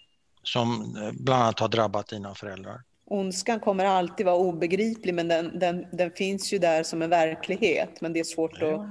som 0.42 0.96
eh, 0.96 1.12
bland 1.12 1.42
annat 1.42 1.60
har 1.60 1.68
drabbat 1.68 2.06
dina 2.08 2.34
föräldrar. 2.34 2.82
Ondskan 3.04 3.60
kommer 3.60 3.84
alltid 3.84 4.26
vara 4.26 4.36
obegriplig, 4.36 5.14
men 5.14 5.28
den, 5.28 5.58
den, 5.58 5.86
den 5.92 6.10
finns 6.10 6.52
ju 6.52 6.58
där 6.58 6.82
som 6.82 7.02
en 7.02 7.10
verklighet. 7.10 8.00
Men 8.00 8.12
det 8.12 8.20
är 8.20 8.24
svårt 8.24 8.60
ja. 8.60 8.74
att, 8.74 8.86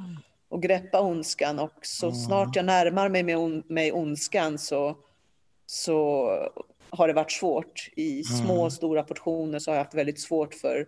att 0.51 0.61
greppa 0.61 1.01
ondskan 1.01 1.59
och 1.59 1.79
så 1.81 2.05
mm. 2.05 2.19
snart 2.19 2.55
jag 2.55 2.65
närmar 2.65 3.09
mig 3.09 3.23
med 3.23 3.37
on, 3.37 3.63
mig 3.67 3.91
ondskan 3.91 4.57
så, 4.57 4.97
så 5.65 6.27
har 6.89 7.07
det 7.07 7.13
varit 7.13 7.31
svårt. 7.31 7.89
I 7.95 8.23
små 8.23 8.53
och 8.53 8.59
mm. 8.59 8.71
stora 8.71 9.03
portioner 9.03 9.59
så 9.59 9.71
har 9.71 9.75
jag 9.75 9.83
haft 9.83 9.95
väldigt 9.95 10.21
svårt 10.21 10.53
för 10.53 10.87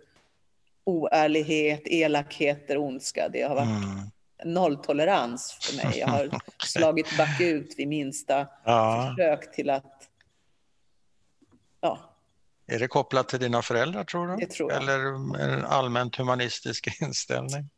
oärlighet, 0.84 1.82
elakheter, 1.84 2.78
ondska. 2.78 3.28
Det 3.32 3.42
har 3.42 3.54
varit 3.54 3.84
mm 3.84 4.10
nolltolerans 4.44 5.58
för 5.60 5.76
mig. 5.76 5.98
Jag 5.98 6.08
har 6.08 6.30
slagit 6.64 7.16
bakut 7.16 7.74
vid 7.76 7.88
minsta 7.88 8.48
ja. 8.64 9.14
försök 9.16 9.54
till 9.54 9.70
att... 9.70 10.08
Ja. 11.80 11.98
Är 12.66 12.78
det 12.78 12.88
kopplat 12.88 13.28
till 13.28 13.40
dina 13.40 13.62
föräldrar 13.62 14.04
tror 14.04 14.26
du? 14.26 14.36
Det 14.36 14.46
tror 14.46 14.72
jag. 14.72 14.82
Eller 14.82 14.98
en 15.40 15.64
allmänt 15.64 16.16
humanistisk 16.16 16.88
inställning? 17.00 17.70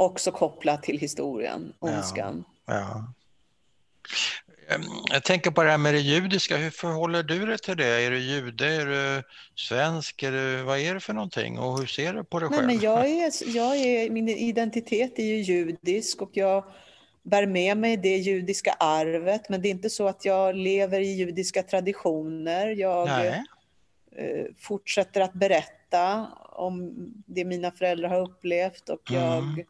Också 0.00 0.32
kopplat 0.32 0.82
till 0.82 0.98
historien, 0.98 1.72
ondskan. 1.78 2.44
Ja. 2.66 2.74
ja. 2.74 3.12
Ehm, 4.74 4.82
jag 5.12 5.24
tänker 5.24 5.50
på 5.50 5.62
det 5.62 5.70
här 5.70 5.78
med 5.78 5.94
det 5.94 6.00
judiska. 6.00 6.56
Hur 6.56 6.70
förhåller 6.70 7.22
du 7.22 7.46
dig 7.46 7.58
till 7.58 7.76
det? 7.76 8.04
Är 8.04 8.10
du 8.10 8.18
jude? 8.18 8.66
Är 8.66 8.86
du 8.86 9.22
svensk? 9.54 10.22
Är 10.22 10.32
du, 10.32 10.62
vad 10.62 10.78
är 10.78 10.94
det 10.94 11.00
för 11.00 11.12
någonting? 11.12 11.58
Och 11.58 11.78
hur 11.78 11.86
ser 11.86 12.12
du 12.12 12.24
på 12.24 12.38
dig 12.40 12.48
själv? 12.48 12.66
Nej, 12.66 12.76
men 12.76 12.84
jag 12.84 13.10
är, 13.10 13.56
jag 13.56 13.76
är, 13.76 14.10
min 14.10 14.28
identitet 14.28 15.18
är 15.18 15.24
ju 15.24 15.36
judisk 15.36 16.22
och 16.22 16.30
jag 16.32 16.64
bär 17.22 17.46
med 17.46 17.76
mig 17.76 17.96
det 17.96 18.16
judiska 18.16 18.72
arvet. 18.72 19.48
Men 19.48 19.62
det 19.62 19.68
är 19.68 19.70
inte 19.70 19.90
så 19.90 20.08
att 20.08 20.24
jag 20.24 20.56
lever 20.56 21.00
i 21.00 21.12
judiska 21.12 21.62
traditioner. 21.62 22.66
Jag 22.66 23.06
Nej. 23.06 23.44
Eh, 24.16 24.46
fortsätter 24.58 25.20
att 25.20 25.32
berätta 25.32 26.26
om 26.52 26.94
det 27.26 27.44
mina 27.44 27.70
föräldrar 27.70 28.08
har 28.08 28.20
upplevt 28.20 28.88
och 28.88 29.10
jag 29.10 29.38
mm. 29.38 29.64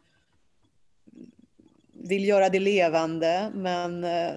Vill 2.03 2.27
göra 2.27 2.49
det 2.49 2.59
levande. 2.59 3.51
Men 3.53 4.03
eh, 4.03 4.33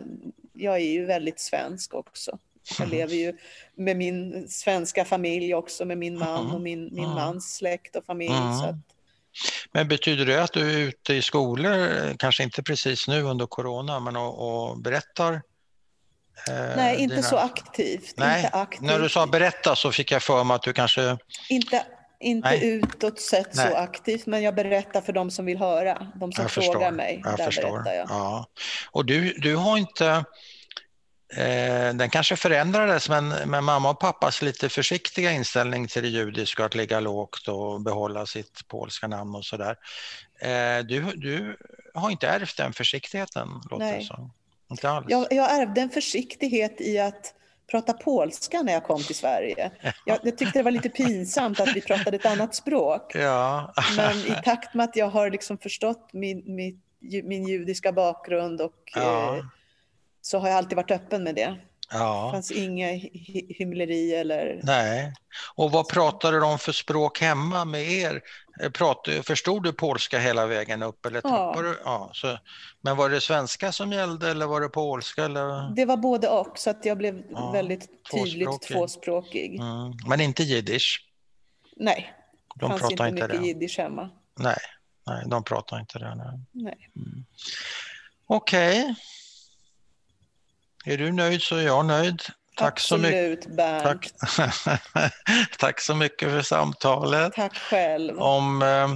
jag 0.52 0.74
är 0.76 0.92
ju 0.92 1.04
väldigt 1.04 1.40
svensk 1.40 1.94
också. 1.94 2.38
Jag 2.78 2.88
lever 2.88 3.14
ju 3.14 3.36
med 3.74 3.96
min 3.96 4.48
svenska 4.48 5.04
familj 5.04 5.54
också, 5.54 5.84
med 5.84 5.98
min 5.98 6.18
man 6.18 6.50
och 6.50 6.60
min, 6.60 6.94
min 6.94 7.08
mans 7.08 7.56
släkt 7.56 7.96
och 7.96 8.04
familj. 8.04 8.34
Så 8.60 8.64
att... 8.64 8.76
Men 9.72 9.88
betyder 9.88 10.26
det 10.26 10.42
att 10.42 10.52
du 10.52 10.72
är 10.72 10.78
ute 10.78 11.14
i 11.14 11.22
skolor, 11.22 12.16
kanske 12.16 12.42
inte 12.42 12.62
precis 12.62 13.08
nu 13.08 13.22
under 13.22 13.46
corona, 13.46 14.00
men 14.00 14.16
och, 14.16 14.68
och 14.68 14.78
berättar? 14.78 15.32
Eh, 16.48 16.76
Nej, 16.76 16.96
inte 16.96 17.16
dina... 17.16 17.28
så 17.28 17.36
aktivt. 17.36 18.14
Nej, 18.16 18.44
inte 18.44 18.56
aktivt. 18.56 18.80
när 18.80 18.98
du 18.98 19.08
sa 19.08 19.26
berätta 19.26 19.76
så 19.76 19.92
fick 19.92 20.12
jag 20.12 20.22
för 20.22 20.44
mig 20.44 20.54
att 20.54 20.62
du 20.62 20.72
kanske... 20.72 21.18
Inte, 21.48 21.86
inte 22.24 22.48
Nej. 22.48 22.68
utåt 22.68 23.20
sett 23.20 23.54
Nej. 23.54 23.70
så 23.70 23.76
aktivt, 23.76 24.26
men 24.26 24.42
jag 24.42 24.54
berättar 24.54 25.00
för 25.00 25.12
de 25.12 25.30
som 25.30 25.46
vill 25.46 25.58
höra. 25.58 26.12
De 26.14 26.32
som 26.32 26.42
jag 26.42 26.50
frågar 26.50 26.72
förstår. 26.72 26.90
mig. 26.90 27.22
Jag 27.24 27.44
förstår. 27.44 27.82
jag. 27.86 28.06
Ja. 28.08 28.46
Och 28.90 29.04
du, 29.04 29.34
du 29.38 29.56
har 29.56 29.78
inte 29.78 30.24
Eh, 31.36 31.94
den 31.94 32.10
kanske 32.10 32.36
förändrades 32.36 33.08
men, 33.08 33.28
men 33.28 33.64
mamma 33.64 33.90
och 33.90 34.00
pappas 34.00 34.42
lite 34.42 34.68
försiktiga 34.68 35.32
inställning 35.32 35.86
till 35.88 36.02
det 36.02 36.08
judiska, 36.08 36.64
att 36.64 36.74
ligga 36.74 37.00
lågt 37.00 37.48
och 37.48 37.80
behålla 37.80 38.26
sitt 38.26 38.68
polska 38.68 39.06
namn 39.08 39.34
och 39.34 39.44
sådär. 39.44 39.76
Eh, 40.40 40.84
du, 40.84 41.02
du 41.14 41.56
har 41.94 42.10
inte 42.10 42.28
ärvt 42.28 42.56
den 42.56 42.72
försiktigheten, 42.72 43.48
låter 43.70 43.84
Nej. 43.84 43.98
det 43.98 44.04
som. 44.04 44.32
Inte 44.70 44.90
alls. 44.90 45.06
Jag, 45.08 45.26
jag 45.30 45.60
ärvde 45.60 45.80
en 45.80 45.90
försiktighet 45.90 46.80
i 46.80 46.98
att 46.98 47.34
prata 47.70 47.92
polska 47.92 48.62
när 48.62 48.72
jag 48.72 48.84
kom 48.84 49.02
till 49.02 49.14
Sverige. 49.14 49.70
Jag, 50.04 50.18
jag, 50.22 50.38
tyckte 50.38 50.58
det 50.58 50.62
var 50.62 50.70
lite 50.70 50.88
pinsamt 50.88 51.60
att 51.60 51.76
vi 51.76 51.80
pratade 51.80 52.16
ett 52.16 52.26
annat 52.26 52.54
språk. 52.54 53.14
Ja. 53.14 53.74
Men 53.96 54.16
i 54.16 54.42
takt 54.44 54.74
med 54.74 54.84
att 54.84 54.96
jag 54.96 55.08
har 55.08 55.30
liksom 55.30 55.58
förstått 55.58 56.08
min, 56.12 56.54
min, 56.54 56.80
min 57.24 57.48
judiska 57.48 57.92
bakgrund 57.92 58.60
och 58.60 58.92
ja. 58.94 59.36
eh, 59.36 59.44
så 60.20 60.38
har 60.38 60.48
jag 60.48 60.56
alltid 60.56 60.76
varit 60.76 60.90
öppen 60.90 61.24
med 61.24 61.34
det. 61.34 61.56
Ja. 61.90 62.26
Det 62.26 62.32
fanns 62.32 62.50
inga 62.50 62.88
hymleri 63.48 64.14
eller... 64.14 64.60
Nej. 64.62 65.12
Och 65.54 65.70
vad 65.70 65.88
pratade 65.88 66.40
de 66.40 66.58
för 66.58 66.72
språk 66.72 67.20
hemma 67.20 67.64
med 67.64 67.92
er? 67.92 68.22
Eh, 68.62 68.70
prat, 68.70 69.08
förstod 69.22 69.62
du 69.62 69.72
polska 69.72 70.18
hela 70.18 70.46
vägen 70.46 70.82
upp? 70.82 71.06
Eller 71.06 71.20
ja. 71.24 71.54
Du? 71.62 71.80
ja 71.84 72.10
så, 72.12 72.38
men 72.80 72.96
var 72.96 73.10
det 73.10 73.20
svenska 73.20 73.72
som 73.72 73.92
gällde 73.92 74.30
eller 74.30 74.46
var 74.46 74.60
det 74.60 74.68
polska? 74.68 75.24
Eller? 75.24 75.74
Det 75.74 75.84
var 75.84 75.96
både 75.96 76.28
och, 76.28 76.58
så 76.58 76.70
att 76.70 76.84
jag 76.84 76.98
blev 76.98 77.22
ja, 77.30 77.50
väldigt 77.50 77.88
tydligt 78.12 78.46
tvåspråkig. 78.46 78.76
tvåspråkig. 78.76 79.54
Mm. 79.54 79.92
Men 80.08 80.20
inte 80.20 80.42
jiddisch? 80.42 81.08
Nej, 81.76 82.12
det 82.54 82.66
fanns 82.68 82.90
inte 82.90 83.10
mycket 83.10 83.30
det. 83.30 83.46
jiddisch 83.46 83.78
hemma. 83.78 84.10
Nej, 84.38 84.58
nej, 85.06 85.24
de 85.26 85.44
pratar 85.44 85.80
inte 85.80 85.98
det. 85.98 86.14
Nej. 86.14 86.38
nej. 86.52 86.90
Mm. 86.96 87.24
Okej. 88.26 88.80
Okay. 88.80 88.94
Är 90.84 90.96
du 90.96 91.12
nöjd 91.12 91.42
så 91.42 91.56
är 91.56 91.62
jag 91.62 91.86
nöjd. 91.86 92.22
Tack 92.56 92.72
Absolut, 92.72 93.44
så 93.44 93.50
mycket. 93.50 93.82
Tack. 93.82 94.10
Tack 95.58 95.80
så 95.80 95.94
mycket 95.94 96.30
för 96.30 96.42
samtalet. 96.42 97.32
Tack 97.32 97.56
själv. 97.56 98.18
Om 98.18 98.62
eh, 98.62 98.88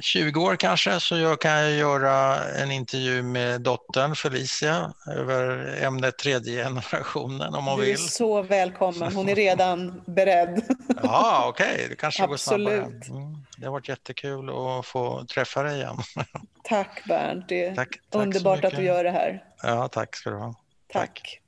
20 0.00 0.40
år 0.40 0.56
kanske 0.56 1.00
så 1.00 1.36
kan 1.36 1.50
jag 1.50 1.72
göra 1.72 2.44
en 2.48 2.70
intervju 2.70 3.22
med 3.22 3.60
dottern 3.60 4.14
Felicia 4.14 4.92
över 5.06 5.74
ämnet 5.82 6.18
tredje 6.18 6.64
generationen 6.64 7.54
om 7.54 7.66
hon 7.66 7.80
vill. 7.80 7.86
Du 7.86 7.92
är 7.92 7.96
så 7.96 8.42
välkommen, 8.42 9.14
hon 9.14 9.28
är 9.28 9.34
redan 9.34 10.02
beredd. 10.06 10.62
Ja, 11.02 11.44
okej, 11.48 11.74
okay. 11.74 11.88
det 11.88 11.96
kanske 11.96 12.24
Absolut. 12.24 12.68
går 12.68 12.90
snabbare. 13.00 13.22
Mm. 13.22 13.46
Det 13.56 13.64
har 13.64 13.72
varit 13.72 13.88
jättekul 13.88 14.48
att 14.50 14.86
få 14.86 15.24
träffa 15.24 15.62
dig 15.62 15.76
igen. 15.76 15.96
Tack 16.64 17.02
Bernt, 17.08 17.48
det 17.48 17.64
är 17.64 17.74
tack, 17.74 17.88
tack 18.10 18.22
underbart 18.22 18.64
att 18.64 18.76
du 18.76 18.82
gör 18.82 19.04
det 19.04 19.10
här. 19.10 19.44
Ja, 19.62 19.88
tack 19.88 20.16
ska 20.16 20.30
du 20.30 20.36
ha. 20.36 20.54
tack. 20.92 21.14
tack. 21.14 21.39